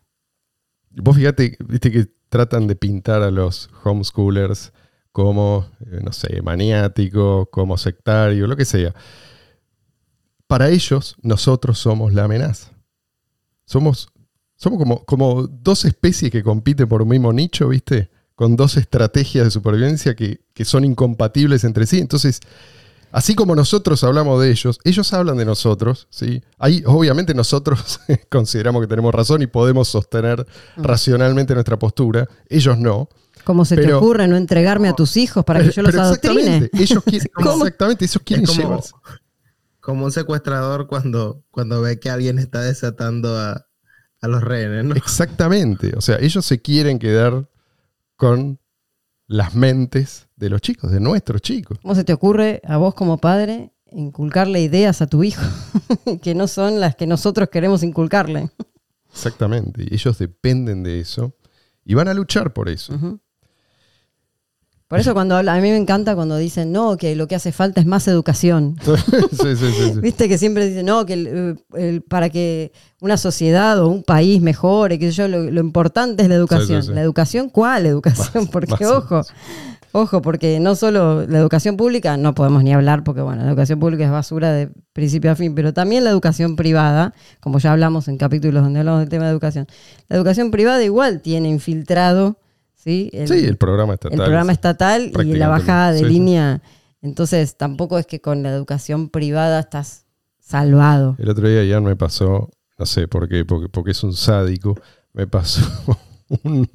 Vos 1.03 1.17
fíjate, 1.17 1.57
viste 1.67 1.91
que 1.91 2.07
tratan 2.29 2.65
de 2.67 2.77
pintar 2.77 3.23
a 3.23 3.29
los 3.29 3.69
homeschoolers 3.83 4.71
como, 5.11 5.67
eh, 5.81 5.99
no 6.01 6.13
sé, 6.13 6.41
maniático, 6.41 7.47
como 7.51 7.77
sectario, 7.77 8.47
lo 8.47 8.55
que 8.55 8.63
sea. 8.63 8.95
Para 10.51 10.67
ellos, 10.67 11.15
nosotros 11.21 11.79
somos 11.79 12.13
la 12.13 12.25
amenaza. 12.25 12.73
Somos, 13.63 14.09
somos 14.57 14.79
como, 14.79 15.05
como 15.05 15.47
dos 15.47 15.85
especies 15.85 16.29
que 16.29 16.43
compiten 16.43 16.89
por 16.89 17.01
un 17.01 17.07
mismo 17.07 17.31
nicho, 17.31 17.69
¿viste? 17.69 18.11
Con 18.35 18.57
dos 18.57 18.75
estrategias 18.75 19.45
de 19.45 19.51
supervivencia 19.51 20.13
que, 20.13 20.41
que 20.53 20.65
son 20.65 20.83
incompatibles 20.83 21.63
entre 21.63 21.85
sí. 21.87 21.99
Entonces, 21.99 22.41
así 23.13 23.33
como 23.33 23.55
nosotros 23.55 24.03
hablamos 24.03 24.41
de 24.41 24.51
ellos, 24.51 24.77
ellos 24.83 25.13
hablan 25.13 25.37
de 25.37 25.45
nosotros, 25.45 26.09
¿sí? 26.09 26.43
Ahí, 26.57 26.83
obviamente, 26.85 27.33
nosotros 27.33 28.01
consideramos 28.29 28.81
que 28.81 28.87
tenemos 28.87 29.15
razón 29.15 29.41
y 29.41 29.47
podemos 29.47 29.87
sostener 29.87 30.45
racionalmente 30.75 31.53
nuestra 31.53 31.79
postura. 31.79 32.27
Ellos 32.49 32.77
no. 32.77 33.07
¿Cómo 33.45 33.63
se 33.63 33.77
te 33.77 33.93
ocurre 33.93 34.27
no 34.27 34.35
entregarme 34.35 34.89
a 34.89 34.93
tus 34.93 35.15
hijos 35.15 35.45
para 35.45 35.63
que 35.63 35.71
yo 35.71 35.81
los 35.81 35.95
adoctrine? 35.95 36.41
exactamente, 36.41 36.83
Ellos 36.83 37.03
quieren, 37.05 37.31
¿Cómo? 37.33 37.65
exactamente, 37.65 38.03
ellos 38.03 38.21
quieren 38.25 38.43
es 38.43 38.49
como, 38.49 38.61
llevarse. 38.61 38.91
Como 39.81 40.05
un 40.05 40.11
secuestrador 40.11 40.87
cuando, 40.87 41.43
cuando 41.51 41.81
ve 41.81 41.99
que 41.99 42.09
alguien 42.09 42.39
está 42.39 42.61
desatando 42.61 43.37
a, 43.37 43.67
a 44.21 44.27
los 44.27 44.43
rehenes, 44.43 44.85
¿no? 44.85 44.95
Exactamente. 44.95 45.93
O 45.97 46.01
sea, 46.01 46.17
ellos 46.19 46.45
se 46.45 46.61
quieren 46.61 46.99
quedar 46.99 47.49
con 48.15 48.59
las 49.27 49.55
mentes 49.55 50.27
de 50.35 50.49
los 50.49 50.61
chicos, 50.61 50.91
de 50.91 50.99
nuestros 50.99 51.41
chicos. 51.41 51.79
¿Cómo 51.81 51.95
se 51.95 52.03
te 52.03 52.13
ocurre 52.13 52.61
a 52.65 52.77
vos 52.77 52.93
como 52.93 53.17
padre 53.17 53.73
inculcarle 53.91 54.61
ideas 54.61 55.01
a 55.01 55.07
tu 55.07 55.23
hijo 55.23 55.41
que 56.21 56.35
no 56.35 56.47
son 56.47 56.79
las 56.79 56.95
que 56.95 57.07
nosotros 57.07 57.49
queremos 57.49 57.83
inculcarle? 57.83 58.49
Exactamente. 59.11 59.83
Y 59.89 59.93
ellos 59.95 60.17
dependen 60.17 60.83
de 60.83 60.99
eso 60.99 61.35
y 61.83 61.95
van 61.95 62.07
a 62.07 62.13
luchar 62.13 62.53
por 62.53 62.69
eso. 62.69 62.93
Ujú. 62.93 63.19
Por 64.91 64.99
eso 64.99 65.13
cuando 65.13 65.37
habla, 65.37 65.53
a 65.53 65.61
mí 65.61 65.69
me 65.69 65.77
encanta 65.77 66.15
cuando 66.15 66.35
dicen, 66.35 66.73
no, 66.73 66.97
que 66.97 67.15
lo 67.15 67.25
que 67.27 67.35
hace 67.35 67.53
falta 67.53 67.79
es 67.79 67.87
más 67.87 68.07
educación. 68.09 68.75
sí, 69.31 69.55
sí, 69.55 69.71
sí. 69.71 69.99
Viste 70.01 70.27
que 70.27 70.37
siempre 70.37 70.67
dicen, 70.67 70.85
no, 70.85 71.05
que 71.05 71.13
el- 71.13 71.63
el- 71.75 72.01
para 72.01 72.29
que 72.29 72.73
una 72.99 73.15
sociedad 73.15 73.79
o 73.79 73.87
un 73.87 74.03
país 74.03 74.41
mejore, 74.41 74.99
que 74.99 75.09
yo, 75.11 75.29
lo, 75.29 75.49
lo 75.49 75.61
importante 75.61 76.23
es 76.23 76.27
la 76.29 76.35
educación. 76.35 76.81
¿La 76.93 77.01
educación 77.01 77.47
cuál 77.49 77.85
educación? 77.85 78.47
Porque, 78.51 78.85
ojo, 78.85 79.21
ojo, 79.93 80.21
porque 80.21 80.59
no 80.59 80.75
solo 80.75 81.25
la 81.25 81.37
educación 81.39 81.77
pública, 81.77 82.17
no 82.17 82.35
podemos 82.35 82.61
ni 82.61 82.73
hablar, 82.73 83.03
porque 83.05 83.21
bueno, 83.21 83.43
la 83.43 83.49
educación 83.49 83.79
pública 83.79 84.03
es 84.03 84.11
basura 84.11 84.51
de 84.51 84.69
principio 84.93 85.31
a 85.31 85.35
fin, 85.35 85.55
pero 85.55 85.73
también 85.73 86.03
la 86.03 86.09
educación 86.09 86.57
privada, 86.57 87.13
como 87.39 87.59
ya 87.59 87.71
hablamos 87.71 88.09
en 88.09 88.17
capítulos 88.17 88.61
donde 88.61 88.79
hablamos 88.79 88.99
del 88.99 89.09
tema 89.09 89.23
de 89.25 89.31
educación, 89.31 89.67
la 90.09 90.17
educación 90.17 90.51
privada 90.51 90.83
igual 90.83 91.21
tiene 91.21 91.47
infiltrado, 91.49 92.37
¿sí? 92.83 93.09
El, 93.13 93.27
Sí, 93.27 93.45
el 93.45 93.57
programa 93.57 93.93
estatal. 93.93 94.19
el 94.19 94.23
programa 94.25 94.51
estatal 94.51 95.11
y 95.23 95.33
la 95.35 95.47
bajada 95.47 95.91
de 95.91 95.99
sí, 95.99 96.05
sí. 96.05 96.09
línea. 96.11 96.61
Entonces, 97.01 97.57
tampoco 97.57 97.97
es 97.99 98.05
que 98.05 98.21
con 98.21 98.43
la 98.43 98.49
educación 98.49 99.09
privada 99.09 99.59
estás 99.59 100.05
salvado. 100.39 101.15
El 101.19 101.29
otro 101.29 101.47
día 101.47 101.63
Ian 101.63 101.83
me 101.83 101.95
pasó, 101.95 102.49
no 102.77 102.85
sé 102.85 103.07
por 103.07 103.27
qué, 103.27 103.45
porque, 103.45 103.69
porque 103.69 103.91
es 103.91 104.03
un 104.03 104.13
sádico, 104.13 104.75
me 105.13 105.25
pasó 105.27 105.61
un, 106.43 106.69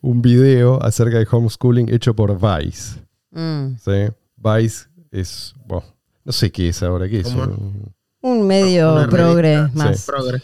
un 0.00 0.22
video 0.22 0.82
acerca 0.82 1.18
de 1.18 1.26
homeschooling 1.30 1.92
hecho 1.92 2.14
por 2.14 2.34
Vice. 2.38 3.00
Mm. 3.32 3.76
¿sí? 3.78 4.12
Vice 4.36 4.86
es, 5.10 5.54
bueno, 5.66 5.84
no 6.24 6.32
sé 6.32 6.50
qué 6.50 6.68
es 6.70 6.82
ahora, 6.82 7.08
qué 7.08 7.20
es. 7.20 7.26
Un- 7.34 7.92
Un 8.22 8.46
medio 8.46 9.06
progre 9.10 9.68
más, 9.74 10.04
Progre. 10.06 10.40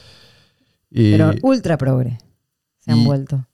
y, 0.90 1.12
pero 1.12 1.32
ultra 1.42 1.76
progre. 1.78 2.18
Se 2.78 2.90
han 2.92 2.98
y- 2.98 3.04
vuelto. 3.04 3.46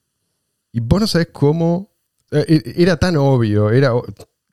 Y 0.73 0.81
vos 0.81 1.01
no 1.01 1.07
sabés 1.07 1.29
cómo. 1.33 1.91
eh, 2.31 2.45
eh, 2.49 2.75
Era 2.77 2.97
tan 2.97 3.17
obvio, 3.17 3.71
era, 3.71 3.93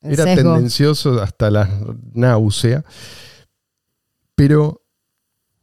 era 0.02 0.26
tendencioso 0.36 1.22
hasta 1.22 1.50
la 1.50 1.70
náusea. 2.14 2.84
Pero 4.36 4.82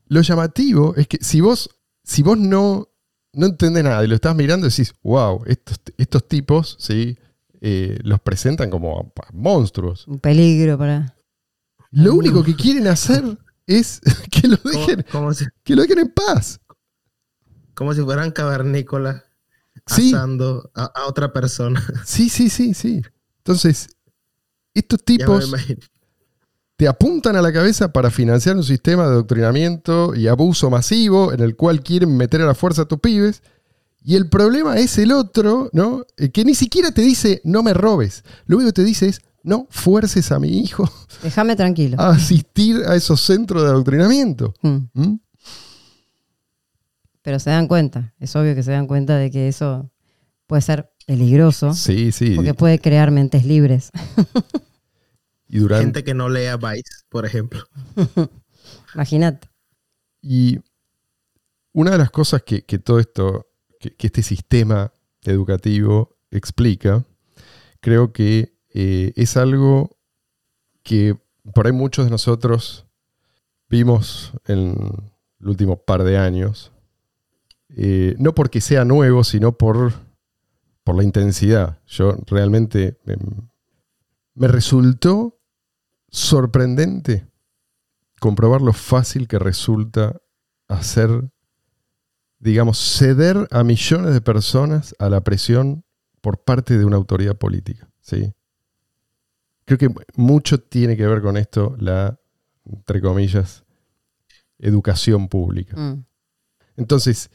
lo 0.08 0.20
llamativo 0.20 0.94
es 0.96 1.08
que 1.08 1.18
si 1.20 1.40
vos, 1.40 1.70
si 2.04 2.22
vos 2.22 2.38
no, 2.38 2.88
no 3.32 3.46
entendés 3.46 3.84
nada 3.84 4.04
y 4.04 4.08
lo 4.08 4.14
estás 4.14 4.36
mirando, 4.36 4.66
decís, 4.68 4.92
wow, 5.02 5.42
estos, 5.46 5.80
estos 5.96 6.28
tipos 6.28 6.76
¿sí? 6.78 7.16
Eh, 7.60 7.98
los 8.02 8.20
presentan 8.20 8.70
como 8.70 9.12
monstruos. 9.32 10.06
Un 10.06 10.18
peligro 10.20 10.76
para. 10.78 11.16
Lo 11.90 12.14
único 12.14 12.42
que 12.44 12.54
quieren 12.54 12.86
hacer 12.86 13.24
es 13.66 14.00
que 14.30 14.46
lo 14.48 14.56
dejen, 14.56 15.04
que 15.64 15.74
lo 15.74 15.82
dejen 15.82 15.98
en 16.00 16.08
paz. 16.10 16.60
como 17.74 17.94
si 17.94 18.02
fueran 18.02 18.30
cavernícolas 18.30 19.24
Sí. 19.86 20.14
asando 20.14 20.70
a, 20.74 20.84
a 20.84 21.06
otra 21.06 21.32
persona. 21.32 21.82
Sí, 22.04 22.28
sí, 22.28 22.48
sí, 22.50 22.74
sí. 22.74 23.02
Entonces, 23.38 23.88
estos 24.74 25.04
tipos 25.04 25.52
te 26.76 26.86
apuntan 26.88 27.36
a 27.36 27.42
la 27.42 27.52
cabeza 27.52 27.92
para 27.92 28.10
financiar 28.10 28.56
un 28.56 28.64
sistema 28.64 29.04
de 29.04 29.10
adoctrinamiento 29.12 30.14
y 30.14 30.26
abuso 30.28 30.68
masivo 30.68 31.32
en 31.32 31.40
el 31.40 31.56
cual 31.56 31.80
quieren 31.82 32.16
meter 32.16 32.42
a 32.42 32.46
la 32.46 32.54
fuerza 32.54 32.82
a 32.82 32.84
tus 32.84 33.00
pibes. 33.00 33.42
Y 34.02 34.14
el 34.14 34.28
problema 34.28 34.76
es 34.76 34.98
el 34.98 35.10
otro, 35.12 35.70
¿no? 35.72 36.04
Eh, 36.16 36.30
Que 36.30 36.44
ni 36.44 36.54
siquiera 36.54 36.90
te 36.92 37.00
dice 37.02 37.40
no 37.44 37.62
me 37.62 37.72
robes. 37.74 38.24
Lo 38.46 38.56
único 38.56 38.68
que 38.68 38.82
te 38.82 38.84
dice 38.84 39.08
es 39.08 39.20
no 39.42 39.66
fuerces 39.70 40.32
a 40.32 40.38
mi 40.40 40.58
hijo 40.60 40.90
Déjame 41.22 41.54
tranquilo. 41.56 41.96
a 42.00 42.10
asistir 42.10 42.82
a 42.86 42.94
esos 42.96 43.20
centros 43.20 43.62
de 43.62 43.68
adoctrinamiento. 43.68 44.52
Mm. 44.62 44.76
¿Mm? 44.92 45.20
Pero 47.26 47.40
se 47.40 47.50
dan 47.50 47.66
cuenta. 47.66 48.14
Es 48.20 48.36
obvio 48.36 48.54
que 48.54 48.62
se 48.62 48.70
dan 48.70 48.86
cuenta 48.86 49.16
de 49.16 49.32
que 49.32 49.48
eso 49.48 49.90
puede 50.46 50.62
ser 50.62 50.92
peligroso. 51.08 51.74
Sí, 51.74 52.12
sí. 52.12 52.36
Porque 52.36 52.54
puede 52.54 52.78
crear 52.78 53.10
mentes 53.10 53.44
libres. 53.44 53.90
Y 55.48 55.58
durante, 55.58 55.84
Gente 55.84 56.04
que 56.04 56.14
no 56.14 56.28
lea 56.28 56.56
Vice, 56.56 57.04
por 57.08 57.24
ejemplo. 57.24 57.64
Imagínate. 58.94 59.48
Y 60.20 60.58
una 61.72 61.92
de 61.92 61.98
las 61.98 62.10
cosas 62.10 62.42
que, 62.42 62.64
que 62.64 62.80
todo 62.80 62.98
esto, 62.98 63.46
que, 63.78 63.94
que 63.94 64.08
este 64.08 64.24
sistema 64.24 64.92
educativo 65.22 66.18
explica, 66.32 67.04
creo 67.80 68.12
que 68.12 68.58
eh, 68.74 69.12
es 69.14 69.36
algo 69.36 69.96
que 70.82 71.16
por 71.54 71.66
ahí 71.66 71.72
muchos 71.72 72.06
de 72.06 72.10
nosotros 72.10 72.86
vimos 73.68 74.32
en, 74.46 74.76
el 75.40 75.48
último 75.48 75.76
par 75.76 76.02
de 76.02 76.18
años. 76.18 76.72
Eh, 77.70 78.14
no 78.18 78.34
porque 78.34 78.60
sea 78.60 78.84
nuevo, 78.84 79.24
sino 79.24 79.52
por, 79.56 79.92
por 80.84 80.96
la 80.96 81.02
intensidad. 81.02 81.80
Yo 81.86 82.16
realmente 82.26 82.98
me, 83.04 83.16
me 84.34 84.48
resultó 84.48 85.38
sorprendente 86.08 87.26
comprobar 88.20 88.62
lo 88.62 88.72
fácil 88.72 89.28
que 89.28 89.38
resulta 89.38 90.20
hacer, 90.68 91.30
digamos, 92.38 92.78
ceder 92.78 93.48
a 93.50 93.62
millones 93.64 94.14
de 94.14 94.20
personas 94.20 94.94
a 94.98 95.08
la 95.08 95.22
presión 95.22 95.84
por 96.20 96.42
parte 96.42 96.78
de 96.78 96.84
una 96.84 96.96
autoridad 96.96 97.36
política. 97.36 97.88
¿sí? 98.00 98.32
Creo 99.64 99.78
que 99.78 99.90
mucho 100.14 100.58
tiene 100.58 100.96
que 100.96 101.06
ver 101.06 101.22
con 101.22 101.36
esto 101.36 101.76
la, 101.78 102.18
entre 102.64 103.00
comillas, 103.00 103.64
educación 104.58 105.28
pública. 105.28 105.76
Mm. 105.76 106.04
Entonces, 106.76 107.30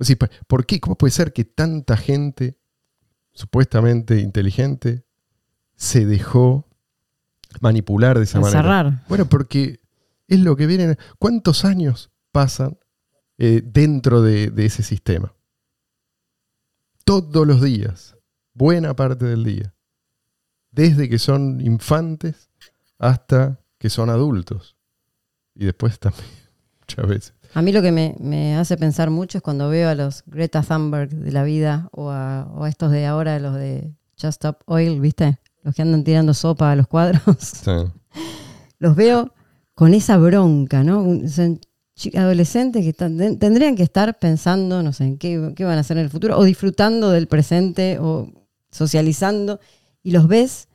sí, 0.00 0.16
¿por 0.16 0.66
qué? 0.66 0.80
¿Cómo 0.80 0.96
puede 0.96 1.10
ser 1.10 1.32
que 1.32 1.44
tanta 1.44 1.96
gente 1.96 2.58
supuestamente 3.32 4.20
inteligente 4.20 5.04
se 5.74 6.06
dejó 6.06 6.68
manipular 7.60 8.18
de 8.18 8.24
esa 8.24 8.40
manera? 8.40 8.60
Encerrar. 8.60 9.04
Bueno, 9.08 9.28
porque 9.28 9.80
es 10.28 10.40
lo 10.40 10.56
que 10.56 10.66
viene. 10.66 10.96
¿Cuántos 11.18 11.64
años 11.64 12.10
pasan 12.32 12.78
eh, 13.38 13.62
dentro 13.64 14.22
de, 14.22 14.50
de 14.50 14.66
ese 14.66 14.82
sistema? 14.82 15.34
Todos 17.04 17.46
los 17.46 17.62
días, 17.62 18.16
buena 18.52 18.96
parte 18.96 19.24
del 19.26 19.44
día. 19.44 19.74
Desde 20.70 21.08
que 21.08 21.18
son 21.18 21.60
infantes 21.60 22.50
hasta 22.98 23.60
que 23.78 23.90
son 23.90 24.10
adultos. 24.10 24.76
Y 25.54 25.64
después 25.64 25.98
también, 25.98 26.26
muchas 26.80 27.08
veces. 27.08 27.34
A 27.54 27.62
mí 27.62 27.72
lo 27.72 27.82
que 27.82 27.92
me, 27.92 28.14
me 28.20 28.56
hace 28.56 28.76
pensar 28.76 29.10
mucho 29.10 29.38
es 29.38 29.42
cuando 29.42 29.68
veo 29.68 29.88
a 29.88 29.94
los 29.94 30.22
Greta 30.26 30.62
Thunberg 30.62 31.10
de 31.10 31.32
la 31.32 31.42
vida 31.44 31.88
o 31.92 32.10
a, 32.10 32.50
o 32.54 32.64
a 32.64 32.68
estos 32.68 32.90
de 32.92 33.06
ahora, 33.06 33.38
los 33.38 33.54
de 33.54 33.92
Just 34.20 34.42
Stop 34.44 34.58
Oil, 34.66 35.00
¿viste? 35.00 35.38
Los 35.62 35.74
que 35.74 35.82
andan 35.82 36.04
tirando 36.04 36.32
sopa 36.34 36.72
a 36.72 36.76
los 36.76 36.86
cuadros. 36.86 37.22
Sí. 37.40 37.70
los 38.78 38.94
veo 38.96 39.32
con 39.74 39.94
esa 39.94 40.16
bronca, 40.18 40.84
¿no? 40.84 41.28
Son 41.28 41.60
adolescentes 42.14 42.82
que 42.82 42.90
están- 42.90 43.16
ten- 43.16 43.38
tendrían 43.38 43.74
que 43.74 43.82
estar 43.82 44.18
pensando, 44.18 44.82
no 44.82 44.92
sé, 44.92 45.04
en 45.04 45.18
qué, 45.18 45.52
qué 45.56 45.64
van 45.64 45.78
a 45.78 45.80
hacer 45.80 45.96
en 45.96 46.04
el 46.04 46.10
futuro, 46.10 46.36
o 46.38 46.44
disfrutando 46.44 47.10
del 47.10 47.26
presente, 47.26 47.98
o 48.00 48.30
socializando, 48.70 49.60
y 50.02 50.10
los 50.10 50.28
ves 50.28 50.68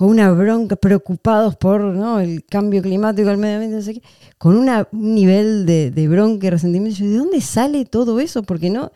con 0.00 0.08
una 0.08 0.30
bronca, 0.32 0.76
preocupados 0.76 1.56
por 1.56 1.82
¿no? 1.82 2.20
el 2.20 2.42
cambio 2.46 2.80
climático, 2.80 3.28
el 3.28 3.36
medio 3.36 3.56
ambiente, 3.56 3.76
no 3.76 3.82
sé 3.82 3.92
qué, 3.92 4.02
con 4.38 4.56
una- 4.56 4.88
un 4.92 5.14
nivel 5.14 5.66
de, 5.66 5.90
de 5.90 6.08
bronca 6.08 6.46
y 6.46 6.50
resentimiento. 6.50 7.00
Yo, 7.00 7.04
¿De 7.10 7.16
dónde 7.18 7.42
sale 7.42 7.84
todo 7.84 8.18
eso? 8.18 8.42
Porque 8.42 8.70
no, 8.70 8.92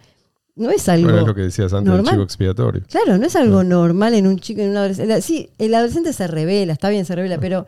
no 0.57 0.71
es 0.71 0.89
algo... 0.89 1.05
Bueno, 1.05 1.21
es 1.21 1.27
lo 1.27 1.35
que 1.35 1.43
decías 1.43 1.75
antes 1.75 1.85
del 1.93 1.97
normal. 1.99 2.15
chivo 2.15 2.23
expiatorio. 2.25 2.83
Claro, 2.89 3.19
no 3.19 3.27
es 3.27 3.37
algo 3.37 3.63
normal 3.63 4.15
en 4.15 4.27
un 4.27 4.39
chico, 4.39 4.63
en 4.63 4.71
un 4.71 4.79
adolescente. 4.79 5.21
Sí, 5.21 5.51
el 5.59 5.75
adolescente 5.75 6.15
se 6.15 6.27
revela, 6.27 6.73
está 6.73 6.89
bien, 6.89 7.05
se 7.05 7.15
revela, 7.15 7.37
pero 7.39 7.67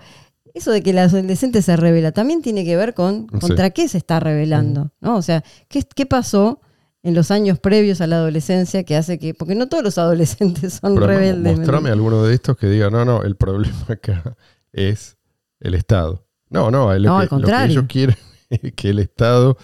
eso 0.55 0.71
de 0.73 0.83
que 0.83 0.89
el 0.93 0.99
adolescente 0.99 1.61
se 1.61 1.77
revela 1.77 2.13
también 2.13 2.41
tiene 2.41 2.65
que 2.65 2.75
ver 2.75 2.95
con 2.95 3.27
Sí. 3.35 3.39
contra 3.41 3.69
qué 3.69 3.87
se 3.89 3.99
está 3.99 4.19
revelando, 4.19 4.93
¿no? 5.03 5.15
O 5.17 5.21
sea, 5.21 5.45
¿qué, 5.69 5.83
qué 5.95 6.07
pasó 6.07 6.59
en 7.07 7.15
los 7.15 7.31
años 7.31 7.61
previos 7.61 8.01
a 8.01 8.09
la 8.09 8.17
adolescencia 8.17 8.83
que 8.83 8.97
hace 8.97 9.17
que, 9.21 9.33
porque 9.33 9.55
no 9.55 9.69
todos 9.69 9.85
los 9.85 9.97
adolescentes 9.99 10.81
son 10.83 10.97
Pero 10.97 11.07
rebeldes. 11.07 11.57
mostrame 11.57 11.91
alguno 11.91 12.25
de 12.25 12.35
estos 12.35 12.57
que 12.57 12.67
diga, 12.67 12.91
no, 12.91 13.05
no, 13.05 13.23
el 13.23 13.37
problema 13.37 13.77
acá 13.89 14.37
es 14.73 15.17
el 15.61 15.75
Estado. 15.75 16.27
No, 16.51 16.73
no, 16.73 16.93
lo, 16.99 17.09
No, 17.09 17.29
que, 17.29 17.35
al 17.35 17.41
lo 17.43 17.47
que 17.47 17.65
ellos 17.65 17.85
quieren 17.89 18.17
es 18.51 18.73
que 18.73 18.91
el 18.91 18.99
Estado 18.99 19.57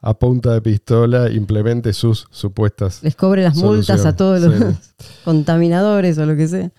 a 0.00 0.18
punta 0.18 0.52
de 0.52 0.62
pistola 0.62 1.30
implemente 1.30 1.92
sus 1.92 2.26
supuestas... 2.32 3.04
Les 3.04 3.14
cobre 3.14 3.44
las 3.44 3.56
multas 3.56 4.04
a 4.04 4.16
todos 4.16 4.40
los 4.40 4.54
sí. 4.54 5.04
contaminadores 5.24 6.18
o 6.18 6.26
lo 6.26 6.34
que 6.34 6.48
sea. 6.48 6.72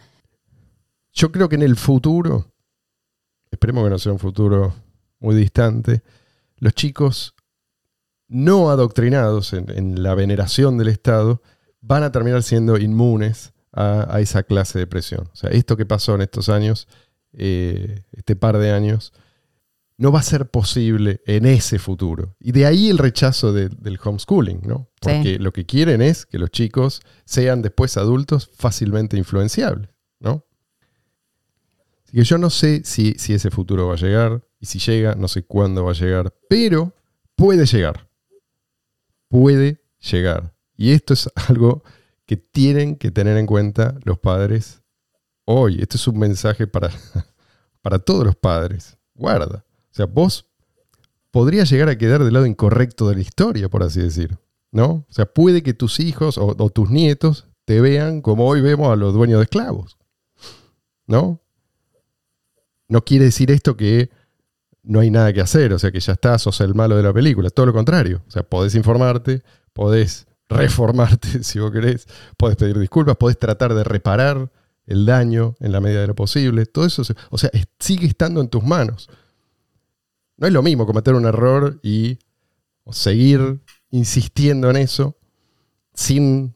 Yo 1.14 1.32
creo 1.32 1.47
que 1.47 1.55
en 1.55 1.62
el 1.62 1.78
futuro, 1.78 2.51
esperemos 3.49 3.86
que 3.86 3.89
no 3.91 3.99
sea 3.99 4.12
un 4.12 4.20
futuro 4.20 4.74
muy 5.20 5.36
distante, 5.36 6.01
los 6.57 6.74
chicos 6.74 7.34
no 8.34 8.69
adoctrinados 8.69 9.51
en, 9.53 9.69
en 9.69 10.01
la 10.03 10.15
veneración 10.15 10.77
del 10.77 10.88
Estado 10.88 11.41
van 11.82 12.03
a 12.03 12.11
terminar 12.11 12.43
siendo 12.43 12.77
inmunes 12.77 13.51
a, 13.73 14.07
a 14.15 14.21
esa 14.21 14.43
clase 14.43 14.79
de 14.79 14.88
presión. 14.88 15.27
O 15.34 15.36
sea, 15.36 15.49
esto 15.49 15.75
que 15.75 15.86
pasó 15.86 16.15
en 16.15 16.21
estos 16.21 16.47
años, 16.47 16.88
eh, 17.34 18.03
este 18.13 18.36
par 18.36 18.57
de 18.57 18.71
años, 18.71 19.11
no 19.97 20.11
va 20.11 20.19
a 20.19 20.23
ser 20.23 20.49
posible 20.49 21.21
en 21.25 21.45
ese 21.45 21.77
futuro. 21.77 22.36
Y 22.39 22.53
de 22.53 22.65
ahí 22.65 22.89
el 22.89 22.97
rechazo 22.97 23.51
de- 23.53 23.69
del 23.69 23.99
homeschooling, 24.03 24.61
¿no? 24.65 24.89
Sí. 25.01 25.09
Porque 25.09 25.38
lo 25.39 25.51
que 25.53 25.65
quieren 25.65 26.01
es 26.01 26.25
que 26.25 26.39
los 26.39 26.49
chicos 26.51 27.01
sean 27.25 27.61
después 27.61 27.97
adultos 27.97 28.49
fácilmente 28.55 29.17
influenciables, 29.17 29.89
¿no? 30.19 30.45
Así 32.05 32.17
que 32.17 32.23
yo 32.23 32.38
no 32.38 32.49
sé 32.49 32.82
si, 32.86 33.13
si 33.17 33.34
ese 33.34 33.51
futuro 33.51 33.88
va 33.88 33.93
a 33.93 33.97
llegar, 33.97 34.43
y 34.59 34.65
si 34.67 34.79
llega, 34.79 35.15
no 35.15 35.27
sé 35.27 35.43
cuándo 35.43 35.84
va 35.86 35.91
a 35.91 35.95
llegar, 35.95 36.34
pero 36.49 36.93
puede 37.36 37.65
llegar. 37.65 38.07
Puede 39.32 39.82
llegar. 40.01 40.53
Y 40.75 40.91
esto 40.91 41.13
es 41.13 41.29
algo 41.47 41.84
que 42.25 42.36
tienen 42.36 42.97
que 42.97 43.11
tener 43.11 43.38
en 43.38 43.45
cuenta 43.45 43.97
los 44.03 44.19
padres 44.19 44.82
hoy. 45.45 45.79
Esto 45.82 45.95
es 45.95 46.05
un 46.05 46.19
mensaje 46.19 46.67
para, 46.67 46.89
para 47.82 47.97
todos 47.97 48.25
los 48.25 48.36
padres. 48.36 48.97
Guarda. 49.15 49.63
O 49.89 49.93
sea, 49.93 50.05
vos 50.05 50.49
podrías 51.32 51.69
llegar 51.69 51.88
a 51.88 51.97
quedar 51.97 52.25
del 52.25 52.34
lado 52.34 52.45
incorrecto 52.45 53.07
de 53.07 53.15
la 53.15 53.21
historia, 53.21 53.69
por 53.69 53.84
así 53.84 54.01
decir. 54.01 54.38
¿No? 54.69 55.05
O 55.09 55.13
sea, 55.13 55.25
puede 55.25 55.63
que 55.63 55.73
tus 55.73 56.01
hijos 56.01 56.38
o, 56.38 56.53
o 56.57 56.69
tus 56.69 56.89
nietos 56.89 57.47
te 57.63 57.79
vean 57.79 58.21
como 58.21 58.47
hoy 58.47 58.59
vemos 58.59 58.91
a 58.91 58.97
los 58.97 59.13
dueños 59.13 59.39
de 59.39 59.43
esclavos. 59.43 59.97
¿No? 61.07 61.41
No 62.89 63.05
quiere 63.05 63.25
decir 63.25 63.49
esto 63.49 63.77
que 63.77 64.09
no 64.84 64.99
hay 64.99 65.11
nada 65.11 65.32
que 65.34 65.41
hacer, 65.41 65.73
o 65.73 65.79
sea 65.79 65.91
que 65.91 65.99
ya 65.99 66.13
estás, 66.13 66.41
sos 66.41 66.59
el 66.61 66.73
malo 66.73 66.97
de 66.97 67.03
la 67.03 67.13
película, 67.13 67.49
todo 67.49 67.67
lo 67.67 67.73
contrario. 67.73 68.23
O 68.27 68.32
sea, 68.32 68.43
podés 68.43 68.75
informarte, 68.75 69.43
podés 69.73 70.27
reformarte 70.49 71.43
si 71.43 71.59
vos 71.59 71.71
querés, 71.71 72.07
podés 72.38 72.57
pedir 72.57 72.77
disculpas, 72.79 73.17
podés 73.17 73.38
tratar 73.38 73.73
de 73.73 73.84
reparar 73.84 74.51
el 74.86 75.05
daño 75.05 75.55
en 75.59 75.71
la 75.71 75.79
medida 75.79 76.01
de 76.01 76.07
lo 76.07 76.15
posible. 76.15 76.65
Todo 76.65 76.86
eso, 76.86 77.03
o 77.29 77.38
sea, 77.38 77.51
sigue 77.79 78.07
estando 78.07 78.41
en 78.41 78.49
tus 78.49 78.63
manos. 78.63 79.09
No 80.38 80.47
es 80.47 80.53
lo 80.53 80.63
mismo 80.63 80.86
cometer 80.86 81.13
un 81.13 81.25
error 81.25 81.79
y 81.84 82.19
seguir 82.91 83.61
insistiendo 83.91 84.69
en 84.69 84.77
eso 84.77 85.17
sin 85.93 86.55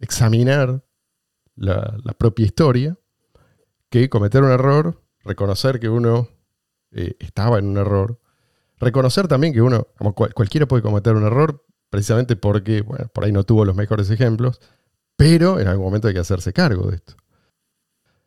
examinar 0.00 0.84
la, 1.54 1.96
la 2.02 2.12
propia 2.14 2.44
historia 2.44 2.98
que 3.88 4.08
cometer 4.08 4.42
un 4.42 4.50
error, 4.50 5.02
reconocer 5.22 5.78
que 5.78 5.88
uno 5.88 6.28
eh, 6.94 7.16
estaba 7.20 7.58
en 7.58 7.66
un 7.66 7.76
error, 7.78 8.18
reconocer 8.78 9.28
también 9.28 9.52
que 9.52 9.62
uno, 9.62 9.86
como 9.98 10.14
cual- 10.14 10.34
cualquiera 10.34 10.66
puede 10.66 10.82
cometer 10.82 11.14
un 11.14 11.24
error, 11.24 11.64
precisamente 11.90 12.36
porque, 12.36 12.80
bueno, 12.82 13.06
por 13.12 13.24
ahí 13.24 13.32
no 13.32 13.44
tuvo 13.44 13.64
los 13.64 13.76
mejores 13.76 14.10
ejemplos, 14.10 14.60
pero 15.16 15.60
en 15.60 15.68
algún 15.68 15.84
momento 15.86 16.08
hay 16.08 16.14
que 16.14 16.20
hacerse 16.20 16.52
cargo 16.52 16.90
de 16.90 16.96
esto. 16.96 17.14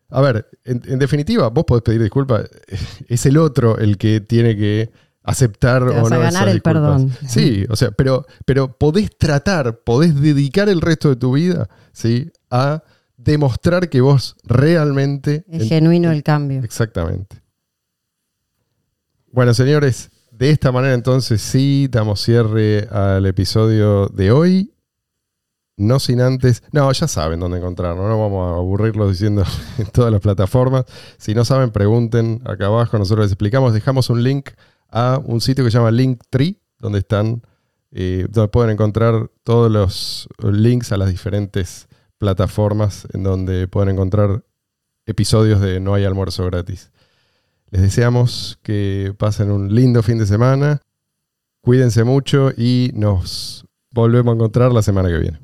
A 0.10 0.22
ver, 0.22 0.48
en, 0.64 0.82
en 0.86 1.00
definitiva, 1.00 1.50
vos 1.50 1.66
podés 1.66 1.82
pedir 1.84 2.02
disculpas, 2.02 2.48
es 3.08 3.26
el 3.26 3.38
otro 3.38 3.78
el 3.78 3.98
que 3.98 4.22
tiene 4.22 4.56
que 4.56 4.92
aceptar 5.24 5.84
Te 5.88 5.90
o 6.00 6.06
a 6.06 6.10
no 6.10 6.20
ganar 6.20 6.48
el 6.48 6.62
perdón. 6.62 7.12
Sí, 7.28 7.66
o 7.70 7.76
sea, 7.76 7.90
pero, 7.92 8.26
pero 8.46 8.78
podés 8.78 9.10
tratar, 9.18 9.80
podés 9.80 10.20
dedicar 10.22 10.70
el 10.70 10.82
resto 10.82 11.10
de 11.10 11.16
tu 11.16 11.34
vida, 11.34 11.68
¿sí? 11.92 12.32
A 12.52 12.84
demostrar 13.18 13.90
que 13.90 14.02
vos 14.02 14.36
realmente... 14.44 15.44
Es 15.50 15.64
en- 15.64 15.68
genuino 15.70 16.12
el 16.12 16.22
cambio. 16.22 16.62
Exactamente. 16.64 17.42
Bueno, 19.36 19.54
señores, 19.54 20.12
de 20.32 20.50
esta 20.50 20.72
manera 20.72 20.94
entonces 20.94 21.42
sí 21.42 21.90
damos 21.92 22.22
cierre 22.22 22.88
al 22.90 23.26
episodio 23.26 24.08
de 24.08 24.32
hoy. 24.32 24.74
No 25.76 26.00
sin 26.00 26.22
antes. 26.22 26.64
No, 26.72 26.90
ya 26.94 27.06
saben 27.10 27.42
dónde 27.42 27.58
encontrarnos. 27.58 28.08
No 28.08 28.18
vamos 28.18 28.54
a 28.54 28.56
aburrirlos 28.56 29.12
diciendo 29.12 29.44
en 29.78 29.88
todas 29.88 30.10
las 30.10 30.22
plataformas. 30.22 30.86
Si 31.18 31.36
no 31.36 31.44
saben, 31.44 31.72
pregunten 31.72 32.44
acá 32.46 32.68
abajo. 32.68 32.98
Nosotros 32.98 33.26
les 33.26 33.34
explicamos. 33.34 33.74
Dejamos 33.74 34.10
un 34.10 34.24
link 34.24 34.52
a 34.90 35.20
un 35.22 35.42
sitio 35.42 35.66
que 35.66 35.72
se 35.72 35.80
llama 35.80 35.92
Linktree, 35.92 36.62
donde 36.80 37.00
están. 37.00 37.42
eh, 37.92 38.28
donde 38.30 38.48
pueden 38.48 38.72
encontrar 38.72 39.30
todos 39.44 39.70
los 39.70 40.30
links 40.50 40.94
a 40.94 40.98
las 40.98 41.10
diferentes 41.10 41.90
plataformas 42.20 43.06
en 43.12 43.24
donde 43.24 43.68
pueden 43.68 43.90
encontrar 43.90 44.46
episodios 45.06 45.60
de 45.60 45.82
No 45.82 45.94
hay 45.94 46.06
almuerzo 46.06 46.46
gratis. 46.46 46.90
Les 47.76 47.82
deseamos 47.82 48.58
que 48.64 49.14
pasen 49.18 49.52
un 49.52 49.76
lindo 49.76 50.02
fin 50.02 50.18
de 50.18 50.26
semana. 50.26 50.80
Cuídense 51.62 52.06
mucho 52.06 52.52
y 52.56 52.92
nos 52.94 53.66
volvemos 53.92 54.32
a 54.32 54.36
encontrar 54.36 54.72
la 54.72 54.82
semana 54.82 55.10
que 55.10 55.18
viene. 55.18 55.40